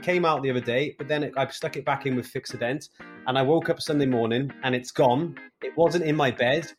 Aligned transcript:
it 0.00 0.04
came 0.04 0.24
out 0.24 0.42
the 0.42 0.50
other 0.50 0.60
day, 0.60 0.94
but 0.98 1.08
then 1.08 1.22
it, 1.24 1.34
I 1.36 1.46
stuck 1.48 1.76
it 1.76 1.84
back 1.84 2.06
in 2.06 2.16
with 2.16 2.32
Fixodent, 2.32 2.88
and 3.26 3.38
I 3.38 3.42
woke 3.42 3.68
up 3.68 3.80
Sunday 3.80 4.06
morning 4.06 4.50
and 4.62 4.74
it's 4.74 4.90
gone. 4.90 5.36
It 5.62 5.76
wasn't 5.76 6.04
in 6.04 6.16
my 6.16 6.30
bed. 6.30 6.72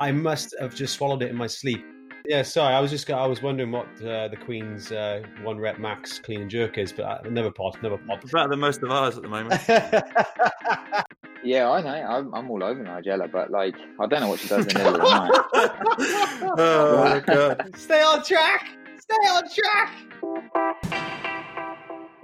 I 0.00 0.10
must 0.10 0.54
have 0.60 0.74
just 0.74 0.94
swallowed 0.94 1.22
it 1.22 1.30
in 1.30 1.36
my 1.36 1.46
sleep. 1.46 1.84
Yeah, 2.26 2.42
sorry. 2.42 2.74
I 2.74 2.80
was 2.80 2.90
just 2.90 3.08
I 3.10 3.26
was 3.26 3.42
wondering 3.42 3.70
what 3.70 3.86
uh, 4.02 4.28
the 4.28 4.36
Queen's 4.36 4.90
uh, 4.90 5.22
one 5.42 5.58
rep 5.58 5.78
max 5.78 6.18
clean 6.18 6.40
and 6.40 6.50
jerk 6.50 6.78
is, 6.78 6.92
but 6.92 7.04
I, 7.04 7.28
never 7.28 7.50
pod, 7.50 7.76
never 7.82 7.98
pod. 7.98 8.20
It's 8.22 8.32
better 8.32 8.48
than 8.48 8.60
most 8.60 8.82
of 8.82 8.90
ours 8.90 9.16
at 9.16 9.22
the 9.22 9.28
moment. 9.28 9.60
Yeah, 11.44 11.70
I 11.70 11.82
know. 11.82 11.90
I'm, 11.90 12.34
I'm 12.34 12.50
all 12.50 12.64
over 12.64 12.82
Nigella, 12.82 13.30
but 13.30 13.50
like, 13.50 13.74
I 14.00 14.06
don't 14.06 14.20
know 14.20 14.28
what 14.28 14.40
she 14.40 14.48
does 14.48 14.66
in 14.66 14.72
the 14.72 14.78
middle 14.78 14.94
of 14.94 15.02
the 15.02 15.10
night. 15.10 16.54
oh 16.56 17.04
my 17.04 17.20
god! 17.20 17.70
Stay 17.76 18.00
on 18.00 18.24
track. 18.24 18.78
Stay 18.98 19.14
on 19.28 19.42
track. 19.50 21.33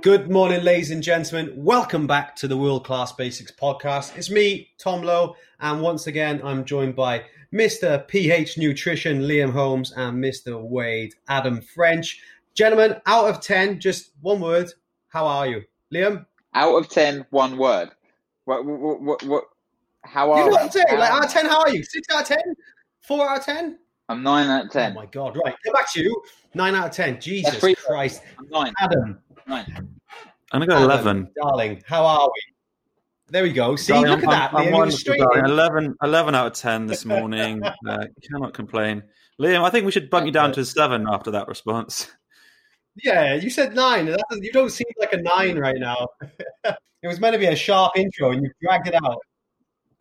Good 0.02 0.30
morning, 0.30 0.62
ladies 0.62 0.90
and 0.92 1.02
gentlemen. 1.02 1.52
Welcome 1.56 2.06
back 2.06 2.34
to 2.36 2.48
the 2.48 2.56
World 2.56 2.86
Class 2.86 3.12
Basics 3.12 3.52
podcast. 3.52 4.16
It's 4.16 4.30
me, 4.30 4.70
Tom 4.78 5.02
Lowe, 5.02 5.36
and 5.60 5.82
once 5.82 6.06
again, 6.06 6.40
I'm 6.42 6.64
joined 6.64 6.96
by 6.96 7.24
Mr. 7.52 8.08
PH 8.08 8.56
Nutrition, 8.56 9.20
Liam 9.20 9.52
Holmes, 9.52 9.92
and 9.92 10.16
Mr. 10.22 10.58
Wade, 10.58 11.12
Adam 11.28 11.60
French. 11.60 12.22
Gentlemen, 12.54 12.96
out 13.04 13.28
of 13.28 13.42
10, 13.42 13.78
just 13.78 14.12
one 14.22 14.40
word. 14.40 14.72
How 15.08 15.26
are 15.26 15.46
you? 15.46 15.64
Liam? 15.92 16.24
Out 16.54 16.76
of 16.76 16.88
10, 16.88 17.26
one 17.28 17.58
word. 17.58 17.90
What, 18.46 18.64
what, 18.64 19.02
what, 19.02 19.22
what 19.24 19.44
how 20.04 20.32
are 20.32 20.38
You 20.38 20.44
know 20.46 20.52
what 20.52 20.62
I'm 20.62 20.70
saying? 20.70 20.98
Like, 20.98 21.10
out 21.10 21.26
of 21.26 21.30
10, 21.30 21.44
how 21.44 21.60
are 21.60 21.70
you? 21.70 21.82
6 21.82 22.08
out 22.14 22.22
of 22.22 22.26
10? 22.26 22.38
4 23.02 23.28
out 23.28 23.38
of 23.40 23.44
10? 23.44 23.78
I'm 24.08 24.22
9 24.22 24.48
out 24.48 24.64
of 24.64 24.72
10. 24.72 24.92
Oh 24.92 24.94
my 24.94 25.06
God. 25.06 25.36
Right, 25.44 25.54
come 25.62 25.74
back 25.74 25.92
to 25.92 26.02
you. 26.02 26.22
9 26.54 26.74
out 26.74 26.86
of 26.88 26.92
10. 26.92 27.20
Jesus 27.20 27.76
Christ. 27.86 28.22
I'm 28.38 28.48
9. 28.48 28.72
Adam, 28.80 29.18
9. 29.46 29.99
I'm 30.52 30.60
gonna 30.60 30.66
go 30.66 30.74
Adam, 30.76 30.84
eleven. 30.90 31.28
Darling, 31.40 31.82
how 31.86 32.04
are 32.04 32.26
we? 32.28 32.42
There 33.28 33.42
we 33.44 33.52
go. 33.52 33.76
See, 33.76 33.92
Darling, 33.92 34.10
look 34.10 34.22
at 34.24 34.28
I'm- 34.28 34.52
that. 34.52 34.54
I'm 34.54 34.66
Liam, 34.72 35.06
you 35.06 35.12
were 35.12 35.16
darling. 35.18 35.44
11, 35.44 35.94
11 36.02 36.34
out 36.34 36.46
of 36.48 36.52
ten 36.54 36.86
this 36.86 37.04
morning. 37.04 37.62
uh, 37.88 38.06
cannot 38.28 38.54
complain. 38.54 39.02
Liam, 39.40 39.62
I 39.62 39.70
think 39.70 39.86
we 39.86 39.92
should 39.92 40.10
bump 40.10 40.26
you 40.26 40.32
down 40.32 40.52
to 40.52 40.60
a 40.60 40.64
seven 40.64 41.06
after 41.08 41.30
that 41.32 41.48
response. 41.48 42.10
Yeah, 43.04 43.34
you 43.34 43.50
said 43.50 43.74
nine. 43.76 44.06
That 44.06 44.18
you 44.42 44.50
don't 44.50 44.68
seem 44.68 44.88
like 44.98 45.12
a 45.12 45.22
nine 45.22 45.56
right 45.56 45.78
now. 45.78 46.08
it 46.64 47.06
was 47.06 47.20
meant 47.20 47.34
to 47.34 47.38
be 47.38 47.46
a 47.46 47.54
sharp 47.54 47.92
intro, 47.96 48.32
and 48.32 48.42
you 48.42 48.50
dragged 48.60 48.88
it 48.88 48.94
out. 48.96 49.18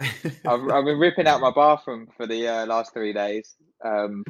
I've, 0.02 0.70
I've 0.70 0.86
been 0.86 0.98
ripping 0.98 1.28
out 1.28 1.40
my 1.40 1.52
bathroom 1.52 2.08
for 2.18 2.26
the 2.26 2.48
uh, 2.48 2.66
last 2.66 2.92
three 2.92 3.14
days. 3.14 3.56
Um, 3.86 4.24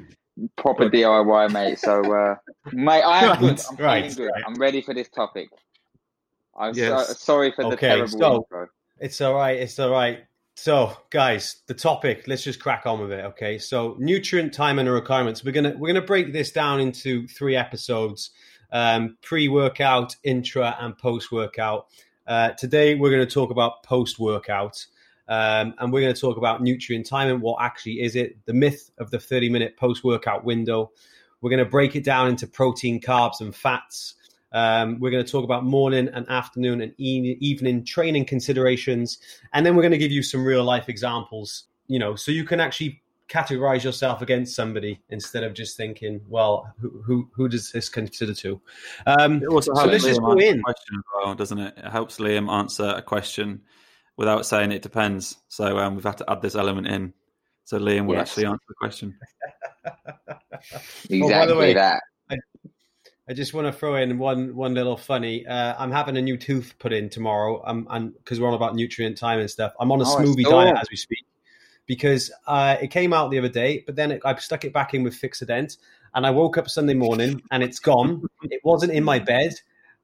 proper 0.57 0.89
DIY, 0.89 1.51
mate. 1.53 1.79
So, 1.79 2.01
uh, 2.13 2.35
mate, 2.73 3.01
I 3.01 3.25
am 3.31 3.39
good. 3.39 3.61
I'm 3.71 3.75
Right, 3.77 4.01
feeling 4.11 4.17
good. 4.17 4.31
right. 4.35 4.43
I'm 4.45 4.55
ready 4.55 4.81
for 4.81 4.93
this 4.93 5.07
topic. 5.07 5.47
I'm 6.59 6.73
Yes. 6.75 7.07
so, 7.07 7.13
sorry 7.13 7.52
for 7.52 7.63
the 7.63 7.69
Okay, 7.71 7.88
terrible 7.88 8.07
so- 8.19 8.35
intro. 8.35 8.67
It's 8.99 9.21
all 9.21 9.33
right. 9.33 9.57
It's 9.57 9.79
all 9.79 9.89
right. 9.91 10.19
So, 10.55 10.91
guys, 11.09 11.61
the 11.67 11.73
topic. 11.73 12.25
Let's 12.27 12.43
just 12.43 12.59
crack 12.59 12.85
on 12.85 12.99
with 12.99 13.13
it. 13.13 13.23
Okay. 13.27 13.57
So, 13.57 13.95
nutrient 13.97 14.53
time 14.53 14.77
and 14.77 14.89
requirements. 14.91 15.43
We're 15.43 15.53
gonna 15.53 15.75
we're 15.77 15.87
gonna 15.87 16.05
break 16.05 16.33
this 16.33 16.52
down 16.52 16.81
into 16.81 17.27
three 17.30 17.55
episodes: 17.55 18.31
um, 18.73 19.17
pre-workout, 19.21 20.17
intra, 20.23 20.75
and 20.81 20.97
post-workout. 20.97 21.87
Uh, 22.27 22.49
today, 22.52 22.93
we're 22.95 23.09
going 23.09 23.25
to 23.25 23.33
talk 23.33 23.49
about 23.52 23.81
post-workout. 23.83 24.85
Um, 25.30 25.73
and 25.80 25.93
we're 25.93 26.02
going 26.02 26.13
to 26.13 26.19
talk 26.19 26.37
about 26.37 26.61
nutrient 26.61 27.05
timing. 27.05 27.39
What 27.39 27.61
actually 27.63 28.02
is 28.02 28.15
it? 28.15 28.43
The 28.45 28.53
myth 28.53 28.91
of 28.97 29.11
the 29.11 29.19
30 29.19 29.47
minute 29.49 29.77
post 29.77 30.03
workout 30.03 30.43
window. 30.43 30.91
We're 31.41 31.52
going 31.52 31.63
to 31.63 31.69
break 31.69 31.95
it 31.95 32.03
down 32.03 32.27
into 32.27 32.47
protein, 32.47 32.99
carbs, 32.99 33.39
and 33.39 33.55
fats. 33.55 34.15
Um, 34.52 35.00
we're 35.00 35.11
going 35.11 35.23
to 35.23 35.31
talk 35.31 35.44
about 35.44 35.64
morning 35.64 36.10
and 36.14 36.27
afternoon 36.30 36.82
and 36.82 36.93
e- 36.98 37.37
evening 37.39 37.83
training 37.86 38.26
considerations. 38.26 39.20
And 39.54 39.65
then 39.65 39.76
we're 39.76 39.83
going 39.83 39.92
to 39.92 39.98
give 39.98 40.11
you 40.11 40.23
some 40.23 40.43
real 40.43 40.64
life 40.64 40.89
examples, 40.89 41.65
you 41.87 41.99
know, 41.99 42.15
so 42.15 42.32
you 42.32 42.43
can 42.43 42.59
actually 42.59 43.02
categorize 43.30 43.83
yourself 43.83 44.23
against 44.23 44.55
somebody 44.55 44.99
instead 45.09 45.43
of 45.43 45.54
just 45.54 45.77
thinking, 45.77 46.20
well, 46.27 46.73
who, 46.80 46.89
who, 47.05 47.30
who 47.36 47.48
does 47.48 47.71
this 47.71 47.88
consider 47.88 48.33
to? 48.33 48.59
Um, 49.05 49.43
It 49.43 49.48
also 49.49 49.71
So 49.76 49.82
helps 49.82 49.92
let's 49.92 50.04
just 50.05 50.20
Liam 50.20 50.36
go 50.36 50.39
in. 50.43 50.61
question 50.64 50.95
as 50.98 51.04
well, 51.15 51.36
doesn't 51.36 51.59
it? 51.59 51.73
It 51.77 51.86
helps 51.92 52.17
Liam 52.17 52.52
answer 52.52 52.86
a 52.98 53.04
question 53.04 53.61
without 54.17 54.48
saying 54.48 54.71
it 54.71 54.82
depends. 54.82 55.38
So 55.48 55.77
um, 55.77 55.93
we've 55.93 56.04
had 56.04 56.17
to 56.17 56.30
add 56.30 56.42
this 56.42 56.55
element 56.55 56.88
in. 56.88 57.14
So 57.65 57.77
Liam 57.77 58.08
will 58.08 58.15
Yes. 58.15 58.30
actually 58.32 58.45
answer 58.48 58.65
the 58.67 58.73
question. 58.73 59.15
Exactly 59.83 61.21
Oh, 61.21 61.30
by 61.30 61.45
the 61.45 61.55
way- 61.55 61.73
that. 61.76 62.02
I 63.29 63.33
just 63.33 63.53
want 63.53 63.67
to 63.67 63.71
throw 63.71 63.95
in 63.95 64.17
one 64.17 64.55
one 64.55 64.73
little 64.73 64.97
funny. 64.97 65.45
Uh, 65.45 65.75
I'm 65.77 65.91
having 65.91 66.17
a 66.17 66.21
new 66.21 66.35
tooth 66.35 66.73
put 66.79 66.91
in 66.91 67.09
tomorrow. 67.09 67.61
Um, 67.63 67.87
and 67.91 68.13
because 68.15 68.39
we're 68.39 68.47
all 68.47 68.55
about 68.55 68.73
nutrient 68.73 69.19
time 69.19 69.39
and 69.39 69.49
stuff, 69.49 69.71
I'm 69.79 69.91
on 69.91 70.01
a 70.01 70.03
Oh, 70.03 70.17
smoothie 70.17 70.49
diet 70.49 70.75
as 70.81 70.89
we 70.89 70.97
speak. 70.97 71.25
Because 71.85 72.31
uh, 72.47 72.77
it 72.81 72.87
came 72.87 73.13
out 73.13 73.29
the 73.29 73.37
other 73.37 73.49
day, 73.49 73.83
but 73.85 73.95
then 73.95 74.11
it, 74.11 74.21
I 74.25 74.35
stuck 74.35 74.65
it 74.65 74.73
back 74.73 74.95
in 74.95 75.03
with 75.03 75.13
Fixodent, 75.13 75.77
and 76.15 76.25
I 76.25 76.31
woke 76.31 76.57
up 76.57 76.69
Sunday 76.69 76.93
morning 76.95 77.41
and 77.51 77.63
it's 77.63 77.79
gone. 77.79 78.23
it 78.43 78.61
wasn't 78.63 78.93
in 78.93 79.03
my 79.03 79.19
bed. 79.33 79.53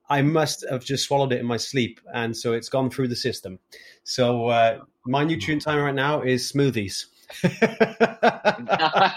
I 0.07 0.21
must 0.21 0.63
have 0.69 0.85
just 0.85 1.05
swallowed 1.05 1.33
it 1.33 1.39
in 1.39 1.47
my 1.47 1.57
sleep, 1.57 1.99
and 2.13 2.37
so 2.37 2.53
it's 2.53 2.69
gone 2.69 2.91
through 2.91 3.07
the 3.07 3.15
system. 3.15 3.57
So 4.03 4.49
uh, 4.49 4.79
my 5.07 5.23
nutrient 5.23 5.63
time 5.63 5.79
right 5.79 5.95
now 5.95 6.21
is 6.21 6.51
smoothies. 6.51 7.05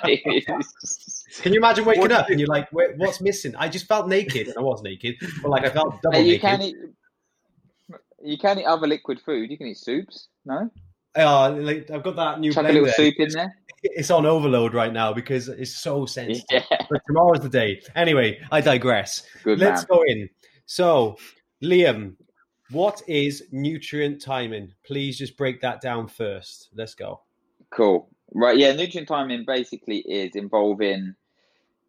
Nice. 0.09 1.25
Can 1.43 1.53
you 1.53 1.59
imagine 1.59 1.85
waking 1.85 2.03
What- 2.03 2.13
up 2.13 2.31
and 2.31 2.39
you're 2.41 2.49
like, 2.49 2.69
"What's 2.73 3.21
missing?" 3.21 3.55
I 3.57 3.69
just 3.69 3.87
felt 3.87 4.09
naked, 4.09 4.49
and 4.49 4.57
I 4.59 4.61
was 4.61 4.83
naked, 4.83 5.17
but 5.43 5.51
like 5.51 5.65
I 5.65 5.71
felt 5.71 6.01
double 6.03 6.19
you 6.19 6.33
naked. 6.33 6.41
can 6.41 6.63
eat. 6.63 6.77
You 8.23 8.39
can 8.39 8.59
eat 8.59 8.65
other 8.65 8.87
liquid 8.87 9.21
food. 9.21 9.51
You 9.51 9.57
can 9.59 9.69
eat 9.69 9.79
soups. 9.79 10.29
No, 10.45 10.71
Uh, 11.15 11.51
like 11.53 11.91
I've 11.91 12.03
got 12.03 12.17
that 12.17 12.41
new 12.41 12.53
chuck 12.53 12.67
a 12.69 12.73
little 12.73 12.89
soup 12.91 13.15
in 13.19 13.29
there. 13.31 13.55
It's 13.85 14.11
on 14.11 14.27
overload 14.27 14.75
right 14.75 14.93
now 14.93 15.13
because 15.13 15.49
it's 15.49 15.71
so 15.71 16.05
sensitive. 16.05 16.43
Yeah, 16.71 16.87
But 16.91 17.01
tomorrow's 17.07 17.43
the 17.43 17.49
day. 17.49 17.81
Anyway, 17.95 18.41
I 18.51 18.61
digress. 18.61 19.23
good 19.45 19.61
Let's 19.61 19.83
man. 19.83 19.87
go 19.99 20.03
in. 20.05 20.29
So, 20.67 21.17
Liam, 21.63 22.17
what 22.71 23.01
is 23.07 23.45
nutrient 23.53 24.21
timing? 24.21 24.75
Please 24.85 25.17
just 25.17 25.37
break 25.37 25.61
that 25.61 25.81
down 25.81 26.09
first. 26.09 26.71
Let's 26.75 26.97
go. 26.97 27.21
Cool. 27.71 28.09
Right. 28.35 28.59
Yeah. 28.59 28.73
Nutrient 28.73 29.09
timing 29.09 29.45
basically 29.47 29.99
is 29.99 30.35
involving 30.35 31.15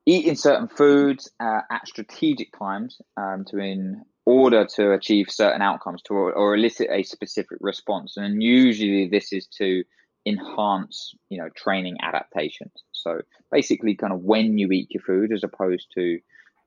eating 0.06 0.36
certain 0.36 0.68
foods 0.68 1.30
uh, 1.40 1.62
at 1.70 1.88
strategic 1.88 2.58
times 2.58 3.00
um, 3.18 3.46
to 3.46 3.58
in 3.58 4.04
order 4.26 4.66
to 4.66 4.94
achieve 4.94 5.28
certain 5.30 5.62
outcomes 5.62 6.02
to 6.04 6.14
or 6.14 6.56
elicit 6.56 6.88
a 6.92 7.04
specific 7.04 7.58
response, 7.62 8.18
and 8.18 8.42
usually 8.42 9.08
this 9.08 9.34
is 9.34 9.48
to 9.48 9.84
enhance, 10.26 11.14
you 11.30 11.38
know, 11.38 11.50
training 11.56 11.98
adaptations. 12.02 12.84
So 12.92 13.22
basically, 13.52 13.96
kind 13.96 14.14
of 14.14 14.22
when 14.22 14.58
you 14.58 14.72
eat 14.72 14.92
your 14.92 15.04
food 15.04 15.32
as 15.32 15.44
opposed 15.44 15.88
to 15.96 16.20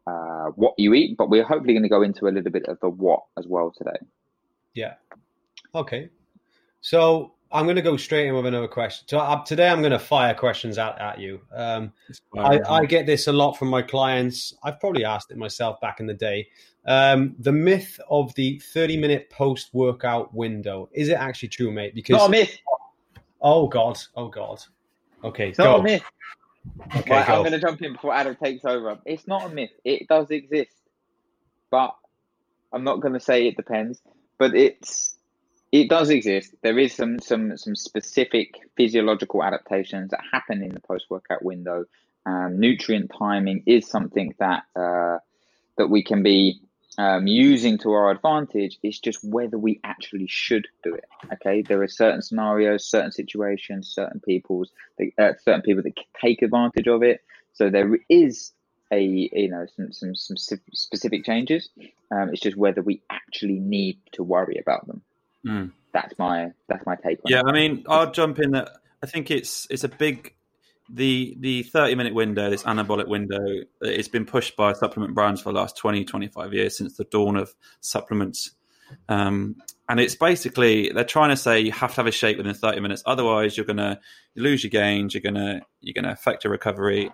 uh, 0.07 0.47
what 0.57 0.75
you 0.79 0.95
eat. 0.95 1.17
But 1.17 1.31
we're 1.31 1.45
hopefully 1.45 1.75
going 1.75 1.85
to 1.85 1.89
go 1.89 2.03
into 2.03 2.27
a 2.27 2.33
little 2.35 2.51
bit 2.51 2.67
of 2.67 2.79
the 2.81 2.89
what 2.89 3.21
as 3.39 3.47
well 3.47 3.73
today. 3.77 3.99
Yeah. 4.75 4.95
Okay. 5.75 6.11
So 6.81 7.35
I'm 7.53 7.65
going 7.65 7.77
to 7.77 7.83
go 7.83 7.97
straight 7.97 8.27
in 8.27 8.35
with 8.35 8.47
another 8.47 8.69
question. 8.69 9.07
So 9.09 9.19
uh, 9.19 9.45
today 9.45 9.69
I'm 9.69 9.81
going 9.81 9.93
to 9.93 9.99
fire 9.99 10.35
questions 10.35 10.79
out 10.79 11.01
at 11.01 11.21
you. 11.21 11.41
Um, 11.55 11.93
I, 12.37 12.61
I 12.69 12.85
get 12.87 13.05
this 13.07 13.27
a 13.27 13.33
lot 13.33 13.53
from 13.53 13.69
my 13.69 13.83
clients. 13.83 14.55
I've 14.63 14.81
probably 14.81 15.05
asked 15.05 15.31
it 15.31 15.37
myself 15.37 15.81
back 15.81 16.01
in 16.01 16.07
the 16.07 16.15
day. 16.15 16.49
Um, 16.87 17.35
the 17.39 17.53
myth 17.53 18.01
of 18.11 18.35
the 18.35 18.59
30 18.73 18.97
minute 18.97 19.31
post 19.31 19.71
workout 19.73 20.35
window 20.35 20.89
is 20.93 21.09
it 21.09 21.15
actually 21.15 21.51
true, 21.51 21.71
mate? 21.71 21.95
Because 21.95 22.17
Not 22.17 22.29
a 22.29 22.31
myth. 22.31 22.59
oh 23.41 23.69
god, 23.69 23.99
oh 24.17 24.29
god. 24.29 24.63
Okay, 25.23 25.51
It's 25.51 25.59
not 25.59 25.81
a 25.81 25.83
myth. 25.83 26.03
Okay, 26.97 27.11
Right, 27.11 27.27
go. 27.27 27.35
I'm 27.35 27.41
going 27.41 27.53
to 27.53 27.61
jump 27.61 27.83
in 27.83 27.93
before 27.93 28.15
Adam 28.15 28.37
takes 28.37 28.65
over. 28.65 28.99
It's 29.05 29.29
not 29.29 29.51
a 29.51 29.55
myth. 29.55 29.71
It 29.85 30.09
does 30.09 30.31
exist, 30.31 30.75
but 31.71 31.95
I'm 32.73 32.83
not 32.83 33.01
going 33.01 33.15
to 33.15 33.21
say 33.21 33.47
it 33.47 33.57
depends. 33.57 34.01
But 34.39 34.57
it's 34.57 35.17
it 35.73 35.89
does 35.89 36.11
exist. 36.11 36.55
There 36.63 36.79
is 36.79 36.95
some 36.95 37.19
some 37.19 37.57
some 37.57 37.75
specific 37.75 38.61
physiological 38.77 39.43
adaptations 39.43 40.11
that 40.11 40.21
happen 40.31 40.63
in 40.63 40.75
the 40.75 40.81
post 40.81 41.07
workout 41.09 41.43
window. 41.43 41.87
Um, 42.27 42.61
nutrient 42.61 43.11
timing 43.19 43.65
is 43.67 43.89
something 43.89 44.35
that 44.39 44.65
uh, 44.77 45.19
that 45.79 45.89
we 45.89 46.05
can 46.05 46.23
be 46.23 46.61
um, 46.99 47.27
using 47.27 47.79
to 47.79 47.93
our 47.93 48.11
advantage. 48.11 48.79
It's 48.83 48.99
just 48.99 49.25
whether 49.25 49.57
we 49.57 49.81
actually 49.83 50.27
should 50.29 50.69
do 50.85 50.95
it. 50.95 51.05
Okay, 51.33 51.63
there 51.63 51.83
are 51.83 51.89
certain 51.89 52.21
scenarios, 52.21 52.85
certain 52.85 53.13
situations, 53.13 53.89
certain 53.89 54.21
people's 54.21 54.71
uh, 55.19 55.33
certain 55.43 55.63
people 55.63 55.83
that 55.85 55.97
take 56.21 56.43
advantage 56.43 56.87
of 56.87 57.03
it. 57.03 57.23
So 57.55 57.71
there 57.71 57.97
is 58.11 58.53
a 58.93 59.01
you 59.01 59.49
know 59.49 59.67
some 59.75 59.91
some 59.91 60.15
some 60.15 60.37
specific 60.37 61.25
changes. 61.25 61.71
Um, 62.11 62.29
it's 62.29 62.43
just 62.43 62.59
whether 62.59 62.83
we 62.83 63.01
actually 63.09 63.59
need 63.59 63.99
to 64.13 64.23
worry 64.23 64.59
about 64.59 64.87
them. 64.87 65.03
Mm. 65.47 65.73
That's 65.93 66.15
my 66.19 66.53
that's 66.69 66.85
my 66.87 66.97
take 66.97 67.19
on 67.19 67.31
Yeah, 67.31 67.41
it. 67.41 67.47
I 67.47 67.53
mean, 67.53 67.85
I'll 67.89 68.11
jump 68.11 68.39
in 68.39 68.53
that. 68.53 68.71
I 69.03 69.07
think 69.07 69.31
it's 69.31 69.67
it's 69.71 69.85
a 69.85 69.89
big 69.89 70.35
the 70.89 71.37
the 71.41 71.63
30 71.65 71.95
minute 71.95 72.15
window, 72.15 72.51
this 72.51 72.63
anabolic 72.65 73.09
window, 73.09 73.39
it's 73.81 74.09
been 74.09 74.25
pushed 74.25 74.57
by 74.57 74.73
supplement 74.73 75.15
brands 75.15 75.41
for 75.41 75.53
the 75.53 75.59
last 75.59 75.77
20, 75.77 76.05
25 76.05 76.53
years 76.53 76.77
since 76.77 76.97
the 76.97 77.05
dawn 77.05 77.37
of 77.37 77.55
supplements. 77.81 78.53
Um, 79.09 79.57
and 79.89 80.01
it's 80.01 80.15
basically 80.15 80.91
they're 80.91 81.05
trying 81.05 81.31
to 81.31 81.37
say 81.37 81.61
you 81.61 81.73
have 81.73 81.93
to 81.93 81.97
have 81.97 82.07
a 82.07 82.13
shake 82.13 82.37
within 82.37 82.55
30 82.55 82.81
minutes, 82.81 83.03
otherwise 83.07 83.57
you're 83.57 83.67
gonna 83.67 84.01
lose 84.37 84.63
your 84.63 84.71
gains, 84.71 85.15
you're 85.15 85.23
gonna 85.23 85.63
you're 85.81 85.95
gonna 85.95 86.13
affect 86.13 86.45
your 86.45 86.51
recovery. 86.51 87.11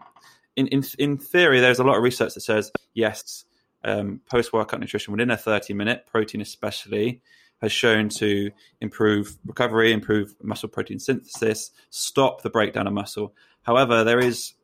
In 0.56 0.66
in 0.68 0.82
in 0.98 1.18
theory, 1.18 1.60
there's 1.60 1.78
a 1.78 1.84
lot 1.84 1.96
of 1.96 2.02
research 2.02 2.34
that 2.34 2.40
says 2.40 2.72
yes, 2.94 3.44
um, 3.84 4.20
post 4.28 4.52
workout 4.52 4.80
nutrition 4.80 5.12
within 5.12 5.30
a 5.30 5.36
30 5.36 5.74
minute 5.74 6.06
protein 6.10 6.40
especially 6.40 7.22
has 7.60 7.72
shown 7.72 8.08
to 8.08 8.50
improve 8.80 9.36
recovery, 9.44 9.92
improve 9.92 10.34
muscle 10.42 10.68
protein 10.68 10.98
synthesis, 10.98 11.70
stop 11.90 12.42
the 12.42 12.50
breakdown 12.50 12.86
of 12.86 12.92
muscle. 12.92 13.34
However, 13.62 14.04
there 14.04 14.20
is 14.20 14.54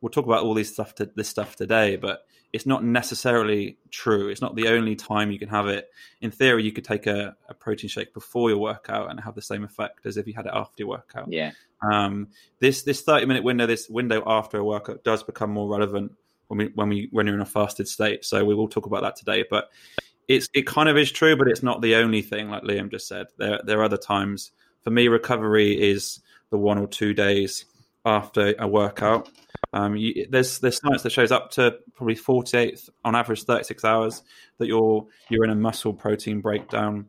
we'll 0.00 0.10
talk 0.10 0.26
about 0.26 0.42
all 0.42 0.54
these 0.54 0.72
stuff 0.72 0.94
to, 0.96 1.10
this 1.14 1.28
stuff 1.28 1.56
today, 1.56 1.96
but 1.96 2.26
it's 2.52 2.66
not 2.66 2.84
necessarily 2.84 3.78
true. 3.90 4.28
It's 4.28 4.42
not 4.42 4.54
the 4.56 4.68
only 4.68 4.94
time 4.94 5.30
you 5.30 5.38
can 5.38 5.48
have 5.48 5.68
it. 5.68 5.88
In 6.20 6.30
theory, 6.30 6.64
you 6.64 6.72
could 6.72 6.84
take 6.84 7.06
a, 7.06 7.34
a 7.48 7.54
protein 7.54 7.88
shake 7.88 8.12
before 8.12 8.50
your 8.50 8.58
workout 8.58 9.10
and 9.10 9.18
have 9.20 9.34
the 9.34 9.42
same 9.42 9.64
effect 9.64 10.04
as 10.04 10.18
if 10.18 10.26
you 10.26 10.34
had 10.34 10.44
it 10.44 10.52
after 10.52 10.74
your 10.82 10.88
workout. 10.88 11.32
Yeah. 11.32 11.52
Um, 11.90 12.28
this 12.58 12.82
this 12.82 13.00
thirty 13.00 13.24
minute 13.24 13.42
window, 13.42 13.66
this 13.66 13.88
window 13.88 14.22
after 14.26 14.58
a 14.58 14.64
workout, 14.64 15.02
does 15.02 15.22
become 15.22 15.50
more 15.50 15.68
relevant 15.68 16.12
when 16.48 16.58
we 16.58 16.70
when 16.74 16.88
we 16.90 17.08
when 17.10 17.26
you're 17.26 17.36
in 17.36 17.40
a 17.40 17.46
fasted 17.46 17.88
state. 17.88 18.24
So 18.24 18.44
we 18.44 18.54
will 18.54 18.68
talk 18.68 18.84
about 18.84 19.02
that 19.02 19.16
today. 19.16 19.44
But 19.48 19.70
it's 20.36 20.48
it 20.54 20.66
kind 20.66 20.88
of 20.88 20.96
is 20.96 21.10
true, 21.10 21.36
but 21.36 21.48
it's 21.48 21.62
not 21.62 21.82
the 21.82 21.96
only 21.96 22.22
thing. 22.22 22.48
Like 22.48 22.62
Liam 22.62 22.90
just 22.90 23.08
said, 23.08 23.26
there 23.38 23.60
there 23.64 23.80
are 23.80 23.84
other 23.84 23.96
times. 23.96 24.50
For 24.82 24.90
me, 24.90 25.08
recovery 25.08 25.80
is 25.80 26.20
the 26.50 26.58
one 26.58 26.78
or 26.78 26.86
two 26.86 27.14
days 27.14 27.64
after 28.04 28.54
a 28.58 28.66
workout. 28.66 29.28
Um, 29.72 29.96
you, 29.96 30.26
there's 30.28 30.58
there's 30.58 30.80
science 30.80 31.02
that 31.02 31.12
shows 31.12 31.32
up 31.32 31.50
to 31.52 31.76
probably 31.94 32.14
48 32.14 32.88
on 33.04 33.14
average 33.14 33.44
36 33.44 33.84
hours 33.84 34.22
that 34.58 34.66
you're 34.66 35.06
you're 35.28 35.44
in 35.44 35.50
a 35.50 35.54
muscle 35.54 35.94
protein 35.94 36.40
breakdown 36.40 37.06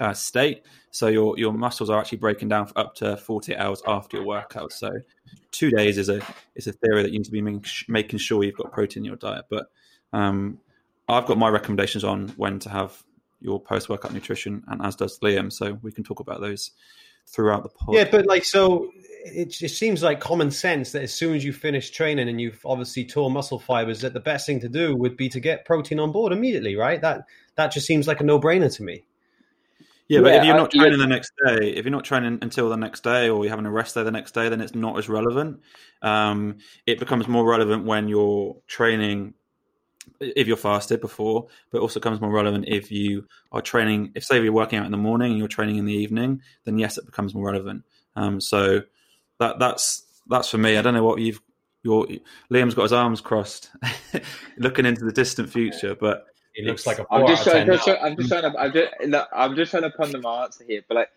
uh, 0.00 0.12
state. 0.12 0.62
So 0.90 1.08
your 1.08 1.38
your 1.38 1.52
muscles 1.52 1.90
are 1.90 2.00
actually 2.00 2.18
breaking 2.18 2.48
down 2.48 2.66
for 2.66 2.78
up 2.78 2.94
to 2.96 3.16
48 3.16 3.56
hours 3.56 3.82
after 3.86 4.16
your 4.16 4.26
workout. 4.26 4.72
So 4.72 4.90
two 5.52 5.70
days 5.70 5.98
is 5.98 6.08
a 6.08 6.20
is 6.54 6.66
a 6.66 6.72
theory 6.72 7.02
that 7.02 7.12
you 7.12 7.18
need 7.18 7.26
to 7.26 7.30
be 7.30 7.42
making, 7.42 7.64
making 7.88 8.18
sure 8.18 8.42
you've 8.42 8.56
got 8.56 8.72
protein 8.72 9.02
in 9.02 9.04
your 9.04 9.16
diet. 9.16 9.44
But 9.50 9.66
um, 10.12 10.58
I've 11.08 11.26
got 11.26 11.38
my 11.38 11.48
recommendations 11.48 12.04
on 12.04 12.28
when 12.30 12.58
to 12.60 12.70
have 12.70 13.02
your 13.40 13.60
post 13.60 13.88
workout 13.88 14.12
nutrition, 14.12 14.64
and 14.68 14.82
as 14.82 14.96
does 14.96 15.18
Liam. 15.20 15.52
So 15.52 15.78
we 15.82 15.92
can 15.92 16.04
talk 16.04 16.20
about 16.20 16.40
those 16.40 16.72
throughout 17.26 17.62
the 17.62 17.68
pod. 17.68 17.94
Yeah, 17.94 18.08
but 18.10 18.26
like 18.26 18.44
so, 18.44 18.90
it, 19.24 19.60
it 19.62 19.70
seems 19.70 20.02
like 20.02 20.20
common 20.20 20.50
sense 20.50 20.92
that 20.92 21.02
as 21.02 21.14
soon 21.14 21.34
as 21.34 21.44
you 21.44 21.52
finish 21.52 21.90
training 21.90 22.28
and 22.28 22.40
you've 22.40 22.60
obviously 22.64 23.04
tore 23.04 23.30
muscle 23.30 23.58
fibers, 23.58 24.00
that 24.00 24.14
the 24.14 24.20
best 24.20 24.46
thing 24.46 24.60
to 24.60 24.68
do 24.68 24.94
would 24.96 25.16
be 25.16 25.28
to 25.28 25.40
get 25.40 25.64
protein 25.64 25.98
on 25.98 26.12
board 26.12 26.32
immediately, 26.32 26.76
right? 26.76 27.00
That 27.00 27.24
that 27.56 27.72
just 27.72 27.86
seems 27.86 28.06
like 28.06 28.20
a 28.20 28.24
no 28.24 28.40
brainer 28.40 28.74
to 28.74 28.82
me. 28.82 29.04
Yeah, 30.08 30.20
but 30.20 30.28
yeah, 30.28 30.38
if 30.38 30.44
you're 30.44 30.56
not 30.56 30.70
training 30.70 30.98
the 31.00 31.06
next 31.06 31.32
day, 31.44 31.70
if 31.70 31.84
you're 31.84 31.90
not 31.90 32.04
training 32.04 32.38
until 32.40 32.68
the 32.68 32.76
next 32.76 33.02
day, 33.02 33.28
or 33.28 33.44
you're 33.44 33.50
having 33.50 33.66
a 33.66 33.70
rest 33.72 33.96
day 33.96 34.04
the 34.04 34.12
next 34.12 34.34
day, 34.34 34.48
then 34.48 34.60
it's 34.60 34.74
not 34.74 34.96
as 34.98 35.08
relevant. 35.08 35.60
Um, 36.00 36.58
it 36.86 37.00
becomes 37.00 37.26
more 37.26 37.44
relevant 37.44 37.86
when 37.86 38.06
you're 38.06 38.56
training 38.68 39.34
if 40.20 40.46
you're 40.46 40.56
fasted 40.56 41.00
before, 41.00 41.46
but 41.70 41.80
also 41.80 42.00
comes 42.00 42.20
more 42.20 42.32
relevant 42.32 42.66
if 42.68 42.90
you 42.90 43.26
are 43.52 43.62
training. 43.62 44.12
If 44.14 44.24
say 44.24 44.42
you're 44.42 44.52
working 44.52 44.78
out 44.78 44.86
in 44.86 44.92
the 44.92 44.98
morning 44.98 45.32
and 45.32 45.38
you're 45.38 45.48
training 45.48 45.76
in 45.76 45.84
the 45.84 45.94
evening, 45.94 46.42
then 46.64 46.78
yes, 46.78 46.98
it 46.98 47.06
becomes 47.06 47.34
more 47.34 47.46
relevant. 47.46 47.84
Um, 48.14 48.40
so 48.40 48.82
that 49.38 49.58
that's 49.58 50.04
that's 50.28 50.48
for 50.48 50.58
me. 50.58 50.76
I 50.76 50.82
don't 50.82 50.94
know 50.94 51.04
what 51.04 51.20
you've 51.20 51.40
your 51.82 52.06
Liam's 52.50 52.74
got 52.74 52.82
his 52.82 52.92
arms 52.92 53.20
crossed, 53.20 53.70
looking 54.58 54.86
into 54.86 55.04
the 55.04 55.12
distant 55.12 55.50
future, 55.50 55.94
but 55.94 56.26
it 56.54 56.64
looks 56.64 56.86
like 56.86 56.98
a. 56.98 57.06
I'm 57.10 57.26
just, 57.26 57.44
trying, 57.44 57.66
just 57.66 57.84
trying, 57.84 57.98
I'm 58.02 58.16
just 58.16 58.28
trying 58.28 58.42
to. 58.42 58.58
I'm 58.58 58.72
just, 58.72 58.92
look, 59.06 59.28
I'm 59.32 59.56
just 59.56 59.70
trying 59.70 59.82
to 59.84 59.90
ponder 59.90 60.18
my 60.18 60.44
answer 60.44 60.64
here, 60.66 60.82
but 60.88 60.96
like 60.96 61.10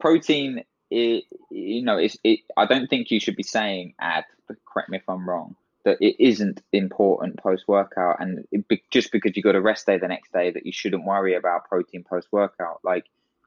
protein, 0.00 0.64
it, 0.90 1.24
you 1.50 1.82
know, 1.82 1.98
it's. 1.98 2.16
It, 2.24 2.40
I 2.56 2.64
don't 2.64 2.88
think 2.88 3.10
you 3.10 3.20
should 3.20 3.36
be 3.36 3.42
saying 3.42 3.94
ad. 4.00 4.24
Correct 4.66 4.88
me 4.88 4.98
if 4.98 5.08
I'm 5.08 5.28
wrong. 5.28 5.56
That 5.84 5.98
it 6.00 6.16
isn't 6.18 6.62
important 6.72 7.38
post 7.38 7.64
workout, 7.68 8.16
and 8.20 8.46
it, 8.50 8.64
just 8.90 9.12
because 9.12 9.36
you 9.36 9.42
got 9.42 9.54
a 9.54 9.60
rest 9.60 9.86
day 9.86 9.98
the 9.98 10.08
next 10.08 10.32
day, 10.32 10.50
that 10.50 10.64
you 10.64 10.72
shouldn't 10.72 11.04
worry 11.04 11.34
about 11.34 11.68
protein 11.68 12.04
post 12.04 12.28
workout. 12.32 12.80
Like 12.82 13.04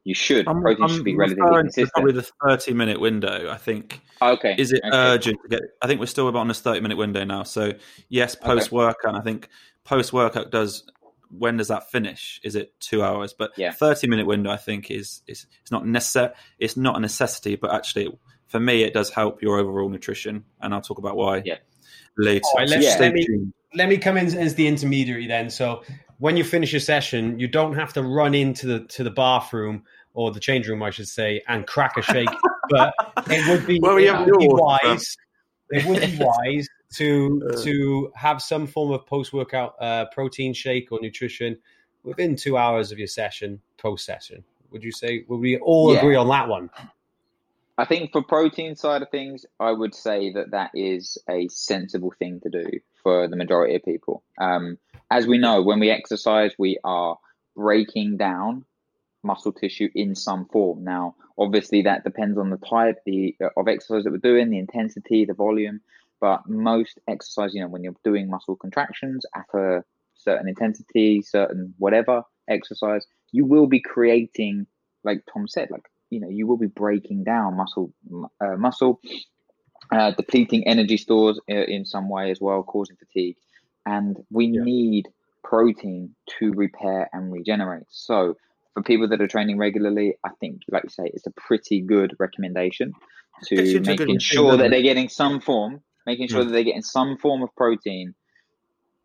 you 0.08 0.14
should. 0.14 0.48
I'm, 0.48 0.62
protein 0.62 0.84
I'm 0.86 0.90
should 0.90 1.04
be 1.04 1.18
relatively 1.18 1.52
consistent. 1.52 1.92
Probably 1.94 2.14
the 2.14 2.30
30 2.48 2.74
minute 2.74 3.02
window, 3.02 3.50
I 3.52 3.58
think. 3.58 4.00
Oh, 4.22 4.32
okay. 4.34 4.56
Is 4.58 4.72
it 4.72 4.80
okay. 4.86 4.96
urgent 4.96 5.38
to 5.44 5.50
get? 5.50 5.62
I 5.82 5.88
think 5.88 6.00
we're 6.00 6.06
still 6.06 6.30
about 6.30 6.40
on 6.40 6.48
this 6.48 6.62
30 6.62 6.80
minute 6.80 6.98
window 6.98 7.26
now. 7.26 7.44
So, 7.44 7.74
yes, 8.08 8.34
post 8.34 8.72
workout. 8.72 9.16
Okay. 9.16 9.18
I 9.18 9.22
think 9.22 9.50
post 9.84 10.14
workout 10.14 10.50
does. 10.50 10.86
When 11.30 11.58
does 11.58 11.68
that 11.68 11.92
finish? 11.92 12.40
Is 12.42 12.56
it 12.56 12.80
two 12.80 13.04
hours? 13.04 13.34
But 13.34 13.52
yeah. 13.58 13.74
30 13.74 14.08
minute 14.08 14.26
window, 14.26 14.50
I 14.50 14.56
think, 14.56 14.90
is 14.90 15.24
is 15.28 15.46
it's 15.62 15.72
not 15.72 15.86
necessary. 15.86 16.34
It's 16.58 16.78
not 16.78 16.96
a 16.96 17.02
necessity, 17.02 17.58
but 17.58 17.74
actually, 17.74 18.18
for 18.48 18.62
me, 18.62 18.84
it 18.84 18.94
does 18.94 19.10
help 19.10 19.42
your 19.42 19.60
overall 19.60 19.90
nutrition, 19.90 20.46
and 20.62 20.74
I'll 20.74 20.80
talk 20.80 21.00
about 21.00 21.18
why 21.18 21.42
yeah. 21.44 21.58
Later. 22.18 22.44
Right, 22.56 22.68
let, 22.68 22.82
yeah. 22.82 22.98
let, 23.00 23.14
me, 23.14 23.28
let 23.76 23.90
me 23.90 23.98
come 23.98 24.18
in 24.18 24.36
as 24.38 24.56
the 24.56 24.68
intermediary 24.68 25.28
then. 25.28 25.50
So 25.50 25.84
when 26.20 26.38
you 26.38 26.44
finish 26.44 26.74
your 26.74 26.80
session, 26.80 27.40
you 27.40 27.48
don't 27.48 27.74
have 27.74 27.94
to 27.94 28.04
run 28.04 28.34
into 28.34 28.68
the 28.68 28.80
to 28.88 29.04
the 29.04 29.12
bathroom 29.12 29.84
or 30.14 30.32
the 30.32 30.40
change 30.40 30.68
room, 30.68 30.82
I 30.82 30.90
should 30.90 31.08
say, 31.08 31.42
and 31.48 31.68
crack 31.68 31.96
a 31.98 32.02
shake. 32.02 32.30
but 32.70 32.94
it 33.30 33.48
would 33.50 33.68
be, 33.68 33.80
well, 33.80 33.98
it 33.98 34.12
would 34.12 34.40
be 34.40 34.48
wise. 34.50 35.16
It 35.70 35.86
would 35.86 36.02
be 36.02 36.18
wise 36.20 36.68
to 36.96 37.50
uh. 37.52 37.62
to 37.64 38.12
have 38.16 38.42
some 38.42 38.66
form 38.68 38.92
of 38.92 39.06
post 39.06 39.34
workout 39.34 39.76
uh, 39.80 40.06
protein 40.12 40.54
shake 40.54 40.92
or 40.92 41.00
nutrition 41.02 41.58
within 42.04 42.36
two 42.36 42.58
hours 42.58 42.92
of 42.92 42.98
your 42.98 43.08
session, 43.08 43.62
post 43.78 44.06
session. 44.06 44.44
Would 44.72 44.84
you 44.84 44.92
say? 44.92 45.24
Would 45.28 45.40
we 45.40 45.58
all 45.58 45.94
yeah. 45.94 46.00
agree 46.00 46.16
on 46.16 46.28
that 46.30 46.48
one? 46.48 46.70
I 47.78 47.86
think 47.86 48.12
for 48.12 48.24
protein 48.24 48.76
side 48.76 49.04
of 49.04 49.10
things, 49.10 49.46
I 49.60 49.72
would 49.72 49.94
say 49.94 50.32
that 50.34 50.52
that 50.52 50.72
is 50.74 51.18
a 51.30 51.48
sensible 51.50 52.12
thing 52.18 52.40
to 52.42 52.50
do 52.50 52.66
for 53.04 53.28
the 53.28 53.36
majority 53.36 53.76
of 53.76 53.84
people. 53.84 54.24
Um, 54.40 54.80
as 55.12 55.28
we 55.28 55.38
know, 55.38 55.62
when 55.62 55.80
we 55.80 55.92
exercise, 55.92 56.54
we 56.58 56.80
are 56.84 57.18
breaking 57.56 58.18
down 58.18 58.66
muscle 59.24 59.52
tissue 59.52 59.90
in 59.94 60.16
some 60.16 60.46
form. 60.46 60.84
Now, 60.84 61.16
obviously, 61.38 61.84
that 61.84 62.04
depends 62.04 62.38
on 62.40 62.50
the 62.50 62.58
type 62.58 62.98
the, 63.06 63.36
uh, 63.44 63.50
of 63.56 63.68
exercise 63.68 64.06
that 64.06 64.12
we're 64.12 64.18
doing, 64.18 64.50
the 64.50 64.58
intensity, 64.58 65.26
the 65.26 65.34
volume. 65.36 65.82
But 66.20 66.50
most 66.50 67.00
exercise, 67.08 67.54
you 67.54 67.62
know, 67.62 67.68
when 67.68 67.84
you're 67.84 67.96
doing 68.04 68.28
muscle 68.28 68.56
contractions 68.56 69.24
at 69.36 69.46
a 69.54 69.84
certain 70.16 70.48
intensity, 70.48 71.22
certain 71.22 71.76
whatever 71.78 72.24
exercise, 72.48 73.06
you 73.32 73.46
will 73.46 73.68
be 73.68 73.80
creating, 73.80 74.66
like 75.04 75.22
Tom 75.32 75.48
said, 75.48 75.70
like 75.70 75.84
you 76.10 76.20
know, 76.20 76.30
you 76.30 76.48
will 76.48 76.58
be 76.58 76.68
breaking 76.68 77.24
down 77.24 77.58
muscle, 77.58 77.94
uh, 78.42 78.56
muscle, 78.58 79.00
uh, 79.92 80.12
depleting 80.12 80.68
energy 80.68 80.98
stores 80.98 81.40
uh, 81.50 81.56
in 81.56 81.86
some 81.86 82.10
way 82.10 82.32
as 82.32 82.40
well, 82.42 82.64
causing 82.64 82.98
fatigue, 82.98 83.36
and 83.86 84.18
we 84.30 84.48
yeah. 84.48 84.62
need 84.64 85.08
protein 85.44 86.14
to 86.40 86.52
repair 86.52 87.10
and 87.14 87.32
regenerate. 87.32 87.86
So 87.90 88.36
for 88.74 88.84
people 88.84 89.08
that 89.10 89.22
are 89.22 89.28
training 89.28 89.58
regularly, 89.58 90.16
I 90.24 90.30
think, 90.40 90.62
like 90.70 90.84
you 90.84 90.90
say, 90.90 91.10
it's 91.14 91.26
a 91.26 91.32
pretty 91.32 91.82
good 91.82 92.14
recommendation 92.20 92.94
to 93.46 93.80
making 93.80 94.20
sure 94.20 94.58
that 94.58 94.72
they're 94.72 94.82
getting 94.82 95.10
some 95.10 95.40
form, 95.40 95.82
making 96.06 96.28
sure 96.28 96.42
mm. 96.42 96.46
that 96.46 96.52
they're 96.52 96.64
getting 96.64 96.82
some 96.82 97.18
form 97.18 97.44
of 97.44 97.50
protein 97.56 98.14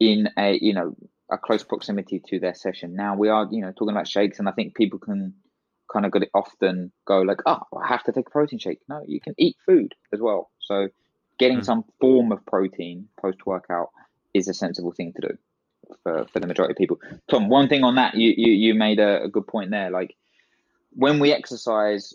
in 0.00 0.28
a 0.37 0.59
you 0.61 0.75
know 0.75 0.94
a 1.30 1.38
close 1.38 1.62
proximity 1.62 2.21
to 2.28 2.40
their 2.40 2.54
session. 2.54 2.94
Now 2.94 3.16
we 3.16 3.28
are 3.28 3.49
you 3.50 3.62
know 3.62 3.73
talking 3.73 3.94
about 3.94 4.09
shakes, 4.09 4.38
and 4.38 4.49
I 4.49 4.52
think 4.52 4.75
people 4.75 4.99
can 4.99 5.35
kind 5.92 6.06
of 6.06 6.12
got 6.12 6.22
it 6.22 6.30
often 6.34 6.92
go 7.04 7.20
like, 7.20 7.40
oh, 7.46 7.61
I 7.80 7.87
have 7.87 8.02
to 8.04 8.12
take 8.12 8.26
a 8.26 8.30
protein 8.30 8.58
shake. 8.58 8.80
No, 8.88 9.02
you 9.06 9.20
can 9.20 9.34
eat 9.38 9.56
food 9.66 9.94
as 10.12 10.20
well. 10.20 10.50
So 10.61 10.88
getting 11.38 11.58
mm. 11.58 11.64
some 11.64 11.84
form 12.00 12.32
of 12.32 12.44
protein 12.46 13.08
post 13.20 13.46
workout 13.46 13.90
is 14.34 14.49
a 14.49 14.54
sensible 14.54 14.92
thing 14.92 15.12
to 15.14 15.28
do 15.28 15.38
for, 16.02 16.26
for 16.32 16.40
the 16.40 16.46
majority 16.46 16.72
of 16.72 16.78
people. 16.78 16.99
Tom, 17.28 17.49
one 17.49 17.68
thing 17.68 17.84
on 17.84 17.96
that, 17.96 18.14
you, 18.14 18.32
you, 18.37 18.52
you 18.52 18.75
made 18.75 18.99
a, 18.99 19.25
a 19.25 19.28
good 19.28 19.46
point 19.46 19.70
there. 19.70 19.90
Like 19.90 20.16
when 20.92 21.18
we 21.18 21.32
exercise, 21.32 22.14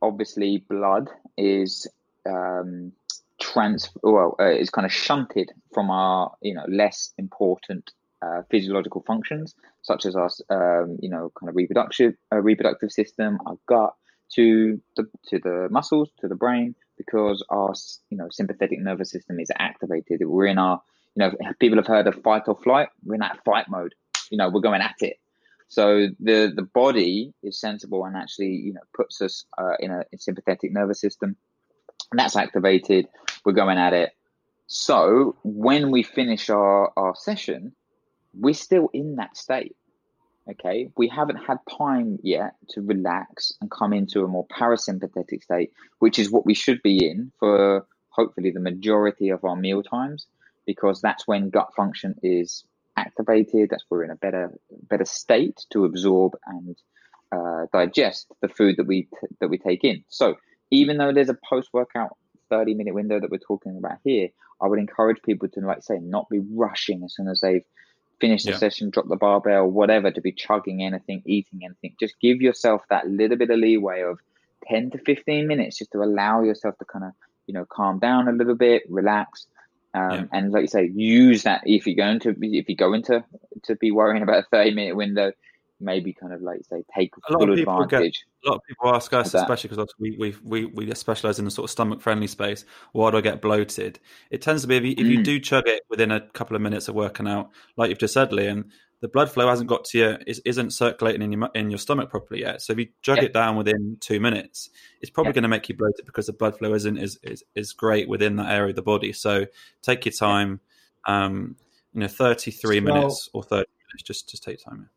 obviously 0.00 0.64
blood 0.68 1.08
is 1.36 1.86
um, 2.26 2.92
trans 3.40 3.90
well 4.02 4.36
uh, 4.38 4.44
is 4.44 4.70
kind 4.70 4.86
of 4.86 4.92
shunted 4.92 5.50
from 5.74 5.90
our 5.90 6.32
you 6.40 6.54
know 6.54 6.64
less 6.68 7.12
important 7.18 7.90
uh, 8.22 8.42
physiological 8.50 9.02
functions 9.06 9.54
such 9.82 10.06
as 10.06 10.14
our 10.16 10.30
um, 10.50 10.98
you 11.00 11.08
know 11.08 11.32
kind 11.38 11.48
of 11.50 11.56
reproductive 11.56 12.14
uh, 12.32 12.38
reproductive 12.38 12.90
system, 12.90 13.38
our 13.46 13.56
gut 13.68 13.94
to 14.34 14.80
the 14.96 15.04
to 15.28 15.38
the 15.38 15.68
muscles 15.70 16.10
to 16.20 16.28
the 16.28 16.34
brain 16.34 16.74
because 16.96 17.44
our 17.50 17.74
you 18.10 18.16
know 18.16 18.28
sympathetic 18.30 18.80
nervous 18.80 19.10
system 19.10 19.40
is 19.40 19.50
activated. 19.58 20.20
We're 20.24 20.46
in 20.46 20.58
our 20.58 20.80
you 21.14 21.20
know, 21.20 21.32
people 21.60 21.76
have 21.76 21.86
heard 21.86 22.06
of 22.06 22.22
fight 22.22 22.44
or 22.46 22.56
flight. 22.56 22.88
We're 23.04 23.14
in 23.14 23.20
that 23.20 23.44
fight 23.44 23.68
mode. 23.68 23.94
You 24.30 24.38
know, 24.38 24.48
we're 24.48 24.60
going 24.60 24.80
at 24.80 24.96
it. 25.00 25.16
So 25.68 26.08
the 26.20 26.52
the 26.54 26.68
body 26.74 27.32
is 27.42 27.58
sensible 27.58 28.04
and 28.04 28.16
actually, 28.16 28.54
you 28.54 28.74
know, 28.74 28.82
puts 28.94 29.20
us 29.20 29.44
uh, 29.58 29.74
in 29.80 29.90
a, 29.90 30.04
sympathetic 30.18 30.72
nervous 30.72 31.00
system 31.00 31.36
and 32.10 32.18
that's 32.18 32.36
activated. 32.36 33.08
We're 33.44 33.52
going 33.52 33.78
at 33.78 33.92
it. 33.92 34.12
So 34.66 35.36
when 35.42 35.90
we 35.90 36.02
finish 36.02 36.48
our, 36.50 36.92
our 36.96 37.14
session, 37.14 37.72
we're 38.34 38.54
still 38.54 38.88
in 38.92 39.16
that 39.16 39.36
state. 39.36 39.76
Okay, 40.50 40.88
we 40.96 41.06
haven't 41.06 41.36
had 41.36 41.58
time 41.78 42.18
yet 42.22 42.54
to 42.70 42.82
relax 42.82 43.52
and 43.60 43.70
come 43.70 43.92
into 43.92 44.24
a 44.24 44.28
more 44.28 44.46
parasympathetic 44.48 45.44
state, 45.44 45.72
which 46.00 46.18
is 46.18 46.32
what 46.32 46.44
we 46.44 46.54
should 46.54 46.82
be 46.82 47.06
in 47.06 47.30
for 47.38 47.86
hopefully 48.08 48.50
the 48.50 48.60
majority 48.60 49.28
of 49.30 49.44
our 49.44 49.54
meal 49.54 49.82
times, 49.84 50.26
because 50.66 51.00
that's 51.00 51.28
when 51.28 51.50
gut 51.50 51.68
function 51.76 52.16
is 52.24 52.64
activated. 52.96 53.70
That's 53.70 53.84
we're 53.88 54.04
in 54.04 54.10
a 54.10 54.16
better 54.16 54.52
better 54.88 55.04
state 55.04 55.64
to 55.72 55.84
absorb 55.84 56.32
and 56.46 56.76
uh, 57.30 57.66
digest 57.72 58.26
the 58.40 58.48
food 58.48 58.76
that 58.78 58.86
we 58.86 59.02
t- 59.02 59.36
that 59.40 59.48
we 59.48 59.58
take 59.58 59.84
in. 59.84 60.04
So 60.08 60.36
even 60.72 60.98
though 60.98 61.12
there's 61.12 61.28
a 61.28 61.38
post 61.48 61.68
workout 61.72 62.16
30 62.50 62.74
minute 62.74 62.94
window 62.94 63.20
that 63.20 63.30
we're 63.30 63.38
talking 63.38 63.76
about 63.78 63.98
here, 64.04 64.28
I 64.60 64.66
would 64.66 64.78
encourage 64.78 65.22
people 65.22 65.48
to 65.50 65.60
like 65.60 65.82
say 65.82 65.98
not 66.00 66.28
be 66.28 66.40
rushing 66.54 67.02
as 67.04 67.14
soon 67.14 67.28
as 67.28 67.40
they've 67.40 67.64
finish 68.22 68.44
the 68.44 68.52
yeah. 68.52 68.56
session, 68.56 68.90
drop 68.90 69.08
the 69.08 69.16
barbell, 69.16 69.66
whatever, 69.66 70.12
to 70.12 70.20
be 70.20 70.30
chugging 70.30 70.80
anything, 70.80 71.22
eating 71.26 71.64
anything. 71.64 71.96
Just 71.98 72.14
give 72.20 72.40
yourself 72.40 72.82
that 72.88 73.08
little 73.08 73.36
bit 73.36 73.50
of 73.50 73.58
leeway 73.58 74.02
of 74.02 74.20
10 74.68 74.92
to 74.92 74.98
15 74.98 75.48
minutes 75.48 75.78
just 75.78 75.90
to 75.90 76.02
allow 76.02 76.44
yourself 76.44 76.78
to 76.78 76.84
kind 76.84 77.04
of, 77.04 77.10
you 77.48 77.54
know, 77.54 77.64
calm 77.64 77.98
down 77.98 78.28
a 78.28 78.32
little 78.32 78.54
bit, 78.54 78.84
relax. 78.88 79.48
Um, 79.92 80.12
yeah. 80.12 80.24
And 80.32 80.52
like 80.52 80.62
you 80.62 80.68
say, 80.68 80.88
use 80.94 81.42
that 81.42 81.62
if 81.66 81.88
you're 81.88 81.96
going 81.96 82.20
to, 82.20 82.36
if 82.40 82.68
you 82.68 82.76
go 82.76 82.92
into 82.92 83.24
to 83.64 83.74
be 83.74 83.90
worrying 83.90 84.22
about 84.22 84.44
a 84.44 84.46
30 84.52 84.72
minute 84.72 84.94
window, 84.94 85.32
maybe 85.82 86.12
kind 86.12 86.32
of 86.32 86.40
like 86.40 86.64
say 86.64 86.84
take 86.96 87.12
a 87.16 87.32
full 87.32 87.52
advantage. 87.52 88.24
Get, 88.42 88.46
a 88.46 88.50
lot 88.50 88.56
of 88.56 88.62
people 88.66 88.94
ask 88.94 89.12
us, 89.12 89.34
especially 89.34 89.70
because 89.70 89.92
we, 89.98 90.16
we 90.18 90.34
we 90.42 90.64
we 90.66 90.94
specialize 90.94 91.38
in 91.38 91.44
the 91.44 91.50
sort 91.50 91.64
of 91.64 91.70
stomach 91.70 92.00
friendly 92.00 92.26
space. 92.26 92.64
Why 92.92 93.10
do 93.10 93.18
I 93.18 93.20
get 93.20 93.42
bloated? 93.42 93.98
It 94.30 94.42
tends 94.42 94.62
to 94.62 94.68
be 94.68 94.76
if 94.76 94.84
you, 94.84 94.94
if 94.96 95.06
you 95.06 95.18
mm. 95.18 95.24
do 95.24 95.40
chug 95.40 95.68
it 95.68 95.82
within 95.90 96.10
a 96.10 96.20
couple 96.20 96.56
of 96.56 96.62
minutes 96.62 96.88
of 96.88 96.94
working 96.94 97.28
out, 97.28 97.50
like 97.76 97.90
you've 97.90 97.98
just 97.98 98.14
said, 98.14 98.30
Liam, 98.30 98.70
the 99.00 99.08
blood 99.08 99.30
flow 99.30 99.48
hasn't 99.48 99.68
got 99.68 99.84
to 99.86 99.98
you, 99.98 100.16
isn't 100.44 100.72
circulating 100.72 101.22
in 101.22 101.32
your 101.32 101.50
in 101.54 101.70
your 101.70 101.78
stomach 101.78 102.10
properly 102.10 102.40
yet. 102.40 102.62
So 102.62 102.72
if 102.72 102.78
you 102.78 102.88
jug 103.02 103.18
it 103.18 103.32
down 103.32 103.56
within 103.56 103.98
two 104.00 104.20
minutes, 104.20 104.70
it's 105.00 105.10
probably 105.10 105.32
going 105.32 105.42
to 105.42 105.48
make 105.48 105.68
you 105.68 105.76
bloated 105.76 106.06
because 106.06 106.26
the 106.26 106.32
blood 106.32 106.56
flow 106.56 106.72
isn't 106.74 106.98
is, 106.98 107.18
is 107.22 107.44
is 107.54 107.72
great 107.72 108.08
within 108.08 108.36
that 108.36 108.50
area 108.50 108.70
of 108.70 108.76
the 108.76 108.82
body. 108.82 109.12
So 109.12 109.46
take 109.82 110.04
your 110.04 110.12
time. 110.12 110.60
Um, 111.06 111.56
you 111.92 112.00
know, 112.00 112.08
thirty 112.08 112.50
three 112.50 112.78
so, 112.78 112.84
minutes 112.84 113.28
or 113.32 113.42
thirty 113.42 113.68
minutes. 113.88 114.02
Just 114.04 114.30
just 114.30 114.42
take 114.42 114.64
time 114.64 114.88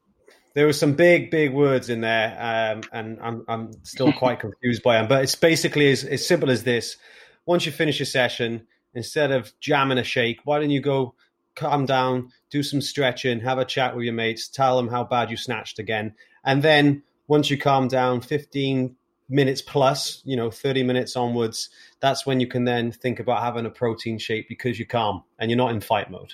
there 0.56 0.66
were 0.66 0.74
some 0.74 0.94
big, 0.94 1.30
big 1.30 1.54
words 1.54 1.90
in 1.90 2.02
there, 2.02 2.36
um, 2.40 2.82
and 2.92 3.20
I'm, 3.22 3.46
I'm 3.48 3.72
still 3.84 4.12
quite 4.18 4.40
confused 4.40 4.82
by 4.82 4.96
them. 4.96 5.08
But 5.08 5.24
it's 5.24 5.36
basically 5.36 5.92
as, 5.92 6.04
as 6.04 6.26
simple 6.26 6.50
as 6.50 6.64
this: 6.64 6.98
once 7.46 7.66
you 7.66 7.72
finish 7.72 8.02
a 8.02 8.06
session, 8.06 8.66
instead 8.96 9.32
of 9.32 9.54
jamming 9.60 10.00
a 10.00 10.04
shake, 10.04 10.40
why 10.46 10.60
don't 10.60 10.72
you 10.72 10.82
go 10.82 11.14
calm 11.56 11.86
down, 11.86 12.32
do 12.50 12.64
some 12.64 12.82
stretching, 12.82 13.42
have 13.42 13.60
a 13.60 13.66
chat 13.66 13.96
with 13.96 14.06
your 14.06 14.14
mates, 14.14 14.48
tell 14.48 14.78
them 14.78 14.88
how 14.88 15.04
bad 15.04 15.30
you 15.30 15.38
snatched 15.38 15.78
again, 15.78 16.16
and 16.44 16.64
then 16.64 17.04
once 17.28 17.50
you 17.50 17.58
calm 17.58 17.88
down, 17.88 18.22
15 18.22 18.96
minutes 19.28 19.62
plus, 19.62 20.22
you 20.26 20.36
know, 20.36 20.52
30 20.52 20.84
minutes 20.84 21.16
onwards, 21.16 21.70
that's 22.00 22.26
when 22.26 22.40
you 22.40 22.46
can 22.46 22.66
then 22.66 22.92
think 22.92 23.20
about 23.20 23.42
having 23.42 23.66
a 23.66 23.70
protein 23.70 24.20
shake 24.20 24.48
because 24.48 24.78
you're 24.78 24.86
calm 24.86 25.24
and 25.40 25.50
you're 25.50 25.58
not 25.58 25.72
in 25.72 25.82
fight 25.82 26.12
mode. 26.12 26.34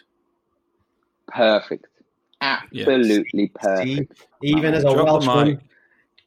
Perfect 1.28 1.88
absolutely 2.42 3.44
yes. 3.44 3.52
perfect. 3.56 3.88
See, 3.88 4.08
even 4.42 4.74
as 4.74 4.84
a 4.84 4.92
Welshman, 4.92 5.62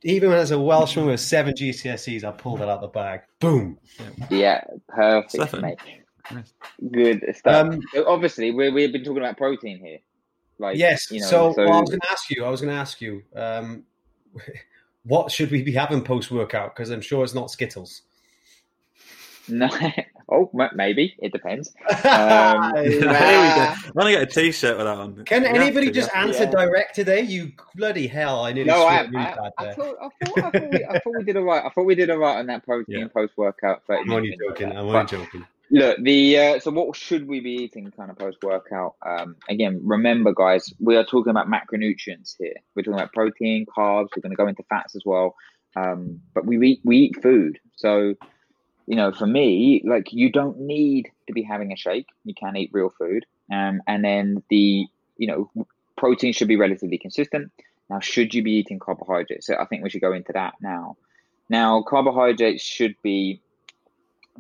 even 0.03 0.33
as 0.33 0.51
a 0.51 0.59
Welshman 0.59 1.07
with 1.07 1.21
seven 1.21 1.55
GCSEs, 1.55 2.25
I 2.25 2.31
pulled 2.31 2.61
it 2.61 2.69
out 2.69 2.81
the 2.81 2.89
bag. 2.89 3.23
Boom. 3.41 3.79
Yeah, 4.31 4.63
perfect, 4.89 5.61
mate. 5.61 5.79
Good 6.91 7.25
stuff. 7.37 7.67
Um, 7.73 7.81
Obviously, 8.07 8.51
we 8.51 8.71
we've 8.71 8.93
been 8.93 9.05
talking 9.05 9.19
about 9.19 9.37
protein 9.37 9.79
here. 9.79 9.99
Like, 10.59 10.77
yes. 10.77 11.11
You 11.11 11.21
know, 11.21 11.27
so, 11.27 11.53
so... 11.55 11.65
Well, 11.65 11.73
I 11.75 11.81
was 11.81 11.91
going 11.91 12.01
to 12.01 12.11
ask 12.11 12.31
you. 12.31 12.45
I 12.45 12.51
was 12.51 12.61
going 12.61 12.73
to 12.73 12.81
ask 12.81 13.01
you. 13.01 13.23
Um, 13.35 13.85
what 15.05 15.31
should 15.31 15.51
we 15.51 15.63
be 15.63 15.73
having 15.73 16.03
post 16.03 16.31
workout? 16.31 16.75
Because 16.75 16.91
I'm 16.91 17.01
sure 17.01 17.25
it's 17.25 17.35
not 17.35 17.51
Skittles. 17.51 18.03
No, 19.47 19.69
oh, 20.31 20.51
maybe 20.75 21.15
it 21.19 21.33
depends. 21.33 21.75
Um, 22.05 22.73
there 22.75 22.85
we 22.85 23.01
go. 23.01 23.11
I'm 23.11 23.93
gonna 23.97 24.11
get 24.11 24.23
a 24.23 24.27
T-shirt 24.27 24.77
with 24.77 24.87
that 24.87 24.99
on. 24.99 25.25
Can 25.25 25.45
anybody 25.45 25.91
just 25.91 26.15
answer 26.15 26.45
yeah. 26.45 26.51
direct 26.51 26.95
today? 26.95 27.23
You 27.23 27.53
bloody 27.75 28.07
hell! 28.07 28.45
I 28.45 28.53
nearly 28.53 28.71
no, 28.71 28.87
I, 28.87 28.97
I, 28.97 28.99
I, 28.99 29.05
thought, 29.05 29.53
I, 29.59 29.75
thought, 29.75 29.97
I, 30.01 30.51
thought 30.51 30.71
we, 30.71 30.85
I 30.85 30.99
thought 30.99 31.13
we 31.17 31.25
did 31.25 31.37
all 31.37 31.45
right. 31.45 31.65
I 31.65 31.69
thought 31.71 31.85
we 31.85 31.95
did 31.95 32.11
all 32.11 32.19
right 32.19 32.39
on 32.39 32.47
that 32.47 32.65
protein 32.65 33.01
yeah. 33.01 33.09
post 33.09 33.33
workout. 33.37 33.83
I'm 33.89 34.11
only 34.11 34.37
joking. 34.49 34.71
I'm 34.71 34.87
only 34.87 35.07
joking. 35.07 35.45
Look, 35.71 35.99
the 36.03 36.39
uh, 36.39 36.61
so 36.61 36.71
what 36.71 36.95
should 36.95 37.27
we 37.27 37.41
be 37.41 37.53
eating 37.53 37.91
kind 37.91 38.11
of 38.11 38.19
post 38.19 38.39
workout? 38.43 38.97
Um, 39.05 39.37
again, 39.49 39.81
remember, 39.83 40.33
guys, 40.33 40.73
we 40.79 40.97
are 40.97 41.05
talking 41.05 41.31
about 41.31 41.49
macronutrients 41.49 42.37
here. 42.39 42.55
We're 42.75 42.83
talking 42.83 42.95
about 42.95 43.13
protein, 43.13 43.67
carbs. 43.67 44.09
We're 44.15 44.23
going 44.23 44.31
to 44.31 44.37
go 44.37 44.47
into 44.47 44.63
fats 44.69 44.95
as 44.95 45.03
well. 45.05 45.35
Um, 45.75 46.21
but 46.35 46.47
we 46.47 46.65
eat 46.65 46.81
we 46.85 46.99
eat 46.99 47.23
food, 47.23 47.59
so 47.77 48.15
you 48.87 48.97
know, 48.97 49.13
for 49.13 49.27
me, 49.27 49.83
like 49.85 50.13
you 50.13 50.31
don't 50.31 50.61
need 50.61 51.11
to 51.27 51.33
be 51.33 51.43
having 51.43 51.73
a 51.73 51.77
shake. 51.77 52.09
You 52.25 52.35
can 52.35 52.57
eat 52.57 52.71
real 52.73 52.91
food. 52.91 53.25
Um, 53.53 53.83
and 53.87 54.05
then 54.05 54.43
the, 54.51 54.87
you 55.17 55.27
know, 55.27 55.67
protein 55.97 56.33
should 56.33 56.49
be 56.49 56.57
relatively 56.57 56.99
consistent. 56.99 57.51
Now, 57.89 58.01
should 58.01 58.35
you 58.35 58.43
be 58.43 58.53
eating 58.53 58.79
carbohydrates? 58.79 59.47
So 59.47 59.57
I 59.57 59.67
think 59.67 59.83
we 59.83 59.91
should 59.91 60.01
go 60.01 60.13
into 60.13 60.33
that 60.33 60.55
now. 60.61 60.97
Now, 61.49 61.83
carbohydrates 61.83 62.63
should 62.63 62.97
be 63.03 63.41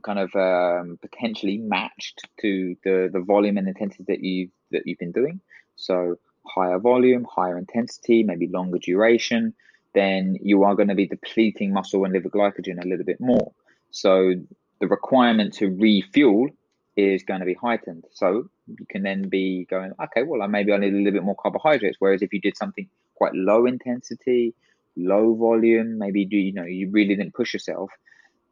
kind 0.03 0.19
of 0.19 0.35
um, 0.35 0.99
potentially 1.01 1.59
matched 1.59 2.23
to 2.41 2.77
the, 2.85 3.11
the 3.13 3.21
volume 3.21 3.59
and 3.59 3.69
intensity 3.69 4.05
that 4.09 4.25
you've, 4.25 4.51
that 4.73 4.87
you've 4.87 4.99
been 4.99 5.13
doing. 5.13 5.41
So 5.77 6.19
higher 6.47 6.79
volume, 6.79 7.27
higher 7.31 7.59
intensity, 7.59 8.23
maybe 8.23 8.49
longer 8.49 8.79
duration, 8.79 9.55
then 9.95 10.37
you 10.43 10.65
are 10.65 10.75
going 10.75 10.89
to 10.89 10.95
be 10.95 11.07
depleting 11.07 11.73
muscle 11.73 12.05
and 12.05 12.13
liver 12.13 12.29
glycogen 12.29 12.83
a 12.83 12.89
little 12.89 13.05
bit 13.05 13.21
more. 13.21 13.53
So 13.95 14.35
the 14.81 14.89
requirement 14.89 15.55
to 15.55 15.69
refuel 15.69 16.49
is 16.97 17.23
going 17.23 17.39
to 17.39 17.47
be 17.47 17.55
heightened. 17.55 18.05
So 18.11 18.49
you 18.67 18.87
can 18.91 19.05
then 19.05 19.29
be 19.29 19.67
going, 19.71 19.93
okay, 20.03 20.25
well, 20.25 20.47
maybe 20.49 20.73
I 20.73 20.79
need 20.79 20.93
a 20.93 20.97
little 20.97 21.13
bit 21.13 21.23
more 21.23 21.37
carbohydrates. 21.37 21.99
Whereas 22.01 22.21
if 22.21 22.33
you 22.33 22.41
did 22.41 22.57
something 22.57 22.89
quite 23.15 23.35
low 23.35 23.67
intensity, 23.67 24.53
low 24.97 25.37
volume, 25.37 25.97
maybe 25.97 26.25
do 26.25 26.37
you 26.37 26.53
know 26.53 26.65
you 26.65 26.91
really 26.91 27.15
didn't 27.15 27.35
push 27.35 27.53
yourself, 27.55 27.93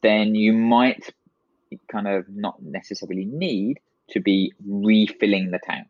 then 0.01 0.37
you 0.37 0.53
might 0.53 1.13
kind 1.91 2.07
of 2.07 2.25
not 2.29 2.63
necessarily 2.63 3.25
need 3.25 3.81
to 4.11 4.21
be 4.21 4.53
refilling 4.65 5.51
the 5.51 5.59
tank. 5.59 5.89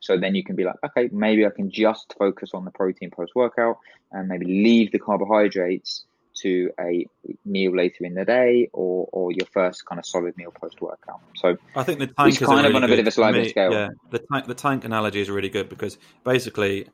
So 0.00 0.16
then 0.16 0.34
you 0.34 0.44
can 0.44 0.56
be 0.56 0.64
like, 0.64 0.76
okay, 0.82 1.10
maybe 1.12 1.44
I 1.44 1.50
can 1.50 1.70
just 1.70 2.14
focus 2.18 2.52
on 2.54 2.64
the 2.64 2.70
protein 2.70 3.10
post 3.10 3.32
workout 3.34 3.76
and 4.12 4.28
maybe 4.28 4.46
leave 4.46 4.92
the 4.92 4.98
carbohydrates 4.98 6.06
to 6.42 6.70
a 6.80 7.06
meal 7.44 7.76
later 7.76 8.04
in 8.04 8.14
the 8.14 8.24
day 8.24 8.68
or, 8.72 9.08
or 9.12 9.32
your 9.32 9.46
first 9.52 9.86
kind 9.86 9.98
of 9.98 10.06
solid 10.06 10.36
meal 10.36 10.52
post 10.52 10.80
workout. 10.80 11.20
So 11.36 11.56
I 11.76 11.82
think 11.82 11.98
the 11.98 12.08
tank 12.08 12.32
is 12.32 12.38
kind 12.38 12.58
really 12.58 12.70
of 12.70 12.76
on 12.76 12.84
a 12.84 12.88
bit 12.88 12.98
of 12.98 13.06
a 13.06 13.10
sliding 13.10 13.48
scale. 13.48 13.72
Yeah, 13.72 13.88
the 14.10 14.18
tank 14.18 14.46
the 14.46 14.54
tank 14.54 14.84
analogy 14.84 15.20
is 15.20 15.30
really 15.30 15.48
good 15.48 15.68
because 15.68 15.98
basically 16.24 16.88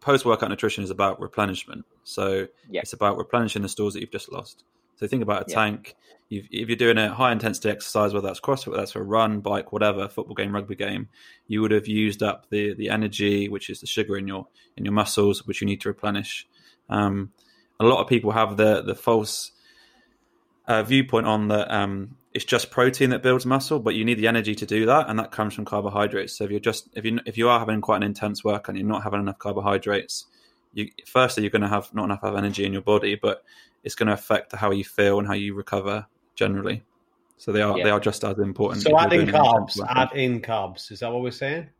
post 0.00 0.24
workout 0.24 0.50
nutrition 0.50 0.84
is 0.84 0.90
about 0.90 1.20
replenishment. 1.20 1.84
So 2.04 2.46
yeah. 2.70 2.80
it's 2.80 2.92
about 2.92 3.16
replenishing 3.16 3.62
the 3.62 3.68
stores 3.68 3.94
that 3.94 4.00
you've 4.00 4.10
just 4.12 4.30
lost. 4.32 4.64
So 4.96 5.06
think 5.06 5.22
about 5.22 5.42
a 5.42 5.44
yeah. 5.48 5.54
tank. 5.54 5.94
if 6.30 6.68
you're 6.68 6.76
doing 6.76 6.98
a 6.98 7.14
high 7.14 7.30
intensity 7.30 7.70
exercise, 7.70 8.12
whether 8.12 8.26
that's 8.26 8.40
CrossFit, 8.40 8.68
whether 8.68 8.82
that's 8.82 8.96
a 8.96 9.02
run, 9.02 9.40
bike, 9.40 9.72
whatever, 9.72 10.08
football 10.08 10.34
game, 10.34 10.54
rugby 10.54 10.74
game, 10.74 11.08
you 11.46 11.62
would 11.62 11.70
have 11.70 11.86
used 11.86 12.22
up 12.22 12.50
the 12.50 12.74
the 12.74 12.90
energy, 12.90 13.48
which 13.48 13.70
is 13.70 13.80
the 13.80 13.86
sugar 13.86 14.16
in 14.16 14.26
your 14.26 14.46
in 14.76 14.84
your 14.84 14.94
muscles, 14.94 15.46
which 15.46 15.60
you 15.60 15.66
need 15.66 15.80
to 15.82 15.88
replenish. 15.88 16.46
Um, 16.88 17.32
a 17.80 17.84
lot 17.84 18.00
of 18.00 18.08
people 18.08 18.32
have 18.32 18.56
the 18.56 18.82
the 18.82 18.94
false 18.94 19.52
uh, 20.66 20.82
viewpoint 20.82 21.26
on 21.26 21.48
that 21.48 21.70
um, 21.72 22.16
it's 22.34 22.44
just 22.44 22.70
protein 22.70 23.10
that 23.10 23.22
builds 23.22 23.46
muscle, 23.46 23.80
but 23.80 23.94
you 23.94 24.04
need 24.04 24.18
the 24.18 24.28
energy 24.28 24.54
to 24.54 24.66
do 24.66 24.86
that, 24.86 25.08
and 25.08 25.18
that 25.18 25.32
comes 25.32 25.54
from 25.54 25.64
carbohydrates. 25.64 26.36
So 26.36 26.44
if 26.44 26.50
you're 26.50 26.60
just 26.60 26.88
if 26.94 27.04
you 27.04 27.18
if 27.26 27.38
you 27.38 27.48
are 27.48 27.58
having 27.58 27.80
quite 27.80 27.96
an 27.96 28.02
intense 28.02 28.44
work 28.44 28.68
and 28.68 28.78
you're 28.78 28.86
not 28.86 29.02
having 29.02 29.20
enough 29.20 29.38
carbohydrates, 29.38 30.26
you 30.74 30.90
firstly 31.06 31.42
you're 31.42 31.50
going 31.50 31.62
to 31.62 31.68
have 31.68 31.92
not 31.94 32.04
enough 32.04 32.22
of 32.22 32.36
energy 32.36 32.64
in 32.64 32.72
your 32.72 32.82
body, 32.82 33.14
but 33.14 33.42
it's 33.82 33.94
going 33.94 34.08
to 34.08 34.12
affect 34.12 34.54
how 34.54 34.70
you 34.70 34.84
feel 34.84 35.18
and 35.18 35.26
how 35.26 35.34
you 35.34 35.54
recover 35.54 36.06
generally. 36.34 36.82
So 37.38 37.52
they 37.52 37.62
are 37.62 37.78
yeah. 37.78 37.84
they 37.84 37.90
are 37.90 38.00
just 38.00 38.22
as 38.24 38.38
important. 38.38 38.82
So 38.82 38.98
adding 38.98 39.26
carbs, 39.26 39.78
add 39.88 40.12
in 40.12 40.42
carbs. 40.42 40.92
Is 40.92 41.00
that 41.00 41.10
what 41.10 41.22
we're 41.22 41.30
saying? 41.30 41.70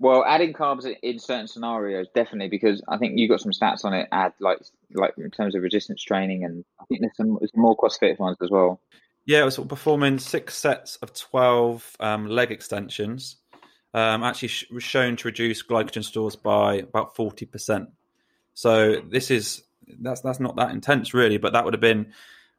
Well, 0.00 0.24
adding 0.24 0.52
carbs 0.52 0.86
in 1.02 1.18
certain 1.18 1.48
scenarios, 1.48 2.06
definitely, 2.14 2.48
because 2.48 2.82
I 2.88 2.98
think 2.98 3.18
you 3.18 3.28
got 3.28 3.40
some 3.40 3.50
stats 3.50 3.84
on 3.84 3.94
it. 3.94 4.08
Add 4.12 4.32
like 4.38 4.60
like 4.94 5.14
in 5.18 5.30
terms 5.30 5.56
of 5.56 5.62
resistance 5.62 6.02
training, 6.02 6.44
and 6.44 6.64
I 6.80 6.84
think 6.84 7.00
there's 7.00 7.16
some, 7.16 7.36
there's 7.40 7.50
more 7.56 7.76
CrossFit 7.76 8.18
ones 8.18 8.36
as 8.40 8.50
well. 8.50 8.80
Yeah, 9.26 9.42
it 9.42 9.44
was 9.44 9.58
performing 9.58 10.18
six 10.18 10.56
sets 10.56 10.96
of 10.96 11.12
twelve 11.14 11.96
um, 11.98 12.28
leg 12.28 12.52
extensions. 12.52 13.36
Um, 13.92 14.22
actually, 14.22 14.48
sh- 14.48 14.70
was 14.70 14.84
shown 14.84 15.16
to 15.16 15.28
reduce 15.28 15.64
glycogen 15.64 16.04
stores 16.04 16.36
by 16.36 16.76
about 16.76 17.16
forty 17.16 17.44
percent. 17.44 17.88
So 18.54 19.00
this 19.00 19.32
is 19.32 19.64
that's 20.00 20.20
that's 20.20 20.38
not 20.40 20.56
that 20.56 20.70
intense 20.70 21.12
really, 21.12 21.38
but 21.38 21.54
that 21.54 21.64
would 21.64 21.74
have 21.74 21.80
been 21.80 22.12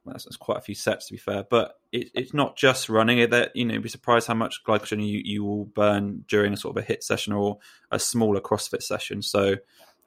that's, 0.09 0.25
that's 0.25 0.37
quite 0.37 0.57
a 0.57 0.61
few 0.61 0.75
sets 0.75 1.07
to 1.07 1.13
be 1.13 1.17
fair. 1.17 1.43
But 1.49 1.79
it, 1.91 2.09
it's 2.13 2.33
not 2.33 2.57
just 2.57 2.89
running 2.89 3.19
it. 3.19 3.31
That 3.31 3.55
you 3.55 3.65
know, 3.65 3.75
you'd 3.75 3.83
be 3.83 3.89
surprised 3.89 4.27
how 4.27 4.33
much 4.33 4.63
glycogen 4.65 5.05
you, 5.05 5.21
you 5.23 5.43
will 5.43 5.65
burn 5.65 6.25
during 6.27 6.53
a 6.53 6.57
sort 6.57 6.77
of 6.77 6.83
a 6.83 6.87
HIIT 6.87 7.03
session 7.03 7.33
or 7.33 7.59
a 7.91 7.99
smaller 7.99 8.41
CrossFit 8.41 8.83
session. 8.83 9.21
So 9.21 9.55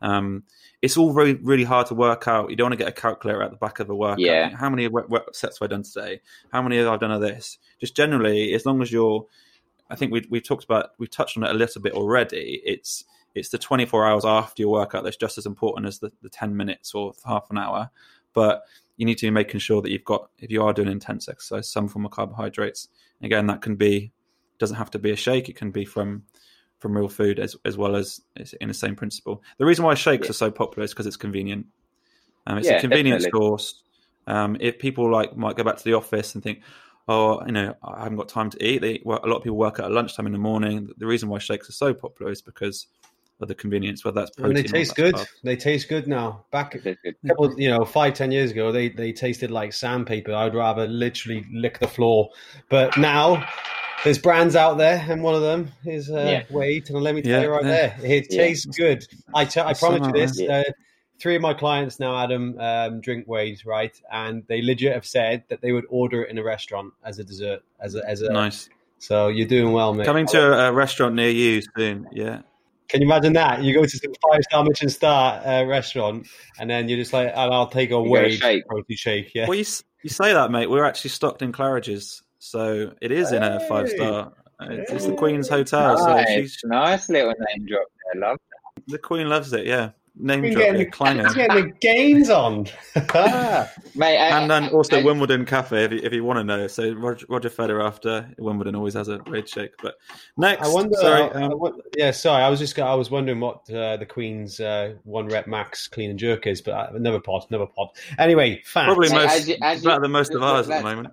um, 0.02 0.42
it's 0.82 0.96
all 0.96 1.12
very 1.12 1.34
really 1.34 1.64
hard 1.64 1.86
to 1.86 1.94
work 1.94 2.26
out. 2.26 2.50
You 2.50 2.56
don't 2.56 2.66
want 2.66 2.72
to 2.72 2.84
get 2.84 2.88
a 2.88 3.00
calculator 3.00 3.42
at 3.42 3.50
the 3.50 3.56
back 3.56 3.78
of 3.78 3.88
a 3.88 3.94
workout. 3.94 4.18
Yeah. 4.18 4.50
How 4.50 4.68
many 4.68 4.88
sets 5.32 5.58
have 5.58 5.66
I 5.66 5.70
done 5.70 5.84
today? 5.84 6.20
How 6.50 6.60
many 6.60 6.76
have 6.78 6.88
I 6.88 6.96
done 6.96 7.12
of 7.12 7.20
this? 7.20 7.58
Just 7.80 7.96
generally, 7.96 8.52
as 8.52 8.66
long 8.66 8.82
as 8.82 8.90
you're, 8.90 9.26
I 9.88 9.94
think 9.94 10.12
we 10.12 10.26
we've 10.28 10.44
talked 10.44 10.64
about 10.64 10.90
we've 10.98 11.10
touched 11.10 11.36
on 11.36 11.44
it 11.44 11.50
a 11.50 11.54
little 11.54 11.80
bit 11.80 11.92
already. 11.92 12.60
It's 12.64 13.04
it's 13.34 13.50
the 13.50 13.58
24 13.58 14.06
hours 14.06 14.24
after 14.24 14.62
your 14.62 14.72
workout 14.72 15.04
that's 15.04 15.16
just 15.16 15.38
as 15.38 15.46
important 15.46 15.86
as 15.86 16.00
the, 16.00 16.12
the 16.20 16.28
10 16.28 16.56
minutes 16.56 16.94
or 16.94 17.12
half 17.24 17.46
an 17.50 17.58
hour. 17.58 17.90
But 18.34 18.62
you 19.02 19.06
need 19.06 19.18
to 19.18 19.26
be 19.26 19.30
making 19.30 19.58
sure 19.58 19.82
that 19.82 19.90
you've 19.90 20.04
got, 20.04 20.30
if 20.38 20.48
you 20.48 20.62
are 20.62 20.72
doing 20.72 20.86
intense 20.86 21.28
exercise, 21.28 21.68
some 21.68 21.88
form 21.88 22.04
of 22.04 22.12
carbohydrates. 22.12 22.86
Again, 23.20 23.48
that 23.48 23.60
can 23.60 23.74
be, 23.74 24.12
doesn't 24.60 24.76
have 24.76 24.92
to 24.92 24.98
be 25.00 25.10
a 25.10 25.16
shake. 25.16 25.48
It 25.48 25.56
can 25.56 25.72
be 25.72 25.84
from 25.84 26.22
from 26.78 26.96
real 26.96 27.08
food 27.08 27.40
as 27.40 27.56
as 27.64 27.76
well 27.76 27.96
as 27.96 28.20
in 28.60 28.68
the 28.68 28.74
same 28.74 28.94
principle. 28.94 29.42
The 29.58 29.66
reason 29.66 29.84
why 29.84 29.94
shakes 29.94 30.26
Yeah. 30.26 30.30
are 30.30 30.34
so 30.34 30.52
popular 30.52 30.84
is 30.84 30.92
because 30.92 31.08
it's 31.08 31.16
convenient. 31.16 31.66
Um, 32.46 32.58
it's 32.58 32.68
Yeah, 32.68 32.76
a 32.76 32.80
convenience 32.80 33.24
definitely. 33.24 33.40
source. 33.40 33.82
Um, 34.28 34.56
if 34.60 34.78
people 34.78 35.10
like 35.10 35.36
might 35.36 35.56
go 35.56 35.64
back 35.64 35.78
to 35.78 35.84
the 35.84 35.94
office 35.94 36.34
and 36.36 36.44
think, 36.44 36.60
oh, 37.08 37.44
you 37.44 37.50
know, 37.50 37.74
I 37.82 38.04
haven't 38.04 38.18
got 38.18 38.28
time 38.28 38.50
to 38.50 38.64
eat. 38.64 38.82
They, 38.82 39.02
well, 39.04 39.18
a 39.24 39.26
lot 39.26 39.38
of 39.38 39.42
people 39.42 39.58
work 39.58 39.80
out 39.80 39.86
at 39.86 39.92
lunchtime 39.92 40.26
in 40.26 40.32
the 40.32 40.38
morning. 40.38 40.90
The 40.96 41.06
reason 41.06 41.28
why 41.28 41.38
shakes 41.40 41.68
are 41.68 41.72
so 41.72 41.92
popular 41.92 42.30
is 42.30 42.40
because 42.40 42.86
of 43.42 43.48
the 43.48 43.54
convenience, 43.54 44.04
whether 44.04 44.20
that's 44.20 44.30
I 44.38 44.42
mean, 44.42 44.52
protein. 44.54 44.72
they 44.72 44.78
taste 44.78 44.96
good. 44.96 45.14
carb. 45.14 45.26
They 45.44 45.56
taste 45.56 45.88
good 45.88 46.06
now. 46.06 46.44
Back 46.50 46.74
a 46.74 46.96
couple, 47.26 47.60
you 47.60 47.68
know, 47.70 47.84
five 47.84 48.14
ten 48.14 48.30
years 48.32 48.50
ago, 48.50 48.72
they 48.72 48.88
they 48.88 49.12
tasted 49.12 49.50
like 49.50 49.72
sandpaper. 49.72 50.32
I'd 50.34 50.54
rather 50.54 50.86
literally 50.86 51.44
lick 51.52 51.78
the 51.78 51.88
floor. 51.88 52.30
But 52.68 52.96
now, 52.96 53.46
there's 54.04 54.18
brands 54.18 54.56
out 54.56 54.78
there, 54.78 55.04
and 55.08 55.22
one 55.22 55.34
of 55.34 55.42
them 55.42 55.70
is 55.84 56.10
uh, 56.10 56.14
Yeah. 56.26 56.42
Wait, 56.50 56.88
and 56.90 57.00
let 57.00 57.14
me 57.14 57.22
tell 57.22 57.32
Yeah, 57.32 57.42
you 57.42 57.50
right 57.50 57.64
yeah. 57.64 57.70
there, 57.70 57.96
it 58.02 58.26
Yeah. 58.30 58.36
tastes 58.42 58.66
good. 58.66 59.04
I 59.34 59.42
I 59.42 59.74
promise 59.74 60.06
you 60.06 60.12
this. 60.12 60.36
there. 60.38 60.60
Uh, 60.60 60.72
three 61.20 61.36
of 61.36 61.42
my 61.42 61.54
clients 61.54 62.00
now, 62.00 62.18
Adam, 62.18 62.58
um, 62.58 63.00
drink 63.00 63.28
Wade, 63.28 63.60
right? 63.64 63.92
And 64.10 64.42
they 64.48 64.60
legit 64.60 64.92
have 64.92 65.06
said 65.06 65.44
that 65.50 65.60
they 65.60 65.70
would 65.70 65.84
order 65.88 66.22
it 66.24 66.30
in 66.30 66.38
a 66.38 66.42
restaurant 66.42 66.92
as 67.04 67.20
a 67.20 67.24
dessert, 67.24 67.62
as 67.80 67.94
a 67.94 68.08
as 68.08 68.22
a. 68.22 68.32
Nice. 68.32 68.68
So 68.98 69.28
you're 69.28 69.48
doing 69.48 69.72
well, 69.72 69.94
mate. 69.94 70.04
Coming 70.06 70.26
to 70.28 70.52
a, 70.52 70.68
a 70.68 70.72
restaurant 70.72 71.14
near 71.16 71.28
you 71.30 71.60
soon. 71.76 72.06
Yeah. 72.12 72.42
Can 72.88 73.00
you 73.00 73.06
imagine 73.06 73.32
that? 73.34 73.62
You 73.62 73.72
go 73.72 73.82
to 73.82 73.88
some 73.88 74.12
five 74.30 74.42
star 74.42 74.64
Michelin 74.64 74.90
star 74.90 75.46
uh, 75.46 75.64
restaurant, 75.64 76.26
and 76.58 76.68
then 76.68 76.88
you're 76.88 76.98
just 76.98 77.12
like, 77.12 77.28
and 77.28 77.54
I'll 77.54 77.68
take 77.68 77.88
a 77.88 77.92
get 77.92 77.98
a 77.98 78.02
Wade 78.02 78.38
shake. 78.38 78.66
protein 78.66 78.96
shake. 78.96 79.32
Yeah. 79.34 79.46
Well, 79.48 79.58
you, 79.58 79.64
you 80.02 80.10
say 80.10 80.32
that, 80.32 80.50
mate. 80.50 80.68
We're 80.68 80.84
actually 80.84 81.10
stocked 81.10 81.42
in 81.42 81.52
Claridge's, 81.52 82.22
so 82.38 82.92
it 83.00 83.12
is 83.12 83.32
in 83.32 83.42
a 83.42 83.60
five 83.68 83.88
star. 83.88 84.32
It's, 84.60 84.92
it's 84.92 85.06
the 85.06 85.14
Queen's 85.14 85.48
Hotel, 85.48 85.98
so 85.98 86.06
nice, 86.06 86.28
she's, 86.28 86.58
nice 86.64 87.08
little 87.08 87.34
name 87.48 87.66
drop 87.66 87.84
there, 88.12 88.22
love. 88.22 88.38
the 88.86 88.98
Queen 88.98 89.28
loves 89.28 89.52
it. 89.52 89.66
Yeah, 89.66 89.90
name 90.14 90.42
He's 90.44 90.54
drop, 90.54 90.66
getting, 90.66 90.80
the, 90.80 90.86
clanger. 90.90 91.24
he's 91.24 91.34
getting 91.34 91.64
the 91.68 91.72
gains 91.80 92.28
on. 92.30 92.66
Mate, 93.94 94.18
I- 94.18 94.40
and 94.40 94.50
then 94.50 94.68
also 94.68 94.98
I- 95.00 95.02
Wimbledon 95.02 95.44
Cafe, 95.44 95.84
if 95.84 95.92
you, 95.92 96.00
if 96.02 96.12
you 96.12 96.24
want 96.24 96.38
to 96.38 96.44
know. 96.44 96.66
So 96.66 96.92
Roger, 96.92 97.26
Roger 97.28 97.48
Federer 97.50 97.84
after 97.86 98.28
Wimbledon 98.38 98.74
always 98.74 98.94
has 98.94 99.08
a 99.08 99.18
red 99.26 99.48
shake. 99.48 99.72
But 99.82 99.94
next, 100.36 100.66
I 100.68 100.72
wonder. 100.72 100.96
sorry, 100.96 101.22
I- 101.22 101.26
I 101.40 101.42
um, 101.44 101.58
won- 101.58 101.80
yeah, 101.96 102.10
sorry. 102.10 102.42
I 102.42 102.48
was 102.48 102.58
just. 102.60 102.78
I 102.78 102.94
was 102.94 103.10
wondering 103.10 103.40
what 103.40 103.68
uh, 103.70 103.96
the 103.96 104.06
Queen's 104.06 104.60
uh, 104.60 104.94
one 105.04 105.28
rep 105.28 105.46
max 105.46 105.88
clean 105.88 106.10
and 106.10 106.18
jerk 106.18 106.46
is, 106.46 106.60
but 106.60 106.74
I, 106.74 106.90
never 106.98 107.20
pod. 107.20 107.44
Never 107.50 107.66
pod. 107.66 107.88
Anyway, 108.18 108.60
fat. 108.64 108.84
probably 108.86 109.08
Hey, 109.08 109.14
most 109.14 109.32
as 109.32 109.48
you- 109.48 109.56
as 109.62 109.82
better 109.82 109.96
you- 109.96 110.00
than 110.02 110.10
most 110.12 110.34
of 110.34 110.42
ours 110.42 110.68
at 110.68 110.78
the 110.78 110.84
moment. 110.84 111.08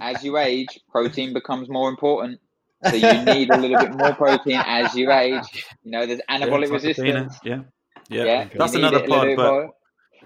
as 0.00 0.22
you 0.22 0.36
age, 0.38 0.80
protein 0.90 1.32
becomes 1.32 1.68
more 1.68 1.88
important. 1.88 2.40
So 2.88 2.94
you 2.94 3.24
need 3.24 3.50
a 3.50 3.56
little 3.56 3.78
bit 3.80 3.96
more 3.96 4.14
protein 4.14 4.62
as 4.64 4.94
you 4.94 5.10
age. 5.10 5.64
You 5.82 5.90
know, 5.92 6.06
there's 6.06 6.20
anabolic 6.30 6.68
Yeah, 6.68 6.72
resistance. 6.74 7.38
Yeah, 7.42 7.60
yeah. 8.08 8.24
Yeah, 8.24 8.48
That's 8.54 8.74
another 8.74 8.98
it 8.98 9.08
pod, 9.08 9.28
but 9.36 9.50
more. 9.50 9.74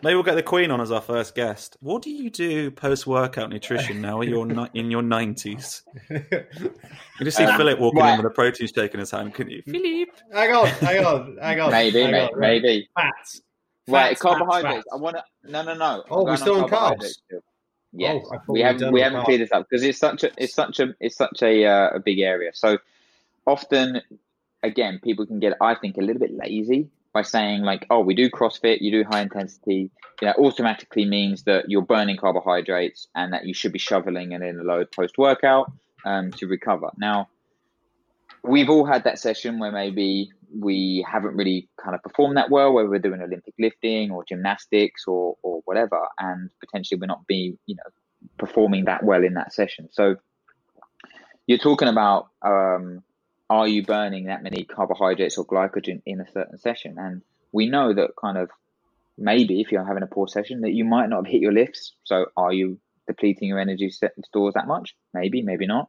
maybe 0.03 0.15
we'll 0.15 0.23
get 0.25 0.35
the 0.37 0.43
Queen 0.43 0.71
on 0.71 0.81
as 0.81 0.91
our 0.91 1.01
first 1.01 1.35
guest. 1.35 1.77
What 1.81 2.03
do 2.03 2.11
you 2.11 2.31
do 2.31 2.71
post 2.71 3.07
workout 3.07 3.51
nutrition 3.51 4.01
now? 4.01 4.21
You're 4.21 4.47
ni- 4.47 4.69
in 4.75 4.91
your 4.91 5.03
nineties. 5.03 5.83
You 6.11 7.25
just 7.25 7.37
see 7.37 7.45
Um, 7.45 7.57
Philip 7.57 7.79
walking 7.79 8.01
right. 8.01 8.13
in 8.13 8.23
with 8.23 8.33
a 8.33 8.35
protein 8.35 8.67
shake 8.67 8.95
in 8.95 9.01
his 9.01 9.11
hand, 9.11 9.35
couldn't 9.35 9.53
you? 9.53 9.63
Philip. 9.67 10.09
hang 10.33 10.53
on, 10.53 10.67
hang 10.69 11.05
on, 11.05 11.39
hang 11.41 11.61
on. 11.61 11.71
maybe, 11.71 12.01
hang 12.03 12.13
mate, 12.13 12.31
on, 12.33 12.39
maybe. 12.41 12.89
Fats. 12.95 13.43
Right, 13.89 14.11
Fats, 14.11 14.21
carbohydrates. 14.23 14.77
fats, 14.77 14.87
I 14.93 14.97
want 14.97 15.17
to. 15.17 15.51
No, 15.51 15.63
no, 15.63 15.75
no. 15.75 16.05
Oh, 16.11 16.25
we're 16.25 16.37
still 16.37 16.63
on 16.63 16.71
carbs? 16.71 17.05
still. 17.05 17.41
Yes, 17.93 18.25
Oh, 18.33 18.39
we 18.47 18.53
we 18.55 18.61
haven't 18.61 18.93
we 18.93 19.01
haven't 19.01 19.21
carbs. 19.23 19.25
cleared 19.25 19.41
this 19.41 19.51
up 19.53 19.67
because 19.69 19.83
it's 19.83 19.99
such 19.99 20.23
a 20.23 20.31
it's 20.37 20.55
such 20.55 20.79
a 20.79 20.95
it's 21.01 21.17
such 21.17 21.43
a 21.43 21.65
uh, 21.67 21.91
a 21.95 21.99
big 21.99 22.21
area. 22.21 22.53
So 22.55 22.79
often, 23.47 24.01
again, 24.63 25.01
people 25.03 25.27
can 25.27 25.41
get 25.41 25.55
I 25.61 25.75
think 25.75 25.97
a 25.97 26.01
little 26.01 26.21
bit 26.21 26.33
lazy 26.33 26.89
by 27.13 27.23
saying 27.23 27.63
like, 27.63 27.87
oh, 27.91 28.01
we 28.01 28.15
do 28.15 28.31
CrossFit, 28.31 28.81
you 28.81 28.91
do 28.91 29.05
high 29.11 29.23
intensity. 29.23 29.91
You 30.21 30.29
know, 30.29 30.35
automatically 30.39 31.05
means 31.05 31.45
that 31.45 31.69
you're 31.69 31.83
burning 31.83 32.17
carbohydrates 32.17 33.09
and 33.15 33.33
that 33.33 33.47
you 33.47 33.55
should 33.55 33.73
be 33.73 33.79
shoveling 33.79 34.33
it 34.33 34.43
in 34.43 34.59
a 34.59 34.63
load 34.63 34.89
post 34.93 35.19
workout 35.19 35.73
um, 36.05 36.31
to 36.33 36.47
recover. 36.47 36.91
Now, 36.99 37.29
we've 38.43 38.71
all 38.71 38.85
had 38.85 39.05
that 39.05 39.19
session 39.19 39.59
where 39.59 39.73
maybe 39.73 40.31
we 40.53 41.05
haven't 41.11 41.37
really 41.37 41.69
kind 41.83 41.95
of 41.95 42.03
performed 42.03 42.37
that 42.37 42.51
well, 42.51 42.73
whether 42.73 42.89
we're 42.89 42.99
doing 42.99 43.23
Olympic 43.23 43.55
lifting 43.59 44.11
or 44.11 44.25
gymnastics 44.25 45.05
or 45.07 45.37
or 45.43 45.63
whatever, 45.65 46.09
and 46.19 46.51
potentially 46.61 46.99
we're 47.01 47.07
not 47.07 47.27
being 47.27 47.59
you 47.67 47.77
know 47.77 47.91
performing 48.39 48.85
that 48.87 49.05
well 49.05 49.25
in 49.25 49.35
that 49.35 49.53
session. 49.53 49.89
So 49.93 50.17
you're 51.47 51.59
talking 51.59 51.89
about 51.89 52.29
um, 52.43 53.03
are 53.51 53.67
you 53.67 53.85
burning 53.85 54.27
that 54.27 54.45
many 54.45 54.65
carbohydrates 54.65 55.37
or 55.37 55.45
glycogen 55.45 56.01
in 56.07 56.21
a 56.21 56.31
certain 56.31 56.57
session? 56.59 56.97
And 56.99 57.23
we 57.53 57.69
know 57.69 57.93
that 57.93 58.11
kind 58.19 58.39
of 58.39 58.49
maybe 59.19 59.61
if 59.61 59.73
you're 59.73 59.85
having 59.85 60.05
a 60.05 60.07
poor 60.07 60.29
session 60.29 60.61
that 60.61 60.71
you 60.71 60.85
might 60.85 61.09
not 61.09 61.25
have 61.25 61.27
hit 61.33 61.43
your 61.43 61.53
lifts. 61.53 61.95
So 62.05 62.27
are 62.37 62.53
you 62.53 62.79
depleting 63.09 63.49
your 63.49 63.59
energy 63.59 63.91
stores 63.91 64.55
that 64.55 64.69
much? 64.69 64.95
Maybe, 65.13 65.43
maybe 65.43 65.67
not. 65.67 65.89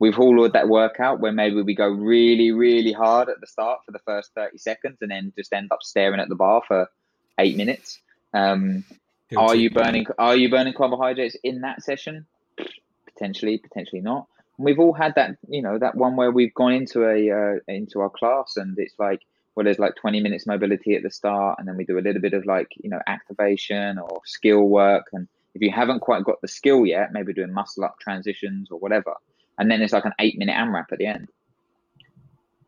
We've 0.00 0.18
all 0.18 0.42
had 0.42 0.54
that 0.54 0.68
workout 0.68 1.20
where 1.20 1.30
maybe 1.30 1.62
we 1.62 1.74
go 1.74 1.86
really, 1.86 2.50
really 2.50 2.92
hard 2.92 3.28
at 3.28 3.40
the 3.40 3.46
start 3.46 3.80
for 3.86 3.92
the 3.92 4.00
first 4.00 4.30
30 4.34 4.58
seconds 4.58 4.98
and 5.02 5.10
then 5.10 5.32
just 5.36 5.52
end 5.52 5.70
up 5.70 5.82
staring 5.82 6.20
at 6.20 6.28
the 6.28 6.34
bar 6.34 6.62
for 6.66 6.88
eight 7.38 7.56
minutes. 7.56 8.00
Um, 8.32 8.84
are 9.36 9.54
you 9.54 9.70
burning 9.70 10.06
are 10.18 10.36
you 10.36 10.50
burning 10.50 10.74
carbohydrates 10.74 11.36
in 11.44 11.60
that 11.60 11.82
session? 11.82 12.26
Potentially, 13.06 13.58
potentially 13.58 14.00
not. 14.00 14.26
And 14.58 14.64
we've 14.64 14.78
all 14.78 14.92
had 14.92 15.14
that, 15.16 15.36
you 15.48 15.62
know, 15.62 15.78
that 15.78 15.96
one 15.96 16.16
where 16.16 16.30
we've 16.30 16.54
gone 16.54 16.72
into 16.72 17.04
a 17.04 17.30
uh, 17.30 17.58
into 17.68 18.00
our 18.00 18.10
class 18.10 18.56
and 18.56 18.76
it's 18.78 18.94
like 18.98 19.20
well 19.56 19.64
there's 19.64 19.78
like 19.78 19.94
20 19.96 20.20
minutes 20.20 20.46
mobility 20.46 20.94
at 20.96 21.02
the 21.02 21.10
start 21.10 21.58
and 21.58 21.68
then 21.68 21.76
we 21.76 21.84
do 21.84 21.98
a 21.98 22.00
little 22.06 22.20
bit 22.20 22.34
of 22.34 22.44
like, 22.46 22.68
you 22.76 22.90
know, 22.90 23.00
activation 23.06 23.98
or 23.98 24.20
skill 24.24 24.62
work 24.68 25.06
and 25.12 25.28
if 25.54 25.62
you 25.62 25.70
haven't 25.70 26.00
quite 26.00 26.24
got 26.24 26.40
the 26.40 26.48
skill 26.48 26.84
yet, 26.84 27.12
maybe 27.12 27.32
doing 27.32 27.52
muscle 27.52 27.84
up 27.84 27.96
transitions 28.00 28.70
or 28.70 28.78
whatever. 28.80 29.14
And 29.58 29.70
then 29.70 29.82
it's 29.82 29.92
like 29.92 30.04
an 30.04 30.14
8 30.18 30.36
minute 30.38 30.54
AMRAP 30.56 30.86
at 30.92 30.98
the 30.98 31.06
end. 31.06 31.28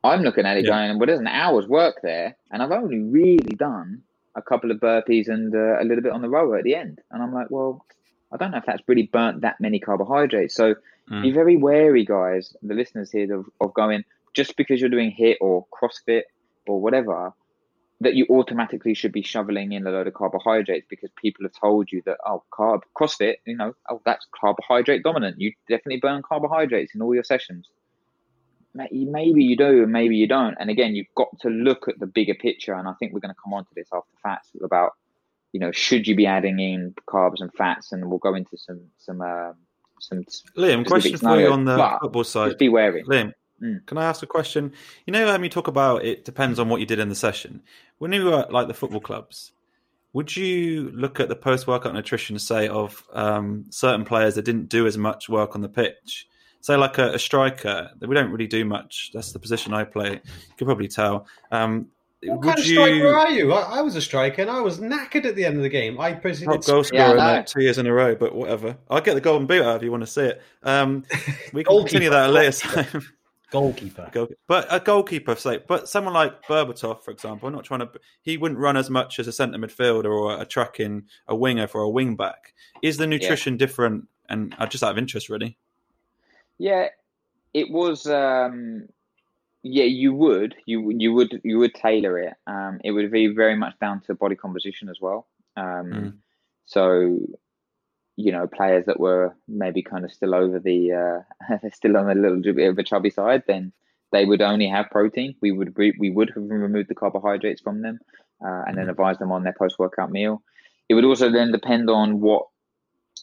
I'm 0.04 0.22
looking 0.22 0.46
at 0.46 0.56
it 0.56 0.64
Yeah. 0.64 0.70
going, 0.70 0.98
well, 0.98 1.06
there's 1.06 1.20
an 1.20 1.26
hour's 1.26 1.66
work 1.66 1.96
there, 2.02 2.36
and 2.52 2.62
I've 2.62 2.70
only 2.70 3.00
really 3.00 3.56
done 3.56 4.02
a 4.36 4.42
couple 4.42 4.70
of 4.70 4.78
burpees 4.78 5.28
and 5.28 5.54
uh, 5.54 5.80
a 5.80 5.84
little 5.84 6.02
bit 6.02 6.12
on 6.12 6.22
the 6.22 6.28
rower 6.28 6.56
at 6.58 6.64
the 6.64 6.76
end. 6.76 7.00
And 7.10 7.22
I'm 7.22 7.32
like, 7.32 7.50
well, 7.50 7.84
I 8.32 8.36
don't 8.36 8.50
know 8.50 8.58
if 8.58 8.66
that's 8.66 8.82
really 8.86 9.08
burnt 9.12 9.42
that 9.42 9.60
many 9.60 9.78
carbohydrates. 9.78 10.54
So 10.54 10.74
Mm. 11.10 11.22
be 11.22 11.30
very 11.30 11.56
wary, 11.56 12.04
guys, 12.04 12.54
the 12.62 12.74
listeners 12.74 13.12
here, 13.12 13.32
of, 13.32 13.46
of 13.60 13.72
going 13.74 14.04
just 14.34 14.56
because 14.56 14.80
you're 14.80 14.90
doing 14.90 15.14
HIIT 15.16 15.36
or 15.40 15.66
CrossFit 15.72 16.22
or 16.66 16.80
whatever, 16.80 17.32
that 18.00 18.14
you 18.14 18.26
automatically 18.28 18.92
should 18.92 19.12
be 19.12 19.22
shoveling 19.22 19.72
in 19.72 19.86
a 19.86 19.90
load 19.90 20.06
of 20.06 20.14
carbohydrates 20.14 20.86
because 20.90 21.08
people 21.16 21.44
have 21.44 21.54
told 21.58 21.90
you 21.90 22.02
that, 22.04 22.18
oh, 22.26 22.42
carb, 22.52 22.80
CrossFit, 22.94 23.36
you 23.46 23.56
know, 23.56 23.74
oh, 23.88 24.02
that's 24.04 24.26
carbohydrate 24.38 25.02
dominant. 25.02 25.40
You 25.40 25.52
definitely 25.68 26.00
burn 26.00 26.22
carbohydrates 26.22 26.94
in 26.94 27.00
all 27.00 27.14
your 27.14 27.24
sessions. 27.24 27.68
Maybe 28.74 29.44
you 29.44 29.56
do, 29.56 29.84
and 29.84 29.92
maybe 29.92 30.16
you 30.16 30.26
don't. 30.26 30.54
And 30.60 30.68
again, 30.68 30.94
you've 30.94 31.14
got 31.14 31.28
to 31.40 31.48
look 31.48 31.88
at 31.88 31.98
the 31.98 32.06
bigger 32.06 32.34
picture. 32.34 32.74
And 32.74 32.86
I 32.86 32.92
think 32.98 33.14
we're 33.14 33.20
going 33.20 33.32
to 33.32 33.40
come 33.42 33.54
on 33.54 33.64
to 33.64 33.70
this 33.74 33.88
after 33.94 34.12
fats 34.22 34.50
about, 34.62 34.92
you 35.52 35.60
know, 35.60 35.72
should 35.72 36.06
you 36.06 36.14
be 36.14 36.26
adding 36.26 36.58
in 36.58 36.94
carbs 37.08 37.40
and 37.40 37.52
fats? 37.54 37.92
And 37.92 38.08
we'll 38.08 38.18
go 38.18 38.34
into 38.34 38.56
some 38.56 38.82
some 38.98 39.20
um, 39.20 39.54
some. 40.00 40.24
Liam, 40.56 40.86
question 40.86 41.16
for 41.16 41.40
you 41.40 41.52
on 41.52 41.64
the 41.64 41.76
But 41.76 42.00
football 42.00 42.24
side. 42.24 42.48
Just 42.48 42.58
be 42.58 42.68
wary. 42.68 43.02
Liam, 43.04 43.32
Mm. 43.62 43.86
can 43.86 43.98
I 43.98 44.04
ask 44.04 44.22
a 44.22 44.26
question? 44.26 44.72
You 45.06 45.12
know, 45.12 45.34
um, 45.34 45.42
you 45.42 45.48
talk 45.48 45.66
about 45.66 46.04
it 46.04 46.24
depends 46.24 46.58
on 46.58 46.68
what 46.68 46.80
you 46.80 46.86
did 46.86 46.98
in 46.98 47.08
the 47.08 47.14
session. 47.14 47.62
When 47.98 48.12
you 48.12 48.26
were 48.26 48.40
at 48.40 48.52
like 48.52 48.68
the 48.68 48.74
football 48.74 49.00
clubs, 49.00 49.52
would 50.12 50.36
you 50.36 50.90
look 50.94 51.20
at 51.20 51.28
the 51.28 51.36
post 51.36 51.66
workout 51.66 51.94
nutrition, 51.94 52.38
say, 52.38 52.68
of 52.68 53.02
um, 53.12 53.64
certain 53.70 54.04
players 54.04 54.34
that 54.34 54.44
didn't 54.44 54.68
do 54.68 54.86
as 54.86 54.98
much 54.98 55.28
work 55.28 55.54
on 55.54 55.62
the 55.62 55.68
pitch? 55.68 56.28
Say, 56.60 56.76
like 56.76 56.98
a, 56.98 57.14
a 57.14 57.18
striker, 57.18 57.90
that 57.98 58.08
we 58.08 58.14
don't 58.14 58.30
really 58.30 58.46
do 58.46 58.64
much. 58.64 59.10
That's 59.14 59.32
the 59.32 59.38
position 59.38 59.72
I 59.72 59.84
play. 59.84 60.12
You 60.12 60.54
could 60.58 60.66
probably 60.66 60.88
tell. 60.88 61.26
Um, 61.50 61.88
What 62.30 62.38
would 62.38 62.46
kind 62.46 62.58
of 62.58 62.66
you 62.66 62.74
striker 62.74 63.14
are 63.14 63.30
you? 63.30 63.52
I, 63.52 63.78
I 63.78 63.80
was 63.82 63.96
a 63.96 64.00
striker 64.00 64.42
and 64.42 64.50
I 64.50 64.60
was 64.60 64.78
knackered 64.78 65.24
at 65.24 65.34
the 65.36 65.44
end 65.44 65.56
of 65.56 65.62
the 65.62 65.68
game. 65.68 65.98
I 66.00 66.12
personally 66.14 66.56
top 66.58 66.64
did 66.64 66.70
goal 66.72 66.84
Yeah, 66.92 67.06
I 67.12 67.16
scorer 67.16 67.38
in 67.38 67.44
two 67.44 67.62
years 67.62 67.78
in 67.78 67.86
a 67.86 67.92
row? 67.92 68.14
But 68.14 68.34
whatever, 68.34 68.76
I'll 68.90 69.00
get 69.00 69.14
the 69.14 69.20
golden 69.20 69.46
boot 69.46 69.62
out 69.62 69.76
if 69.76 69.82
you 69.82 69.90
want 69.90 70.02
to 70.02 70.06
see 70.06 70.22
it. 70.22 70.42
Um, 70.62 71.04
we 71.52 71.64
can 71.64 71.72
Goalkeeper. 71.72 71.88
continue 71.88 72.10
that 72.10 72.24
at 72.24 72.30
a 72.30 72.32
later 72.32 72.52
time. 72.68 73.02
goalkeeper. 73.50 74.08
Goal- 74.12 74.28
But 74.46 74.66
a 74.70 74.80
goalkeeper, 74.80 75.34
say, 75.36 75.58
but 75.66 75.88
someone 75.88 76.14
like 76.14 76.42
Berbatov, 76.46 77.02
for 77.02 77.10
example, 77.10 77.48
I'm 77.48 77.54
not 77.54 77.64
trying 77.64 77.80
to. 77.80 77.90
He 78.22 78.36
wouldn't 78.36 78.58
run 78.60 78.76
as 78.76 78.90
much 78.90 79.18
as 79.18 79.28
a 79.28 79.32
centre 79.32 79.58
midfielder 79.58 80.06
or 80.06 80.40
a 80.40 80.44
tracking 80.44 81.04
a 81.28 81.36
winger 81.36 81.66
for 81.66 81.80
a 81.82 81.88
wing 81.90 82.16
back. 82.16 82.54
Is 82.82 82.96
the 82.96 83.06
nutrition 83.06 83.56
different? 83.56 84.08
And 84.28 84.54
uh, 84.58 84.66
just 84.66 84.82
out 84.82 84.90
of 84.90 84.98
interest, 84.98 85.28
really. 85.28 85.56
Yeah, 86.58 86.88
it 87.54 87.70
was. 87.70 88.06
Um, 88.08 88.88
yeah, 89.66 89.84
you 89.84 90.14
would, 90.14 90.54
you 90.66 90.92
you 90.96 91.12
would, 91.14 91.40
you 91.44 91.58
would 91.58 91.74
tailor 91.74 92.18
it. 92.18 92.34
Um, 92.46 92.80
it 92.84 92.92
would 92.92 93.10
be 93.10 93.28
very 93.28 93.56
much 93.56 93.74
down 93.80 94.00
to 94.02 94.14
body 94.14 94.36
composition 94.36 94.88
as 94.88 94.98
well. 95.00 95.26
Um, 95.56 96.12
Mm. 96.12 96.22
so, 96.66 97.18
you 98.16 98.32
know, 98.32 98.46
players 98.46 98.86
that 98.86 99.00
were 99.00 99.34
maybe 99.48 99.82
kind 99.82 100.04
of 100.04 100.12
still 100.12 100.34
over 100.34 100.58
the, 100.58 101.24
uh, 101.50 101.68
still 101.72 101.96
on 101.96 102.10
a 102.10 102.14
little 102.14 102.40
bit 102.40 102.68
of 102.70 102.78
a 102.78 102.82
chubby 102.84 103.10
side, 103.10 103.42
then 103.46 103.72
they 104.12 104.24
would 104.24 104.42
only 104.42 104.68
have 104.68 104.90
protein. 104.90 105.34
We 105.42 105.52
would 105.52 105.76
re- 105.78 105.96
we 105.98 106.10
would 106.10 106.30
have 106.34 106.44
removed 106.48 106.88
the 106.88 106.94
carbohydrates 106.94 107.60
from 107.60 107.82
them, 107.82 107.98
uh, 108.44 108.62
and 108.66 108.76
then 108.78 108.88
Mhm. 108.88 108.90
advise 108.90 109.18
them 109.18 109.32
on 109.32 109.42
their 109.44 109.54
post 109.58 109.78
workout 109.78 110.10
meal. 110.10 110.42
It 110.88 110.94
would 110.94 111.04
also 111.04 111.30
then 111.30 111.52
depend 111.52 111.90
on 111.90 112.20
what 112.20 112.46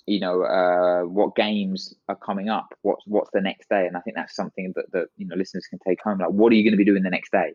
you 0.05 0.19
know 0.19 0.43
uh, 0.43 1.01
what 1.03 1.35
games 1.35 1.93
are 2.09 2.15
coming 2.15 2.49
up 2.49 2.73
what's 2.81 3.03
what's 3.07 3.29
the 3.33 3.41
next 3.41 3.69
day? 3.69 3.87
And 3.87 3.95
i 3.95 4.01
think 4.01 4.15
that's 4.15 4.35
something 4.35 4.73
that, 4.75 4.91
that 4.91 5.07
you 5.17 5.27
know 5.27 5.35
listeners 5.35 5.67
can 5.69 5.79
take 5.87 6.01
home. 6.03 6.19
Like 6.19 6.29
what 6.29 6.51
are 6.51 6.55
you 6.55 6.63
going 6.63 6.73
to 6.73 6.77
be 6.77 6.85
doing 6.85 7.03
the 7.03 7.09
next 7.09 7.31
day? 7.31 7.53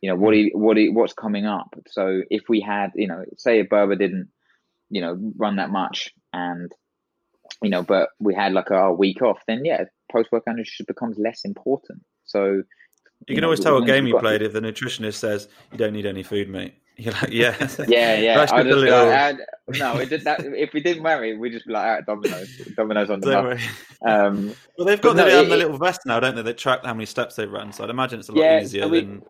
You 0.00 0.10
know 0.10 0.16
what 0.16 0.34
are 0.34 0.36
you, 0.36 0.50
what 0.54 0.76
are 0.76 0.80
you, 0.80 0.92
what's 0.92 1.12
coming 1.12 1.46
up? 1.46 1.74
So 1.88 2.22
if 2.30 2.42
we 2.48 2.60
had 2.60 2.90
you 2.94 3.06
know 3.06 3.24
say 3.36 3.60
if 3.60 3.68
Berba 3.68 3.98
didn't 3.98 4.28
you 4.90 5.00
know 5.00 5.16
run 5.36 5.56
that 5.56 5.70
much 5.70 6.10
and 6.32 6.72
you 7.62 7.70
know 7.70 7.82
but 7.82 8.10
we 8.18 8.34
had 8.34 8.52
like 8.52 8.70
a, 8.70 8.92
week 8.92 9.22
off 9.22 9.38
then 9.46 9.64
yeah 9.64 9.84
post 10.10 10.30
workout 10.32 10.56
nutrition 10.56 10.86
becomes 10.88 11.18
less 11.18 11.44
important. 11.44 12.02
So 12.24 12.62
You, 13.26 13.34
can 13.34 13.42
know, 13.42 13.48
always 13.48 13.60
tell 13.60 13.74
what 13.74 13.86
game 13.86 14.06
you 14.06 14.18
played 14.18 14.42
if 14.42 14.52
the 14.52 14.60
nutritionist 14.60 15.14
says 15.14 15.48
you 15.72 15.78
don't 15.78 15.92
need 15.92 16.06
any 16.06 16.22
food, 16.22 16.48
mate. 16.48 16.74
You're 17.00 17.12
like, 17.14 17.30
yeah, 17.30 17.54
yeah 17.88 18.14
yeah 18.26 18.34
That's 18.36 18.52
I 18.52 18.62
just 18.64 18.76
little- 18.76 19.06
like, 19.08 19.38
"Ah, 19.38 19.72
no 19.78 19.98
it 19.98 20.08
did 20.08 20.22
that 20.24 20.44
if 20.44 20.72
we 20.72 20.80
didn't 20.80 21.02
marry 21.02 21.36
we'd 21.36 21.52
just 21.52 21.66
be 21.66 21.72
like 21.72 21.86
ah, 21.86 22.00
dominoes 22.04 22.56
dominoes 22.76 23.08
on 23.10 23.20
the 23.20 23.30
Don't 23.30 23.60
um 24.10 24.54
Well, 24.78 24.86
they've 24.86 25.00
got 25.00 25.14
the, 25.16 25.22
no, 25.26 25.28
it- 25.42 25.48
the 25.48 25.56
little 25.56 25.78
vest 25.78 26.00
now, 26.06 26.18
don't 26.20 26.34
they? 26.34 26.42
That 26.42 26.58
track 26.58 26.84
how 26.84 26.94
many 26.94 27.06
steps 27.06 27.36
they've 27.36 27.50
run. 27.50 27.72
So 27.72 27.84
I'd 27.84 27.90
imagine 27.90 28.18
it's 28.20 28.28
a 28.28 28.32
lot 28.32 28.42
Yeah, 28.42 28.60
easier 28.62 28.88
we- 28.88 29.00
than 29.00 29.22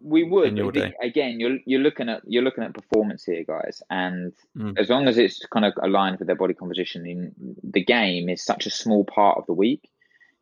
We 0.00 0.22
would 0.22 0.48
in 0.48 0.56
your 0.56 0.70
day. 0.70 0.92
again. 1.02 1.40
You're 1.40 1.58
you're 1.66 1.80
looking 1.80 2.08
at 2.08 2.22
you're 2.24 2.44
looking 2.44 2.62
at 2.64 2.72
performance 2.72 3.24
here, 3.24 3.42
guys, 3.44 3.82
and 3.90 4.32
Mm. 4.56 4.78
as 4.78 4.88
long 4.88 5.08
as 5.08 5.18
it's 5.18 5.44
kind 5.54 5.64
of 5.66 5.72
aligned 5.82 6.18
with 6.18 6.28
their 6.28 6.36
body 6.36 6.54
composition, 6.54 7.04
in 7.06 7.32
the 7.64 7.84
game 7.84 8.28
is 8.28 8.44
such 8.44 8.64
a 8.66 8.70
small 8.70 9.04
part 9.04 9.38
of 9.38 9.46
the 9.46 9.52
week. 9.54 9.90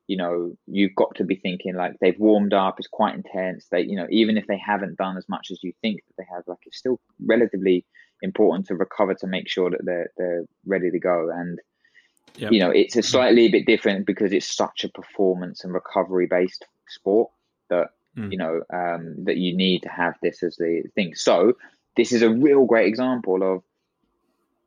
You 0.07 0.17
know, 0.17 0.57
you've 0.67 0.95
got 0.95 1.15
to 1.17 1.25
be 1.25 1.37
thinking 1.37 1.75
like 1.75 1.95
they've 2.01 2.19
warmed 2.19 2.55
up. 2.55 2.77
It's 2.79 2.89
quite 2.89 3.15
intense. 3.15 3.67
They, 3.71 3.81
you 3.81 3.97
know, 3.97 4.07
even 4.11 4.37
if 4.37 4.47
they 4.47 4.59
haven't 4.59 4.97
done 4.97 5.17
as 5.17 5.29
much 5.29 5.51
as 5.51 5.63
you 5.63 5.73
think 5.83 6.01
that 6.07 6.15
they 6.19 6.27
have, 6.35 6.45
like 6.47 6.59
it's 6.65 6.79
still 6.79 7.01
relatively 7.25 7.85
important 8.23 8.67
to 8.67 8.77
recover 8.77 9.15
to 9.15 9.27
make 9.27 9.49
sure 9.49 9.71
that 9.71 9.85
they're 9.85 10.11
they're 10.17 10.45
ready 10.67 10.91
to 10.91 10.99
go. 10.99 11.31
And 11.31 11.59
Yep. 12.39 12.53
you 12.53 12.59
know, 12.59 12.71
it's 12.71 12.97
a 12.97 13.03
slightly 13.03 13.49
bit 13.49 13.65
different 13.65 14.05
because 14.07 14.31
it's 14.31 14.55
such 14.55 14.85
a 14.85 14.91
performance 14.91 15.65
and 15.65 15.73
recovery 15.73 16.27
based 16.27 16.67
sport 16.87 17.31
that 17.71 17.89
Mm. 18.17 18.33
you 18.33 18.39
know 18.39 18.63
um, 18.73 19.25
that 19.25 19.37
you 19.37 19.55
need 19.55 19.83
to 19.83 19.89
have 19.89 20.15
this 20.23 20.43
as 20.43 20.57
the 20.57 20.85
thing. 20.95 21.15
So 21.15 21.55
this 21.97 22.13
is 22.13 22.23
a 22.23 22.31
real 22.31 22.65
great 22.65 22.89
example 22.89 23.43
of 23.43 23.63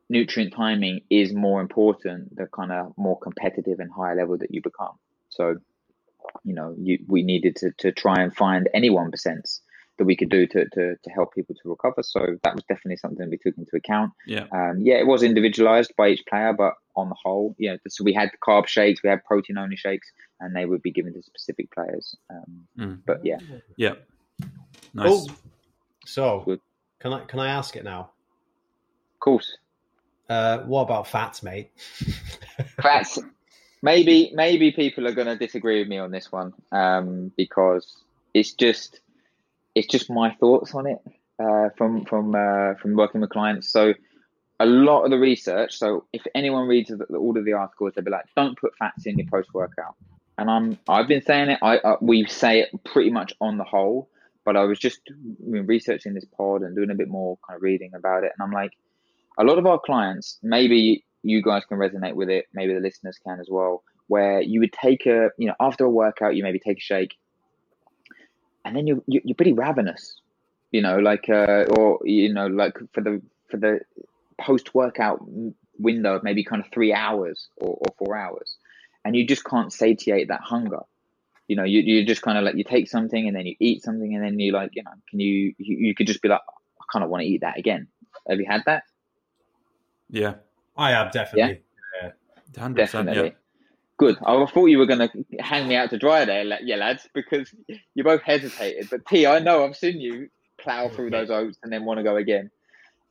nutrient 0.10 0.54
timing 0.54 1.02
is 1.10 1.34
more 1.34 1.62
important 1.62 2.36
the 2.36 2.47
kind 2.47 2.71
of 2.71 2.93
more 2.97 3.19
competitive 3.19 3.80
and 3.80 3.91
higher 3.91 4.15
level 4.15 4.38
that 4.38 4.54
you 4.54 4.62
become. 4.62 4.97
So 5.39 5.56
you 6.43 6.54
know 6.54 6.75
you 6.78 6.99
we 7.08 7.21
needed 7.23 7.56
to 7.62 7.71
to 7.84 7.91
try 8.04 8.17
and 8.23 8.36
find 8.36 8.67
any 8.73 8.89
one 8.89 9.10
percents 9.12 9.62
that 9.97 10.06
we 10.06 10.15
could 10.19 10.30
do 10.30 10.45
to, 10.47 10.60
to 10.75 10.95
to 11.04 11.10
help 11.17 11.34
people 11.34 11.56
to 11.62 11.69
recover. 11.69 12.04
So 12.04 12.19
that 12.43 12.56
was 12.56 12.63
definitely 12.71 12.97
something 12.97 13.30
we 13.30 13.38
took 13.38 13.58
into 13.58 13.75
account. 13.75 14.12
yeah. 14.25 14.45
Um, 14.58 14.75
yeah, 14.89 14.95
it 15.04 15.08
was 15.08 15.23
individualized 15.23 15.91
by 15.97 16.10
each 16.10 16.23
player, 16.30 16.54
but 16.54 16.73
on 16.95 17.08
the 17.10 17.15
whole, 17.23 17.56
yeah. 17.58 17.75
So 17.88 18.04
we 18.04 18.13
had 18.13 18.30
carb 18.45 18.67
shakes, 18.67 19.02
we 19.04 19.10
had 19.10 19.23
protein 19.25 19.58
only 19.58 19.75
shakes, 19.78 20.08
and 20.41 20.54
they 20.56 20.65
would 20.65 20.82
be 20.82 20.91
given 20.91 21.13
to 21.13 21.21
specific 21.23 21.71
players. 21.71 22.15
Um, 22.30 22.67
Mm. 22.78 22.99
but 23.06 23.19
yeah, 23.23 23.39
Yeah. 23.78 23.95
Nice. 24.93 25.08
Oh, 25.12 25.25
so 26.06 26.25
Good. 26.45 26.62
can 27.02 27.13
I 27.13 27.19
can 27.32 27.39
I 27.39 27.49
ask 27.60 27.75
it 27.80 27.84
now? 27.84 28.02
of 29.15 29.19
course, 29.19 29.49
Uh, 30.30 30.60
what 30.71 30.84
about 30.84 31.08
fats, 31.08 31.43
mate? 31.43 31.71
fats. 32.82 33.19
Maybe 33.82 34.32
maybe 34.34 34.72
people 34.72 35.08
are 35.08 35.13
going 35.13 35.28
to 35.28 35.36
disagree 35.36 35.80
with 35.80 35.88
me 35.88 35.98
on 35.98 36.12
this 36.12 36.32
one 36.32 36.54
um, 36.72 37.32
because 37.38 38.04
it's 38.34 38.54
just 38.54 39.00
it's 39.76 39.88
just 39.88 40.10
my 40.10 40.34
thoughts 40.36 40.74
on 40.74 40.88
it 40.88 41.00
uh, 41.39 41.70
from 41.78 42.06
from 42.06 42.36
uh, 42.36 42.76
from 42.76 42.96
working 42.96 43.22
with 43.22 43.30
clients. 43.30 43.72
So 43.72 43.94
a 44.60 44.65
lot 44.65 45.04
of 45.04 45.12
the 45.12 45.18
research. 45.18 45.78
So 45.78 46.06
if 46.12 46.24
anyone 46.36 46.68
reads 46.68 46.92
all 46.92 47.38
of 47.38 47.46
the 47.46 47.54
articles, 47.54 47.94
they'll 47.96 48.04
be 48.04 48.12
like, 48.12 48.26
"Don't 48.36 48.58
put 48.58 48.76
fats 48.78 49.06
in 49.06 49.18
your 49.18 49.28
post 49.28 49.54
workout." 49.54 49.96
And 50.38 50.50
I'm 50.50 50.78
I've 50.88 51.08
been 51.08 51.22
saying 51.22 51.50
it. 51.50 51.60
I 51.62 51.78
uh, 51.78 51.98
we 52.02 52.26
say 52.26 52.62
it 52.62 52.70
pretty 52.84 53.10
much 53.10 53.34
on 53.39 53.58
the 53.58 53.63
whole, 53.63 54.10
but 54.46 54.56
I 54.58 54.63
was 54.63 54.80
just 54.80 55.02
researching 55.39 56.13
this 56.13 56.26
pod 56.26 56.62
and 56.62 56.76
doing 56.76 56.92
a 56.92 56.96
bit 56.96 57.08
more 57.08 57.38
kind 57.48 57.58
of 57.58 57.63
reading 57.63 57.92
about 57.96 58.24
it, 58.24 58.32
and 58.38 58.44
I'm 58.46 58.52
like, 58.52 58.74
a 59.38 59.44
lot 59.44 59.58
of 59.58 59.65
our 59.65 59.80
clients, 59.80 60.38
maybe 60.44 61.06
you 61.24 61.42
guys 61.42 61.66
can 61.66 61.78
resonate 61.78 62.16
with 62.16 62.30
it, 62.30 62.46
maybe 62.54 62.74
the 62.74 62.80
listeners 62.80 63.18
can 63.26 63.40
as 63.40 63.48
well, 63.50 63.84
where 64.08 64.42
you 64.42 64.60
would 64.62 64.74
take 64.74 65.06
a 65.06 65.30
you 65.38 65.48
know 65.48 65.56
after 65.60 65.86
a 65.86 65.90
workout, 65.90 66.36
you 66.36 66.44
maybe 66.44 66.60
take 66.60 66.78
a 66.78 66.82
shake, 66.82 67.18
and 68.66 68.76
then 68.76 68.88
you're 68.88 69.02
you're 69.08 69.36
pretty 69.36 69.54
ravenous, 69.54 70.22
you 70.72 70.82
know, 70.82 70.98
like 71.00 71.30
uh, 71.30 71.66
or 71.78 72.00
you 72.04 72.34
know 72.34 72.48
like 72.48 72.78
for 72.94 73.02
the 73.02 73.22
for 73.50 73.58
the 73.58 73.80
post 74.40 74.74
workout 74.74 75.20
window 75.78 76.16
of 76.16 76.24
maybe 76.24 76.44
kind 76.44 76.62
of 76.62 76.70
three 76.74 76.94
hours 76.94 77.48
or, 77.58 77.70
or 77.70 77.96
four 77.98 78.18
hours 78.18 78.58
and 79.06 79.16
you 79.16 79.26
just 79.26 79.44
can't 79.44 79.72
satiate 79.72 80.28
that 80.28 80.42
hunger. 80.42 80.82
You 81.48 81.56
know 81.56 81.64
you, 81.64 81.82
you 81.82 82.06
just 82.06 82.22
kind 82.22 82.38
of 82.38 82.44
like 82.44 82.56
you 82.56 82.64
take 82.64 82.88
something 82.88 83.28
and 83.28 83.36
then 83.36 83.48
you 83.48 83.56
eat 83.60 83.84
something 83.84 84.14
and 84.14 84.24
then 84.24 84.38
you 84.40 84.52
like 84.52 84.70
you 84.74 84.84
know 84.84 84.92
can 85.10 85.20
you 85.20 85.56
you, 85.58 85.78
you 85.88 85.96
could 85.96 86.06
just 86.06 86.22
be 86.22 86.30
like 86.30 86.42
i 86.48 86.84
kind 86.94 87.04
of 87.04 87.10
want 87.10 87.22
to 87.22 87.28
eat 87.28 87.42
that 87.42 87.58
again. 87.58 87.88
Have 88.30 88.40
you 88.40 88.46
had 88.48 88.62
that? 88.68 88.84
Yeah. 90.12 90.36
I 90.80 90.92
have 90.92 91.12
definitely. 91.12 91.62
100%, 92.56 92.76
definitely 92.76 93.24
Yeah. 93.24 93.30
good. 93.98 94.18
I 94.26 94.46
thought 94.46 94.65
you 94.68 94.80
were 94.80 94.86
going 94.86 95.08
to 95.08 95.10
hang 95.39 95.68
me 95.68 95.76
out 95.76 95.89
to 95.92 95.98
dry 95.98 96.26
there 96.26 96.44
yeah 96.63 96.78
lads 96.78 97.08
because 97.13 97.54
you 97.96 98.04
both 98.04 98.22
hesitated. 98.22 98.89
But 98.89 99.06
t 99.06 99.28
i 99.28 99.39
know 99.39 99.65
i've 99.65 99.76
seen 99.76 100.00
you 100.02 100.30
plow 100.60 100.89
through 100.89 101.10
those 101.12 101.30
oats 101.30 101.58
and 101.63 101.72
then 101.72 101.86
want 101.86 102.00
to 102.00 102.04
go 102.04 102.15
again 102.15 102.50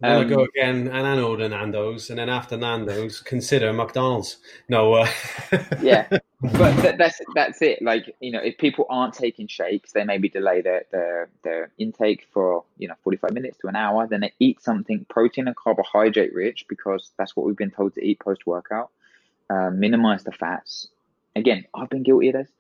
I 0.03 0.09
to 0.09 0.21
Um, 0.21 0.29
go 0.29 0.45
again 0.45 0.89
and 0.89 1.05
then 1.07 1.19
order 1.19 1.49
Nando's, 1.49 2.11
and 2.11 2.19
then 2.19 2.29
after 2.29 2.57
Nando's, 2.57 3.21
consider 3.21 3.73
McDonald's. 3.73 4.37
No, 4.69 4.95
uh, 4.95 5.09
yeah 5.83 6.07
but 6.41 6.81
th- 6.81 6.97
that's 6.97 7.21
that's 7.35 7.63
it. 7.63 7.83
Like 7.83 8.15
you 8.21 8.31
know 8.31 8.39
if 8.39 8.59
people 8.59 8.87
aren't 8.89 9.15
taking 9.15 9.49
shakes 9.49 9.93
they 9.93 10.05
maybe 10.05 10.29
delay 10.29 10.61
their, 10.61 10.85
their 10.93 11.29
their 11.43 11.71
intake 11.79 12.27
for 12.33 12.65
you 12.79 12.87
know 12.87 12.95
45 13.03 13.33
minutes 13.33 13.59
to 13.59 13.67
an 13.69 13.75
hour. 13.75 14.07
Then 14.07 14.21
they 14.21 14.33
eat 14.39 14.63
something 14.63 15.05
protein 15.09 15.49
and 15.49 15.57
carbohydrate 15.57 16.33
rich 16.33 16.67
because 16.69 17.11
that's 17.19 17.35
what 17.35 17.45
we've 17.45 17.57
been 17.57 17.73
told 17.73 17.95
to 17.95 18.05
eat 18.05 18.21
post 18.21 18.47
workout 18.47 18.91
uh, 19.51 19.71
minimize 19.71 20.23
the 20.25 20.33
fats. 20.33 20.89
Again 21.35 21.65
i've 21.75 21.91
been 21.91 22.05
guilty 22.05 22.29
of 22.29 22.35
this. 22.35 22.51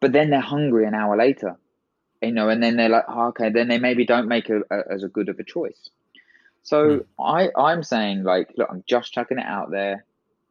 But 0.00 0.12
then 0.12 0.30
they're 0.30 0.40
hungry 0.40 0.84
an 0.86 0.94
hour 0.94 1.16
later 1.16 1.56
you 2.20 2.32
know 2.32 2.50
and 2.50 2.62
then 2.62 2.76
they're 2.76 2.90
like 2.90 3.04
oh, 3.08 3.28
okay. 3.28 3.48
Then 3.48 3.68
they 3.68 3.78
maybe 3.78 4.04
don't 4.04 4.28
make 4.28 4.50
a, 4.50 4.60
a, 4.70 4.92
as 4.92 5.04
a 5.04 5.08
good 5.08 5.30
of 5.30 5.38
a 5.38 5.44
choice 5.44 5.88
so 6.62 7.04
i 7.20 7.48
i'm 7.56 7.82
saying 7.82 8.22
like 8.22 8.48
look 8.56 8.68
i'm 8.70 8.84
just 8.86 9.12
chucking 9.12 9.38
it 9.38 9.46
out 9.46 9.70
there 9.70 10.04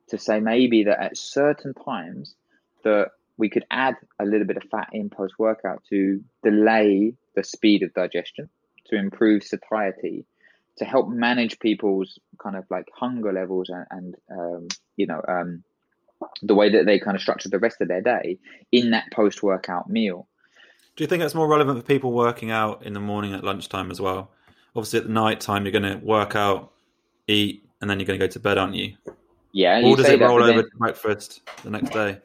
to 0.09 0.17
say 0.17 0.39
maybe 0.39 0.83
that 0.83 0.99
at 0.99 1.17
certain 1.17 1.73
times 1.73 2.35
that 2.83 3.11
we 3.37 3.49
could 3.49 3.65
add 3.71 3.95
a 4.19 4.25
little 4.25 4.45
bit 4.45 4.57
of 4.57 4.63
fat 4.69 4.89
in 4.93 5.09
post 5.09 5.33
workout 5.39 5.83
to 5.89 6.23
delay 6.43 7.13
the 7.35 7.43
speed 7.43 7.81
of 7.81 7.93
digestion, 7.93 8.49
to 8.87 8.95
improve 8.95 9.43
satiety, 9.43 10.25
to 10.77 10.85
help 10.85 11.09
manage 11.09 11.59
people's 11.59 12.19
kind 12.41 12.55
of 12.55 12.65
like 12.69 12.85
hunger 12.93 13.33
levels 13.33 13.69
and, 13.69 13.85
and 13.89 14.15
um, 14.31 14.67
you 14.95 15.07
know 15.07 15.21
um, 15.27 15.63
the 16.43 16.55
way 16.55 16.69
that 16.71 16.85
they 16.85 16.99
kind 16.99 17.15
of 17.15 17.21
structure 17.21 17.49
the 17.49 17.59
rest 17.59 17.81
of 17.81 17.87
their 17.87 18.01
day 18.01 18.37
in 18.71 18.91
that 18.91 19.05
post 19.11 19.41
workout 19.41 19.89
meal. 19.89 20.27
Do 20.95 21.03
you 21.03 21.07
think 21.07 21.21
that's 21.21 21.33
more 21.33 21.47
relevant 21.47 21.79
for 21.79 21.85
people 21.85 22.11
working 22.11 22.51
out 22.51 22.83
in 22.83 22.93
the 22.93 22.99
morning 22.99 23.33
at 23.33 23.43
lunchtime 23.43 23.91
as 23.91 24.01
well? 24.01 24.29
Obviously, 24.75 24.99
at 24.99 25.05
the 25.07 25.11
night 25.13 25.39
time, 25.41 25.65
you're 25.65 25.71
going 25.71 25.99
to 25.99 26.03
work 26.05 26.35
out, 26.35 26.71
eat, 27.27 27.65
and 27.81 27.89
then 27.89 27.99
you're 27.99 28.05
going 28.07 28.19
to 28.19 28.25
go 28.25 28.31
to 28.31 28.39
bed, 28.39 28.57
aren't 28.57 28.73
you? 28.75 28.95
Yeah, 29.51 29.77
Or 29.79 29.81
you 29.81 29.95
does 29.97 30.05
say 30.05 30.13
it 30.15 30.19
that, 30.19 30.27
roll 30.29 30.39
but 30.39 30.45
then- 30.47 30.59
over 30.59 30.63
to 30.69 30.77
breakfast 30.77 31.41
the 31.63 31.69
next 31.69 31.89
day? 31.91 32.19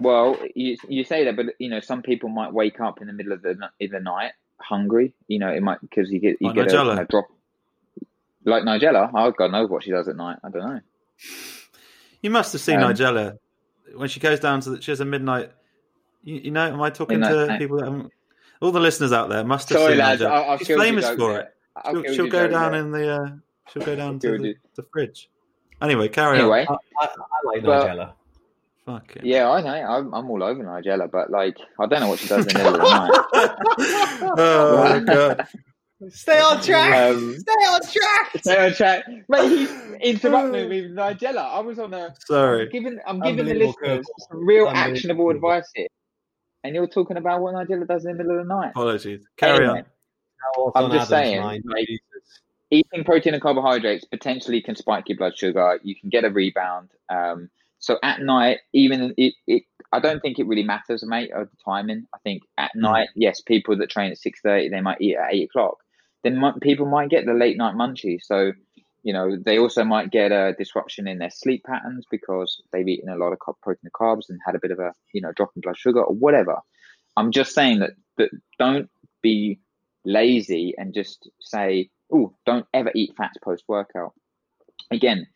Well, 0.00 0.38
you 0.54 0.76
you 0.88 1.04
say 1.04 1.24
that, 1.24 1.36
but 1.36 1.46
you 1.58 1.68
know, 1.68 1.80
some 1.80 2.00
people 2.00 2.30
might 2.30 2.50
wake 2.50 2.80
up 2.80 3.02
in 3.02 3.06
the 3.08 3.12
middle 3.12 3.32
of 3.32 3.42
the 3.42 3.58
in 3.78 3.90
the 3.90 4.00
night 4.00 4.32
hungry. 4.58 5.12
You 5.28 5.38
know, 5.38 5.50
it 5.50 5.62
might 5.62 5.82
because 5.82 6.10
you 6.10 6.18
get 6.18 6.38
you 6.40 6.46
Like 6.48 6.54
get 6.56 6.68
a, 6.68 6.76
Nigella? 6.76 7.00
a 7.02 7.04
drop. 7.04 7.26
Like 8.46 8.62
Nigella, 8.62 9.10
oh 9.12 9.32
God 9.32 9.52
knows 9.52 9.68
what 9.68 9.84
she 9.84 9.90
does 9.90 10.08
at 10.08 10.16
night. 10.16 10.38
I 10.42 10.48
don't 10.48 10.66
know. 10.66 10.80
You 12.22 12.30
must 12.30 12.52
have 12.54 12.62
seen 12.62 12.80
Um, 12.82 12.90
Nigella 12.90 13.38
when 13.94 14.08
she 14.08 14.18
goes 14.18 14.40
down 14.40 14.60
to 14.62 14.70
the, 14.70 14.80
she 14.82 14.90
has 14.92 15.00
a 15.00 15.04
midnight. 15.04 15.52
You, 16.24 16.36
you 16.36 16.50
know, 16.50 16.66
am 16.72 16.80
I 16.80 16.88
talking 16.88 17.20
Midnight 17.20 17.46
to 17.48 17.58
people 17.58 17.76
that 17.76 17.84
haven't? 17.84 18.12
All 18.62 18.72
the 18.72 18.80
listeners 18.80 19.12
out 19.12 19.28
there 19.28 19.44
must 19.44 19.68
have 19.68 19.78
Sorry, 19.78 19.92
seen 19.92 19.98
lads. 19.98 20.22
Nigella. 20.22 20.30
I, 20.30 20.48
I've 20.54 20.58
She's 20.60 20.68
famous 20.76 21.08
for 21.10 21.38
it. 21.40 21.54
I've 21.84 21.92
She'll, 21.92 22.02
killed 22.02 22.16
she'll 22.16 22.28
go 22.28 22.48
down 22.48 22.72
there. 22.72 22.80
in 22.80 22.90
the. 22.90 23.08
Uh, 23.22 23.28
she'll 23.72 23.82
go 23.84 23.96
down 23.96 24.18
to 24.20 24.38
the, 24.38 24.54
the 24.76 24.84
fridge. 24.92 25.28
Anyway, 25.82 26.08
carry 26.08 26.38
on. 26.38 26.44
Anyway, 26.44 26.66
I, 26.68 26.74
I, 27.04 27.06
I 27.06 27.46
like 27.54 27.62
Well- 27.62 27.84
Nigella. 27.86 28.12
Fuck 28.86 29.16
it. 29.16 29.24
yeah, 29.24 29.50
I 29.50 29.60
know. 29.62 29.72
I'm, 29.72 30.14
I'm 30.14 30.30
all 30.30 30.44
over 30.44 30.62
Nigella, 30.62 31.10
but 31.10 31.28
like, 31.28 31.56
I 31.80 31.86
don't 31.86 31.98
know 32.02 32.08
what 32.08 32.20
she 32.20 32.28
does 32.28 32.46
in 32.46 32.52
the 32.52 32.58
middle 32.62 32.74
of 32.76 32.80
the 32.82 32.88
night. 32.88 34.30
oh 34.38 34.84
my 34.84 35.00
god! 35.00 35.46
Stay 36.08 36.38
on 36.40 36.62
track. 36.62 36.94
Um, 37.16 37.36
Stay 37.36 37.52
on 37.52 37.80
track. 37.82 38.30
Stay 38.42 38.64
on 38.66 38.72
track, 38.74 39.04
mate. 39.28 39.48
He's 39.48 39.70
interrupting 40.24 40.68
me 40.68 40.82
with 40.82 40.92
Nigella. 40.94 41.38
I 41.52 41.58
was 41.58 41.80
on 41.80 41.94
a. 41.94 42.14
Sorry. 42.26 42.62
I'm 42.66 42.70
giving, 42.70 42.98
I'm 43.06 43.20
giving 43.20 43.46
the 43.46 43.54
listeners 43.54 44.06
some 44.30 44.46
real 44.46 44.68
actionable 44.68 45.30
advice 45.30 45.68
here, 45.74 45.88
and 46.62 46.72
you're 46.76 46.86
talking 46.86 47.16
about 47.16 47.40
what 47.40 47.54
Nigella 47.54 47.88
does 47.88 48.04
in 48.04 48.12
the 48.16 48.22
middle 48.22 48.38
of 48.40 48.46
the 48.46 48.54
night. 48.54 48.70
Apologies. 48.70 49.24
Carry 49.36 49.64
Anyway, 49.64 49.78
on. 49.80 49.84
I'm 50.74 50.90
just 50.90 51.10
saying, 51.10 51.62
like, 51.64 51.88
eating 52.70 53.04
protein 53.04 53.34
and 53.34 53.42
carbohydrates 53.42 54.04
potentially 54.04 54.60
can 54.60 54.76
spike 54.76 55.08
your 55.08 55.18
blood 55.18 55.36
sugar. 55.36 55.78
You 55.82 55.94
can 55.94 56.10
get 56.10 56.24
a 56.24 56.30
rebound. 56.30 56.90
Um, 57.08 57.50
so 57.78 57.98
at 58.02 58.20
night, 58.20 58.58
even 58.72 59.14
it, 59.16 59.34
it, 59.46 59.62
I 59.92 60.00
don't 60.00 60.20
think 60.20 60.38
it 60.38 60.46
really 60.46 60.62
matters, 60.62 61.04
mate, 61.04 61.30
of 61.32 61.50
the 61.50 61.56
timing. 61.64 62.06
I 62.14 62.18
think 62.18 62.42
at 62.58 62.74
night, 62.74 63.08
yes, 63.14 63.40
people 63.40 63.76
that 63.76 63.90
train 63.90 64.10
at 64.10 64.18
six 64.18 64.40
thirty, 64.40 64.68
they 64.68 64.80
might 64.80 65.00
eat 65.00 65.16
at 65.16 65.32
eight 65.32 65.44
o'clock. 65.44 65.78
Then 66.24 66.40
mi- 66.40 66.58
people 66.60 66.86
might 66.86 67.10
get 67.10 67.26
the 67.26 67.34
late 67.34 67.56
night 67.56 67.74
munchies. 67.74 68.22
So 68.22 68.52
you 69.02 69.12
know 69.12 69.36
they 69.36 69.58
also 69.58 69.84
might 69.84 70.10
get 70.10 70.32
a 70.32 70.54
disruption 70.58 71.06
in 71.06 71.18
their 71.18 71.30
sleep 71.30 71.62
patterns 71.64 72.04
because 72.10 72.60
they've 72.72 72.88
eaten 72.88 73.08
a 73.08 73.16
lot 73.16 73.32
of 73.32 73.38
protein 73.62 73.78
and 73.84 73.92
carbs 73.92 74.28
and 74.28 74.40
had 74.44 74.56
a 74.56 74.60
bit 74.60 74.72
of 74.72 74.80
a 74.80 74.92
you 75.12 75.20
know 75.20 75.32
drop 75.32 75.50
in 75.54 75.60
blood 75.60 75.76
sugar 75.76 76.02
or 76.02 76.14
whatever. 76.14 76.58
I'm 77.16 77.30
just 77.30 77.54
saying 77.54 77.78
that 77.80 77.92
that 78.16 78.30
don't 78.58 78.90
be 79.22 79.60
lazy 80.06 80.74
and 80.78 80.94
just 80.94 81.28
say, 81.40 81.90
oh, 82.12 82.34
don't 82.46 82.66
ever 82.72 82.90
eat 82.94 83.14
fats 83.16 83.38
post 83.42 83.64
workout. 83.68 84.12
Again, 84.90 85.26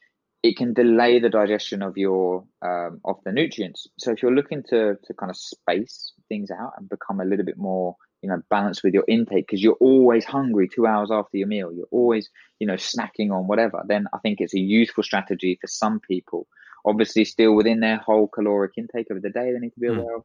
it 0.42 0.56
can 0.56 0.72
delay 0.72 1.18
the 1.20 1.28
digestion 1.28 1.82
of 1.82 1.98
your 1.98 2.44
um, 2.62 3.00
of 3.04 3.16
the 3.24 3.32
nutrients. 3.32 3.86
So 3.98 4.12
if 4.12 4.22
you're 4.22 4.34
looking 4.34 4.62
to 4.70 4.96
to 5.04 5.14
kind 5.14 5.30
of 5.30 5.36
space 5.36 6.12
things 6.28 6.50
out 6.50 6.72
and 6.78 6.88
become 6.88 7.20
a 7.20 7.24
little 7.24 7.44
bit 7.44 7.58
more 7.58 7.96
you 8.22 8.28
know 8.28 8.40
balanced 8.50 8.82
with 8.84 8.94
your 8.94 9.04
intake 9.08 9.46
because 9.46 9.62
you're 9.62 9.78
always 9.80 10.24
hungry 10.24 10.68
two 10.68 10.86
hours 10.86 11.10
after 11.10 11.36
your 11.36 11.46
meal 11.46 11.72
you're 11.72 11.86
always 11.90 12.28
you 12.58 12.66
know 12.66 12.74
snacking 12.74 13.30
on 13.30 13.46
whatever 13.46 13.82
then 13.88 14.06
i 14.12 14.18
think 14.18 14.40
it's 14.40 14.54
a 14.54 14.60
useful 14.60 15.02
strategy 15.02 15.58
for 15.60 15.66
some 15.66 16.00
people 16.00 16.46
obviously 16.84 17.24
still 17.24 17.54
within 17.54 17.80
their 17.80 17.96
whole 17.98 18.28
caloric 18.28 18.72
intake 18.76 19.10
of 19.10 19.22
the 19.22 19.30
day 19.30 19.52
they 19.52 19.58
need 19.58 19.72
to 19.72 19.80
be 19.80 19.88
Mm. 19.88 19.96
aware 19.98 20.16
of 20.16 20.24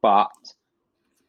but 0.00 0.30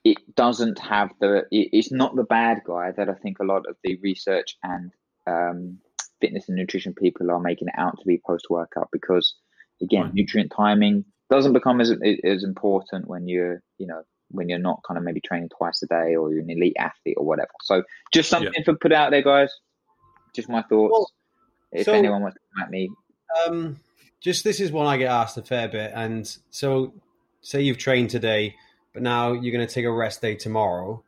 it 0.03 0.17
doesn't 0.35 0.79
have 0.79 1.11
the 1.19 1.37
it, 1.51 1.69
it's 1.71 1.91
not 1.91 2.15
the 2.15 2.23
bad 2.23 2.61
guy 2.65 2.91
that 2.91 3.09
i 3.09 3.13
think 3.13 3.39
a 3.39 3.43
lot 3.45 3.65
of 3.69 3.75
the 3.83 3.97
research 4.01 4.57
and 4.63 4.91
um, 5.27 5.77
fitness 6.19 6.47
and 6.49 6.57
nutrition 6.57 6.93
people 6.93 7.31
are 7.31 7.39
making 7.39 7.67
it 7.69 7.73
out 7.77 7.97
to 7.99 8.05
be 8.05 8.21
post 8.25 8.47
workout 8.49 8.89
because 8.91 9.35
again 9.81 10.03
Right. 10.03 10.13
nutrient 10.13 10.51
timing 10.55 11.05
doesn't 11.29 11.53
become 11.53 11.79
as 11.81 11.91
as 12.23 12.43
important 12.43 13.07
when 13.07 13.27
you're 13.27 13.61
you 13.77 13.87
know 13.87 14.01
when 14.29 14.49
you're 14.49 14.59
not 14.59 14.81
kind 14.87 14.97
of 14.97 15.03
maybe 15.03 15.21
training 15.21 15.49
twice 15.57 15.81
a 15.83 15.87
day 15.87 16.15
or 16.15 16.31
you're 16.31 16.41
an 16.41 16.49
elite 16.49 16.75
athlete 16.79 17.15
or 17.17 17.25
whatever. 17.25 17.51
So 17.61 17.83
just 18.11 18.29
something 18.31 18.63
to 18.63 18.73
put 18.73 18.91
out 18.91 19.11
there 19.11 19.21
guys. 19.21 19.51
Just 20.33 20.49
my 20.49 20.63
thoughts. 20.63 20.91
Well, 20.91 21.11
if 21.71 21.85
so- 21.85 21.93
anyone 21.93 22.23
wants 22.23 22.35
to 22.35 22.41
come 22.55 22.63
at 22.63 22.71
me. 22.71 22.89
Um, 23.47 23.79
just 24.21 24.43
this 24.43 24.59
is 24.59 24.71
one 24.71 24.87
I 24.87 24.97
get 24.97 25.11
asked 25.11 25.37
a 25.37 25.43
fair 25.43 25.67
bit, 25.67 25.91
and 25.93 26.25
so 26.49 26.93
say 27.41 27.61
you've 27.61 27.77
trained 27.77 28.09
today, 28.09 28.55
but 28.93 29.01
now 29.01 29.33
you're 29.33 29.51
going 29.51 29.65
to 29.65 29.73
take 29.73 29.85
a 29.85 29.91
rest 29.91 30.21
day 30.21 30.35
tomorrow. 30.35 31.03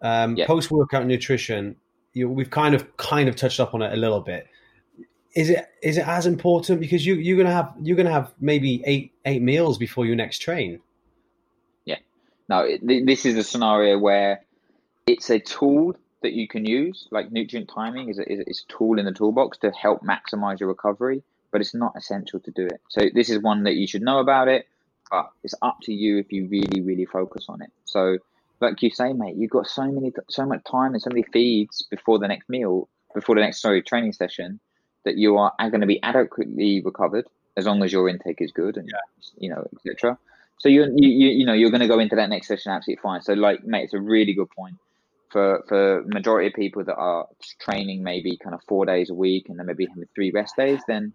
Um, 0.00 0.36
Yeah. 0.36 0.46
Post 0.46 0.70
workout 0.70 1.06
nutrition, 1.06 1.76
you, 2.12 2.28
we've 2.28 2.50
kind 2.50 2.74
of 2.74 2.96
kind 2.96 3.28
of 3.28 3.36
touched 3.36 3.60
up 3.60 3.74
on 3.74 3.82
it 3.82 3.92
a 3.92 3.96
little 3.96 4.20
bit. 4.20 4.46
Is 5.34 5.50
it 5.50 5.66
is 5.82 5.98
it 5.98 6.08
as 6.08 6.26
important 6.26 6.80
because 6.80 7.04
you 7.04 7.14
you're 7.14 7.36
gonna 7.36 7.52
have 7.52 7.74
you're 7.82 7.96
gonna 7.96 8.10
have 8.10 8.32
maybe 8.40 8.82
eight 8.86 9.12
eight 9.24 9.42
meals 9.42 9.76
before 9.76 10.06
your 10.06 10.16
next 10.16 10.38
train? 10.38 10.80
Yeah, 11.84 11.98
no, 12.48 12.66
th- 12.66 13.04
this 13.04 13.26
is 13.26 13.36
a 13.36 13.44
scenario 13.44 13.98
where 13.98 14.40
it's 15.06 15.28
a 15.30 15.38
tool 15.38 15.94
that 16.22 16.32
you 16.32 16.48
can 16.48 16.64
use, 16.64 17.06
like 17.10 17.30
nutrient 17.30 17.68
timing 17.68 18.08
is 18.08 18.18
is 18.18 18.40
a, 18.40 18.48
is 18.48 18.64
a 18.68 18.72
tool 18.72 18.98
in 18.98 19.04
the 19.04 19.12
toolbox 19.12 19.58
to 19.58 19.70
help 19.70 20.02
maximize 20.02 20.60
your 20.60 20.70
recovery, 20.70 21.22
but 21.52 21.60
it's 21.60 21.74
not 21.74 21.92
essential 21.96 22.40
to 22.40 22.50
do 22.50 22.66
it. 22.66 22.80
So 22.88 23.02
this 23.14 23.28
is 23.28 23.40
one 23.40 23.64
that 23.64 23.74
you 23.74 23.86
should 23.86 24.02
know 24.02 24.18
about 24.18 24.48
it, 24.48 24.66
but 25.10 25.30
it's 25.42 25.54
up 25.62 25.78
to 25.82 25.92
you 25.92 26.18
if 26.18 26.32
you 26.32 26.46
really, 26.48 26.80
really 26.80 27.04
focus 27.04 27.46
on 27.48 27.62
it. 27.62 27.70
So, 27.84 28.18
like 28.60 28.82
you 28.82 28.90
say, 28.90 29.12
mate, 29.12 29.36
you've 29.36 29.50
got 29.50 29.66
so 29.68 29.84
many, 29.90 30.12
so 30.28 30.44
much 30.44 30.62
time 30.64 30.92
and 30.94 31.02
so 31.02 31.10
many 31.10 31.22
feeds 31.22 31.86
before 31.90 32.18
the 32.18 32.28
next 32.28 32.48
meal, 32.48 32.88
before 33.14 33.34
the 33.34 33.40
next 33.40 33.60
sorry 33.60 33.82
training 33.82 34.12
session, 34.12 34.60
that 35.04 35.16
you 35.16 35.36
are 35.36 35.52
going 35.58 35.80
to 35.80 35.86
be 35.86 36.02
adequately 36.02 36.82
recovered 36.84 37.26
as 37.56 37.66
long 37.66 37.82
as 37.82 37.92
your 37.92 38.08
intake 38.08 38.40
is 38.40 38.52
good 38.52 38.76
and 38.76 38.90
you 39.36 39.50
know, 39.50 39.66
etc. 39.74 40.18
So 40.58 40.68
you 40.68 40.92
you 40.94 41.08
you 41.08 41.28
you 41.30 41.46
know 41.46 41.52
you're 41.52 41.70
going 41.70 41.80
to 41.80 41.88
go 41.88 41.98
into 41.98 42.16
that 42.16 42.28
next 42.28 42.48
session 42.48 42.72
absolutely 42.72 43.00
fine. 43.02 43.22
So 43.22 43.34
like, 43.34 43.64
mate, 43.64 43.84
it's 43.84 43.94
a 43.94 44.00
really 44.00 44.34
good 44.34 44.50
point 44.50 44.76
for 45.30 45.64
for 45.68 46.02
majority 46.06 46.48
of 46.48 46.54
people 46.54 46.84
that 46.84 46.96
are 46.96 47.28
training 47.60 48.02
maybe 48.02 48.36
kind 48.36 48.54
of 48.54 48.60
four 48.66 48.86
days 48.86 49.10
a 49.10 49.14
week 49.14 49.48
and 49.48 49.58
then 49.58 49.66
maybe 49.66 49.86
having 49.86 50.08
three 50.14 50.30
rest 50.30 50.56
days. 50.56 50.80
Then 50.86 51.12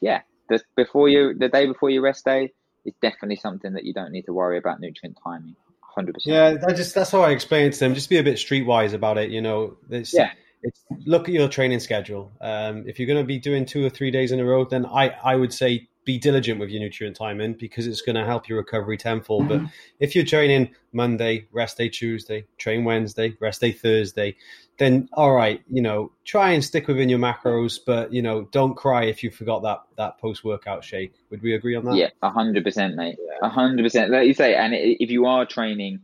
yeah, 0.00 0.22
the 0.48 0.60
before 0.76 1.08
you 1.08 1.34
the 1.34 1.48
day 1.48 1.66
before 1.66 1.90
your 1.90 2.02
rest 2.02 2.24
day 2.24 2.52
is 2.86 2.94
definitely 3.02 3.36
something 3.36 3.72
that 3.74 3.84
you 3.84 3.92
don't 3.92 4.12
need 4.12 4.26
to 4.26 4.32
worry 4.32 4.58
about 4.58 4.80
nutrient 4.80 5.18
timing. 5.22 5.56
Hundred 5.80 6.14
percent. 6.14 6.34
Yeah, 6.34 6.50
that 6.52 6.76
just 6.76 6.94
that's 6.94 7.10
how 7.10 7.22
I 7.22 7.30
explain 7.30 7.66
it 7.66 7.72
to 7.74 7.78
them. 7.80 7.94
Just 7.94 8.10
be 8.10 8.18
a 8.18 8.22
bit 8.22 8.36
streetwise 8.36 8.92
about 8.92 9.18
it. 9.18 9.30
You 9.30 9.40
know, 9.40 9.76
it's, 9.90 10.12
Yeah. 10.14 10.30
It's 10.62 10.84
look 11.04 11.28
at 11.28 11.34
your 11.34 11.48
training 11.48 11.80
schedule. 11.80 12.32
Um, 12.40 12.84
if 12.88 12.98
you're 12.98 13.06
going 13.06 13.22
to 13.22 13.26
be 13.26 13.38
doing 13.38 13.66
two 13.66 13.84
or 13.84 13.90
three 13.90 14.10
days 14.10 14.32
in 14.32 14.40
a 14.40 14.44
row, 14.44 14.64
then 14.64 14.86
I 14.86 15.10
I 15.22 15.36
would 15.36 15.52
say 15.52 15.88
be 16.04 16.18
diligent 16.18 16.60
with 16.60 16.70
your 16.70 16.80
nutrient 16.80 17.16
timing 17.16 17.54
because 17.54 17.86
it's 17.86 18.00
going 18.00 18.16
to 18.16 18.24
help 18.24 18.48
your 18.48 18.58
recovery 18.58 18.96
tenfold. 18.96 19.48
But 19.48 19.60
if 20.00 20.14
you're 20.14 20.24
training 20.24 20.74
Monday, 20.92 21.46
rest 21.52 21.76
day 21.78 21.88
Tuesday, 21.88 22.46
train 22.58 22.84
Wednesday, 22.84 23.36
rest 23.40 23.60
day 23.60 23.72
Thursday, 23.72 24.36
then 24.78 25.08
all 25.14 25.34
right, 25.34 25.62
you 25.70 25.80
know, 25.80 26.12
try 26.24 26.52
and 26.52 26.62
stick 26.62 26.86
within 26.86 27.08
your 27.08 27.18
macros, 27.18 27.78
but 27.84 28.12
you 28.12 28.22
know, 28.22 28.42
don't 28.52 28.74
cry 28.74 29.04
if 29.04 29.22
you 29.22 29.30
forgot 29.30 29.62
that 29.62 29.82
that 29.96 30.18
post 30.18 30.44
workout 30.44 30.84
shake. 30.84 31.14
Would 31.30 31.42
we 31.42 31.54
agree 31.54 31.74
on 31.76 31.84
that? 31.86 31.96
Yeah, 31.96 32.10
a 32.22 32.30
hundred 32.30 32.64
percent, 32.64 32.94
mate. 32.94 33.16
A 33.42 33.48
hundred 33.48 33.82
percent. 33.84 34.10
Like 34.10 34.26
you 34.26 34.34
say, 34.34 34.54
and 34.54 34.74
if 34.74 35.10
you 35.10 35.26
are 35.26 35.46
training 35.46 36.00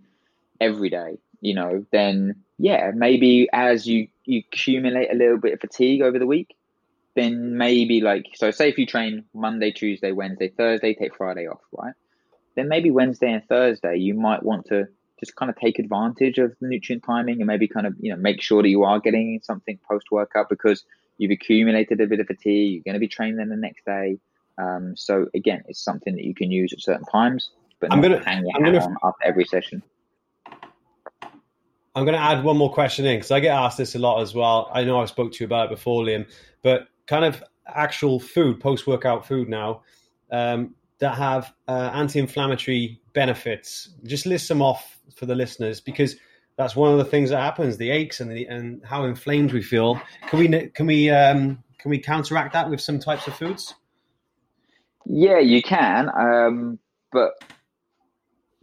every 0.61 0.89
day, 0.89 1.19
you 1.41 1.55
know, 1.55 1.85
then 1.93 2.37
yeah, 2.59 2.93
maybe 2.95 3.49
as 3.53 3.87
you 3.87 4.09
you 4.25 4.43
accumulate 4.53 5.11
a 5.13 5.17
little 5.17 5.39
bit 5.39 5.55
of 5.55 5.61
fatigue 5.61 6.01
over 6.01 6.19
the 6.19 6.27
week, 6.27 6.57
then 7.15 7.59
maybe 7.59 8.01
like 8.01 8.27
so. 8.35 8.51
Say 8.51 8.71
if 8.71 8.79
you 8.79 8.87
train 8.87 9.25
Monday, 9.35 9.71
Tuesday, 9.71 10.13
Wednesday, 10.13 10.49
Thursday, 10.49 10.95
take 10.95 11.15
Friday 11.17 11.47
off, 11.47 11.61
right? 11.73 11.95
Then 12.57 12.69
maybe 12.69 12.91
Wednesday 12.91 13.33
and 13.33 13.45
Thursday 13.47 13.97
you 13.97 14.15
might 14.15 14.43
want 14.43 14.67
to 14.67 14.89
just 15.23 15.37
kind 15.37 15.49
of 15.49 15.57
take 15.57 15.79
advantage 15.79 16.39
of 16.39 16.53
the 16.61 16.67
nutrient 16.67 17.05
timing 17.05 17.41
and 17.41 17.47
maybe 17.47 17.69
kind 17.69 17.87
of 17.87 17.95
you 18.01 18.11
know 18.11 18.17
make 18.17 18.43
sure 18.43 18.63
that 18.63 18.69
you 18.69 18.83
are 18.83 18.99
getting 18.99 19.41
something 19.43 19.79
post 19.89 20.11
workout 20.11 20.49
because 20.49 20.85
you've 21.19 21.31
accumulated 21.31 22.01
a 22.01 22.07
bit 22.07 22.19
of 22.19 22.27
fatigue. 22.27 22.75
You're 22.75 22.93
going 22.93 22.95
to 22.95 23.01
be 23.01 23.09
training 23.09 23.37
then 23.37 23.49
the 23.49 23.57
next 23.57 23.85
day. 23.85 24.19
Um, 24.59 24.97
so 24.97 25.29
again, 25.35 25.63
it's 25.69 25.83
something 25.83 26.17
that 26.17 26.25
you 26.25 26.35
can 26.35 26.51
use 26.51 26.73
at 26.73 26.81
certain 26.81 27.07
times, 27.07 27.51
but 27.79 27.93
I'm 27.93 28.01
gonna- 28.01 28.25
hang 28.25 28.43
your 28.43 28.51
I'm 28.57 28.65
gonna- 28.65 28.85
on 28.85 28.97
after 29.05 29.25
every 29.25 29.45
session. 29.45 29.83
I'm 31.95 32.07
going 32.07 32.17
to 32.17 32.23
add 32.23 32.43
one 32.43 32.57
more 32.57 32.73
question 32.73 33.05
in 33.05 33.17
because 33.19 33.31
I 33.31 33.41
get 33.41 33.55
asked 33.55 33.77
this 33.77 33.95
a 33.95 33.99
lot 33.99 34.23
as 34.23 34.35
well. 34.35 34.71
I 34.73 34.83
know 34.83 34.99
I 34.99 35.05
spoke 35.05 35.31
to 35.33 35.45
you 35.45 35.47
about 35.47 35.67
it 35.67 35.71
before, 35.71 36.03
Liam, 36.03 36.27
but 36.63 36.89
kind 37.07 37.23
of 37.23 37.45
actual 37.67 38.19
food, 38.19 38.61
post 38.61 38.87
workout 38.87 39.27
food 39.27 39.49
now 39.49 39.83
um, 40.31 40.75
that 41.03 41.17
have 41.17 41.53
uh, 41.67 41.91
anti 41.93 42.21
inflammatory 42.21 43.03
benefits. 43.13 43.91
Just 44.05 44.25
list 44.25 44.47
them 44.47 44.63
off 44.63 45.01
for 45.17 45.27
the 45.27 45.35
listeners 45.35 45.81
because 45.81 46.15
that's 46.57 46.77
one 46.77 46.93
of 46.93 46.99
the 46.99 47.05
things 47.05 47.31
that 47.31 47.41
happens 47.41 47.77
the 47.77 47.91
aches 47.91 48.21
and, 48.21 48.31
the, 48.31 48.47
and 48.47 48.81
how 48.85 49.05
inflamed 49.05 49.53
we 49.53 49.63
feel. 49.63 50.01
Can 50.29 50.39
we, 50.39 50.69
can, 50.69 50.87
we, 50.87 51.11
um, 51.11 51.61
can 51.79 51.91
we 51.91 51.99
counteract 51.99 52.53
that 52.53 52.71
with 52.71 52.81
some 52.81 53.01
types 53.01 53.27
of 53.27 53.35
foods? 53.35 53.75
Yeah, 55.05 55.41
you 55.41 55.61
can, 55.61 56.09
um, 56.17 56.79
but 57.11 57.33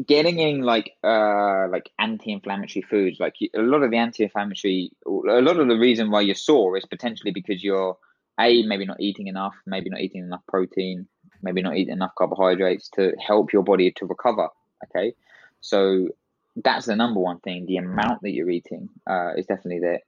getting 0.07 0.39
in 0.39 0.61
like 0.61 0.91
uh 1.03 1.67
like 1.67 1.89
anti-inflammatory 1.99 2.85
foods, 2.89 3.19
like 3.19 3.35
a 3.53 3.59
lot 3.59 3.83
of 3.83 3.91
the 3.91 3.97
anti-inflammatory, 3.97 4.93
a 5.05 5.41
lot 5.41 5.59
of 5.59 5.67
the 5.67 5.75
reason 5.75 6.09
why 6.09 6.21
you're 6.21 6.35
sore 6.35 6.77
is 6.77 6.85
potentially 6.85 7.31
because 7.31 7.61
you're 7.61 7.97
a 8.39 8.63
maybe 8.63 8.85
not 8.85 9.01
eating 9.01 9.27
enough, 9.27 9.55
maybe 9.65 9.89
not 9.89 9.99
eating 9.99 10.23
enough 10.23 10.41
protein, 10.47 11.05
maybe 11.41 11.61
not 11.61 11.77
eating 11.77 11.93
enough 11.93 12.11
carbohydrates 12.17 12.89
to 12.95 13.13
help 13.25 13.53
your 13.53 13.63
body 13.63 13.91
to 13.97 14.05
recover. 14.05 14.49
Okay, 14.85 15.13
so 15.61 16.07
that's 16.55 16.85
the 16.85 16.95
number 16.95 17.19
one 17.19 17.39
thing. 17.39 17.65
The 17.65 17.77
amount 17.77 18.21
that 18.21 18.31
you're 18.31 18.49
eating 18.49 18.89
uh, 19.09 19.33
is 19.35 19.45
definitely 19.45 19.79
there. 19.79 19.99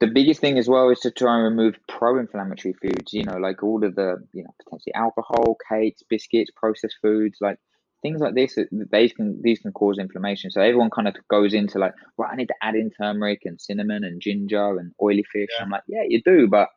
The 0.00 0.08
biggest 0.08 0.40
thing 0.40 0.58
as 0.58 0.68
well 0.68 0.90
is 0.90 1.00
to 1.00 1.10
try 1.10 1.36
and 1.36 1.44
remove 1.44 1.76
pro-inflammatory 1.88 2.74
foods. 2.74 3.12
You 3.12 3.24
know, 3.24 3.36
like 3.36 3.62
all 3.62 3.84
of 3.84 3.94
the 3.94 4.16
you 4.32 4.42
know 4.42 4.54
potentially 4.62 4.94
alcohol, 4.94 5.56
cakes, 5.68 6.02
biscuits, 6.08 6.50
processed 6.56 6.96
foods, 7.00 7.38
like 7.40 7.58
things 8.04 8.20
like 8.20 8.34
this. 8.34 8.56
These 8.92 9.12
can 9.14 9.40
these 9.42 9.60
can 9.60 9.72
cause 9.72 9.98
inflammation. 9.98 10.50
So 10.50 10.60
everyone 10.60 10.90
kind 10.90 11.08
of 11.08 11.16
goes 11.28 11.54
into 11.54 11.78
like, 11.78 11.94
right, 12.18 12.30
I 12.32 12.36
need 12.36 12.48
to 12.48 12.54
add 12.62 12.76
in 12.76 12.90
turmeric 12.90 13.40
and 13.44 13.60
cinnamon 13.60 14.04
and 14.04 14.20
ginger 14.20 14.78
and 14.78 14.92
oily 15.02 15.24
fish. 15.32 15.48
Yeah. 15.56 15.64
I'm 15.64 15.70
like, 15.70 15.82
yeah, 15.88 16.02
you 16.06 16.22
do, 16.22 16.46
but 16.46 16.68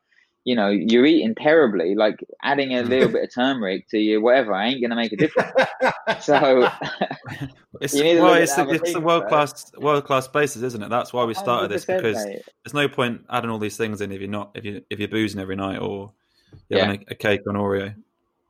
you 0.47 0.55
know, 0.55 0.69
you're 0.69 1.05
eating 1.05 1.35
terribly. 1.35 1.93
Like 1.93 2.25
adding 2.41 2.73
a 2.73 2.81
little 2.81 3.09
bit 3.11 3.23
of 3.25 3.33
turmeric 3.35 3.89
to 3.89 3.97
your 3.97 4.21
whatever 4.21 4.53
I 4.53 4.67
ain't 4.67 4.79
going 4.79 4.91
to 4.91 4.95
make 4.95 5.11
a 5.11 5.17
difference. 5.17 5.51
so 6.21 6.69
it's 7.81 7.93
well, 7.93 8.33
it's, 8.35 8.57
a, 8.57 8.69
it's 8.69 8.95
a 8.95 9.01
world 9.01 9.27
class 9.27 9.73
world 9.77 10.05
class 10.05 10.25
basics, 10.29 10.63
isn't 10.63 10.81
it? 10.81 10.89
That's 10.89 11.11
why 11.11 11.25
we 11.25 11.33
started 11.33 11.69
this 11.69 11.83
because 11.83 12.15
mate. 12.23 12.43
there's 12.63 12.73
no 12.73 12.87
point 12.87 13.25
adding 13.29 13.49
all 13.49 13.59
these 13.59 13.75
things 13.75 13.99
in 13.99 14.13
if 14.13 14.21
you're 14.21 14.29
not 14.29 14.51
if 14.53 14.63
you 14.63 14.81
if 14.89 14.99
you're 14.99 15.09
boozing 15.09 15.41
every 15.41 15.57
night 15.57 15.79
or 15.79 16.13
you're 16.69 16.79
yeah. 16.79 16.85
having 16.85 17.05
a, 17.09 17.11
a, 17.11 17.15
cake 17.15 17.41
on 17.45 17.55
Oreo. 17.55 17.93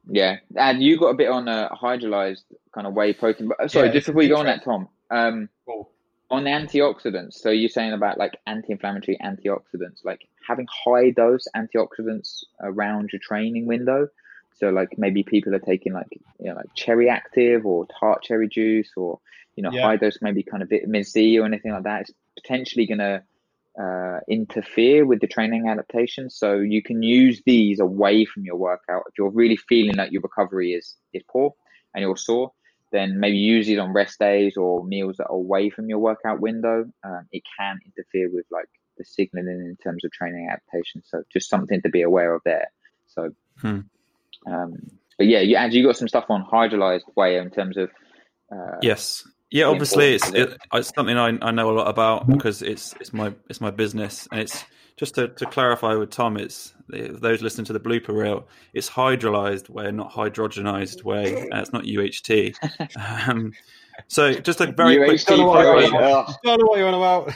Yeah, 0.08 0.38
and 0.56 0.84
you 0.84 1.00
got 1.00 1.08
a 1.08 1.16
bit 1.16 1.30
on 1.30 1.48
a 1.48 1.76
hydrolyzed 1.82 2.44
kind 2.76 2.86
of 2.86 2.94
whey 2.94 3.14
protein. 3.14 3.50
But 3.58 3.72
sorry, 3.72 3.88
yeah, 3.88 3.94
just 3.94 4.06
before 4.06 4.22
you 4.22 4.30
go 4.30 4.38
on 4.38 4.46
that, 4.46 4.64
Tom. 4.64 4.88
Um, 5.10 5.50
cool. 5.66 5.90
On 6.30 6.44
the 6.44 6.52
antioxidants, 6.52 7.34
so 7.34 7.50
you're 7.50 7.70
saying 7.70 7.94
about 7.94 8.20
like 8.20 8.38
anti-inflammatory 8.46 9.18
antioxidants, 9.18 10.06
like 10.06 10.28
having 10.48 10.68
high 10.86 11.10
dose 11.12 11.48
antioxidants 11.56 12.44
around 12.62 13.10
your 13.12 13.20
training 13.20 13.66
window. 13.66 14.08
So 14.56 14.70
like 14.70 14.98
maybe 14.98 15.24
people 15.24 15.54
are 15.54 15.60
taking 15.60 15.94
like 15.94 16.08
you 16.40 16.50
know 16.50 16.56
like 16.56 16.74
cherry 16.76 17.10
active 17.10 17.66
or 17.66 17.86
tart 18.00 18.24
cherry 18.24 18.48
juice 18.48 18.90
or 18.98 19.20
you 19.56 19.64
know 19.64 19.72
yeah. 19.72 19.84
high 19.84 19.98
dose 19.98 20.18
maybe 20.22 20.44
kind 20.44 20.64
of 20.64 20.70
vitamin 20.70 21.04
C 21.04 21.38
or 21.40 21.46
anything 21.46 21.72
like 21.72 21.84
that. 21.84 22.02
It's 22.02 22.12
potentially 22.36 22.88
going 22.88 23.00
to 23.00 23.24
uh, 23.80 24.20
interfere 24.28 25.06
with 25.06 25.22
the 25.22 25.28
training 25.28 25.68
adaptation. 25.68 26.30
So 26.30 26.56
you 26.56 26.82
can 26.82 27.04
use 27.04 27.42
these 27.46 27.80
away 27.80 28.26
from 28.26 28.44
your 28.44 28.56
workout 28.56 29.04
if 29.08 29.14
you're 29.18 29.30
really 29.30 29.58
feeling 29.58 29.98
that 29.98 30.12
your 30.12 30.22
recovery 30.22 30.72
is 30.72 30.96
is 31.14 31.24
poor 31.30 31.54
and 31.94 32.02
you're 32.02 32.18
sore. 32.18 32.52
Then 32.92 33.20
maybe 33.20 33.38
use 33.38 33.68
these 33.68 33.80
on 33.80 33.94
rest 33.94 34.18
days 34.18 34.56
or 34.56 34.84
meals 34.84 35.18
that 35.18 35.26
are 35.26 35.36
away 35.36 35.70
from 35.70 35.90
your 35.90 36.00
workout 36.00 36.40
window. 36.40 36.86
Um, 37.04 37.28
it 37.32 37.44
can 37.60 37.80
interfere 37.86 38.30
with 38.34 38.46
like 38.50 38.70
the 38.98 39.06
signaling 39.06 39.62
in 39.62 39.78
terms 39.84 40.04
of 40.04 40.12
training 40.12 40.50
adaptation. 40.50 41.02
So 41.06 41.24
just 41.32 41.50
something 41.50 41.82
to 41.82 41.90
be 41.90 42.02
aware 42.02 42.34
of 42.34 42.42
there. 42.46 42.68
So, 43.08 43.32
hmm. 43.60 43.80
um, 44.46 44.76
but 45.18 45.28
yeah, 45.28 45.40
you 45.40 45.58
and 45.58 45.74
you 45.74 45.86
got 45.86 45.98
some 45.98 46.08
stuff 46.08 46.26
on 46.30 46.46
hydrolyzed 46.46 47.04
whey 47.16 47.38
in 47.38 47.50
terms 47.50 47.78
of. 47.78 47.90
Uh, 48.52 48.78
yes. 48.82 49.28
Yeah, 49.50 49.66
obviously 49.66 50.16
it's 50.16 50.30
it, 50.34 50.58
it's 50.74 50.92
something 50.94 51.18
I, 51.18 51.38
I 51.42 51.52
know 51.52 51.72
a 51.72 51.76
lot 51.78 51.88
about 51.88 52.28
because 52.28 52.62
it's 52.62 52.94
it's 53.00 53.14
my 53.14 53.34
it's 53.50 53.62
my 53.62 53.72
business 53.72 54.28
and 54.30 54.42
it's 54.42 54.66
just 54.98 55.16
to, 55.16 55.28
to 55.30 55.46
clarify 55.46 55.94
with 55.94 56.10
Tom, 56.10 56.38
it's 56.38 56.74
those 56.90 57.42
listening 57.42 57.66
to 57.66 57.74
the 57.74 57.80
blooper 57.80 58.10
reel, 58.10 58.48
it's 58.74 58.90
hydrolyzed 58.90 59.70
whey, 59.70 59.92
not 59.92 60.12
hydrogenized 60.12 61.04
whey. 61.04 61.48
Uh, 61.54 61.62
it's 61.62 61.72
not 61.72 61.84
UHT. 61.84 62.56
Um, 63.30 63.54
so 64.08 64.34
just 64.34 64.62
a 64.62 64.72
very 64.72 65.04
quick. 65.04 65.24
Don't 65.26 65.40
know, 65.40 65.48
what 65.48 66.38
don't 66.44 66.60
know 66.60 66.66
what 66.66 66.78
you're 66.78 66.88
on 66.88 66.94
about. 66.94 67.34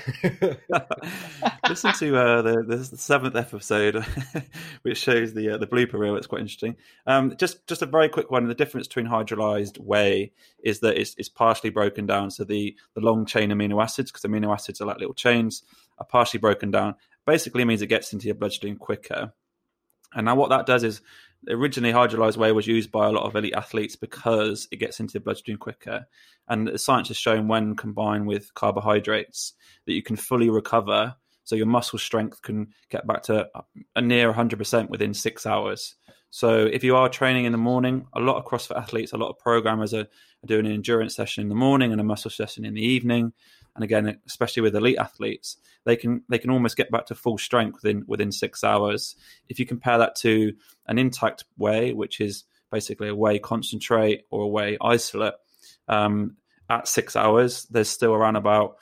Listen 1.70 1.94
to 1.94 2.18
uh, 2.18 2.42
the, 2.42 2.64
the 2.64 2.98
seventh 2.98 3.36
episode, 3.36 4.06
which 4.84 4.98
shows 4.98 5.34
the 5.34 5.52
uh, 5.52 5.58
the 5.58 5.68
blooper 5.68 5.94
reel. 5.94 6.16
It's 6.16 6.28
quite 6.28 6.42
interesting. 6.42 6.76
Um, 7.08 7.36
just 7.38 7.66
just 7.68 7.82
a 7.82 7.86
very 7.86 8.10
quick 8.10 8.30
one. 8.30 8.48
The 8.48 8.54
difference 8.54 8.88
between 8.88 9.08
hydrolyzed 9.08 9.80
whey 9.80 10.32
is 10.64 10.80
that 10.82 10.98
it's, 10.98 11.16
it's 11.18 11.30
partially 11.30 11.72
broken 11.72 12.06
down. 12.06 12.32
So 12.32 12.44
the 12.44 12.76
the 12.94 13.02
long 13.02 13.26
chain 13.26 13.50
amino 13.50 13.82
acids, 13.82 14.12
because 14.12 14.30
amino 14.30 14.54
acids 14.54 14.80
are 14.82 14.86
like 14.86 15.00
little 15.00 15.14
chains, 15.14 15.64
are 15.98 16.06
partially 16.06 16.40
broken 16.40 16.72
down. 16.72 16.96
Basically, 17.26 17.66
means 17.66 17.82
it 17.82 17.88
gets 17.88 18.14
into 18.14 18.28
your 18.28 18.36
bloodstream 18.36 18.78
quicker. 18.78 19.34
And 20.14 20.26
now 20.26 20.36
what 20.36 20.50
that 20.50 20.66
does 20.66 20.84
is 20.84 21.02
originally 21.50 21.94
hydrolyzed 21.94 22.38
whey 22.38 22.52
was 22.52 22.68
used 22.68 22.92
by 22.92 23.08
a 23.08 23.12
lot 23.12 23.24
of 23.24 23.36
elite 23.36 23.54
athletes 23.56 23.96
because 23.96 24.68
it 24.72 24.78
gets 24.78 25.00
into 25.00 25.14
the 25.14 25.20
bloodstream 25.20 25.58
quicker. 25.58 26.06
And 26.48 26.68
the 26.68 26.78
science 26.78 27.08
has 27.08 27.18
shown 27.18 27.48
when 27.48 27.76
combined 27.76 28.28
with 28.28 28.54
carbohydrates 28.54 29.54
that 29.86 29.94
you 29.94 30.04
can 30.04 30.16
fully 30.16 30.50
recover. 30.50 31.16
So 31.44 31.56
your 31.56 31.66
muscle 31.66 32.00
strength 32.00 32.42
can 32.42 32.68
get 32.90 33.08
back 33.08 33.24
to 33.24 33.50
a 33.96 34.02
near 34.02 34.32
100% 34.32 34.90
within 34.90 35.14
six 35.14 35.46
hours. 35.46 35.96
So 36.30 36.66
if 36.66 36.84
you 36.84 36.96
are 36.96 37.10
training 37.10 37.46
in 37.46 37.52
the 37.52 37.58
morning, 37.58 38.06
a 38.14 38.22
lot 38.22 38.38
of 38.38 38.46
CrossFit 38.46 38.78
athletes, 38.78 39.12
a 39.12 39.18
lot 39.18 39.30
of 39.30 39.38
programmers 39.38 39.94
are, 39.94 40.02
are 40.02 40.48
doing 40.48 40.66
an 40.66 40.72
endurance 40.72 41.16
session 41.16 41.42
in 41.42 41.50
the 41.50 41.56
morning 41.56 41.92
and 41.92 42.00
a 42.00 42.06
muscle 42.06 42.32
session 42.32 42.64
in 42.64 42.74
the 42.74 42.86
evening. 42.86 43.34
And 43.76 43.84
again, 43.84 44.20
especially 44.28 44.62
with 44.62 44.76
elite 44.76 44.98
athletes, 44.98 45.58
they 45.86 45.96
can 45.96 46.24
they 46.30 46.38
can 46.38 46.50
almost 46.50 46.78
get 46.78 46.92
back 46.92 47.06
to 47.08 47.16
full 47.16 47.38
strength 47.38 47.84
within 47.84 48.04
within 48.08 48.32
six 48.32 48.64
hours. 48.64 49.16
If 49.50 49.60
you 49.60 49.66
compare 49.66 49.98
that 49.98 50.16
to 50.18 50.54
an 50.88 50.98
intact 50.98 51.46
whey, 51.58 51.94
which 51.94 52.20
is 52.20 52.44
basically 52.72 53.10
a 53.10 53.16
whey 53.16 53.40
concentrate 53.40 54.24
or 54.30 54.44
a 54.44 54.48
whey 54.48 54.78
isolate, 54.82 55.36
um, 55.88 56.38
at 56.70 56.88
six 56.88 57.16
hours, 57.16 57.66
there's 57.70 57.90
still 57.90 58.14
around 58.14 58.38
about 58.38 58.78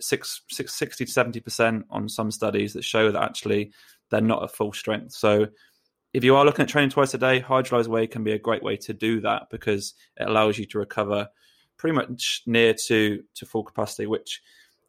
six, 0.00 0.42
six, 0.48 0.74
60 0.74 1.04
to 1.04 1.12
70% 1.12 1.84
on 1.90 2.08
some 2.08 2.30
studies 2.30 2.72
that 2.72 2.84
show 2.84 3.10
that 3.10 3.22
actually 3.22 3.72
they're 4.10 4.20
not 4.20 4.42
at 4.42 4.54
full 4.54 4.72
strength. 4.72 5.12
So 5.12 5.48
if 6.12 6.24
you 6.24 6.36
are 6.36 6.44
looking 6.44 6.64
at 6.64 6.68
training 6.68 6.90
twice 6.90 7.14
a 7.14 7.18
day, 7.18 7.40
hydrolyzed 7.40 7.88
whey 7.88 8.06
can 8.06 8.24
be 8.24 8.32
a 8.32 8.38
great 8.38 8.62
way 8.62 8.76
to 8.78 8.92
do 8.92 9.20
that 9.20 9.44
because 9.50 9.94
it 10.16 10.26
allows 10.26 10.58
you 10.58 10.66
to 10.66 10.78
recover 10.78 11.28
pretty 11.78 11.94
much 11.94 12.42
near 12.46 12.74
to 12.86 13.22
to 13.34 13.46
full 13.46 13.62
capacity, 13.62 14.06
which 14.06 14.42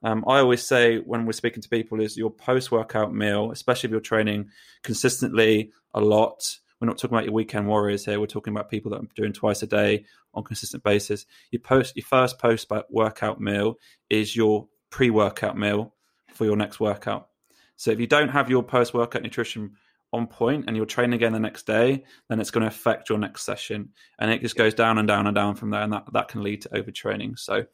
um, 0.04 0.23
I 0.28 0.39
always 0.39 0.65
say 0.65 0.97
when 0.97 1.26
we're 1.26 1.32
speaking 1.32 1.62
to 1.63 1.69
people 1.69 2.00
is 2.00 2.17
your 2.17 2.30
post 2.30 2.71
workout 2.71 3.13
meal, 3.13 3.52
especially 3.52 3.88
if 3.88 3.91
you're 3.91 4.00
training 4.00 4.50
consistently 4.84 5.71
a 5.93 6.02
lot. 6.02 6.58
We're 6.80 6.88
not 6.88 7.00
talking 7.00 7.15
about 7.15 7.26
your 7.26 7.34
weekend 7.34 7.67
warriors 7.67 8.06
here. 8.06 8.19
We're 8.19 8.28
talking 8.28 8.54
about 8.54 8.69
people 8.69 8.91
that 8.91 9.02
are 9.02 9.08
doing 9.15 9.34
twice 9.34 9.63
a 9.63 9.67
day 9.67 10.06
on 10.36 10.43
consistent 10.43 10.84
basis. 10.84 11.26
Your 11.50 11.62
post, 11.62 11.95
your 11.95 12.06
first 12.06 12.38
post 12.38 12.71
workout 12.89 13.41
meal 13.41 13.76
is 14.10 14.36
your 14.36 14.67
pre 14.91 15.10
workout 15.10 15.58
meal 15.58 15.95
for 16.34 16.45
your 16.45 16.56
next 16.56 16.80
workout. 16.80 17.30
So 17.78 17.91
if 17.91 18.00
you 18.00 18.08
don't 18.08 18.30
have 18.30 18.50
your 18.50 18.62
post 18.63 18.93
workout 18.93 19.23
nutrition 19.23 19.76
on 20.13 20.28
point 20.28 20.65
and 20.67 20.76
you're 20.78 20.86
training 20.86 21.13
again 21.13 21.34
the 21.34 21.39
next 21.39 21.67
day, 21.67 22.04
then 22.30 22.39
it's 22.39 22.52
going 22.52 22.62
to 22.62 22.67
affect 22.67 23.10
your 23.10 23.17
next 23.17 23.43
session. 23.43 23.89
And 24.20 24.32
it 24.32 24.41
just 24.41 24.56
goes 24.56 24.74
down 24.74 24.98
and 24.98 25.08
down 25.08 25.28
and 25.28 25.36
down 25.36 25.56
from 25.56 25.70
there. 25.70 25.82
And 25.82 25.93
that, 25.93 26.06
that 26.13 26.28
can 26.30 26.43
lead 26.43 26.62
to 26.62 26.70
overtraining. 26.70 27.38
So 27.38 27.65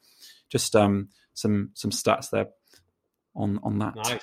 just 0.50 0.74
um, 0.76 1.08
some 1.34 1.70
some 1.74 1.90
stats 1.90 2.30
there 2.30 2.48
on 3.34 3.60
on 3.62 3.78
that. 3.78 3.96
Nice. 3.96 4.20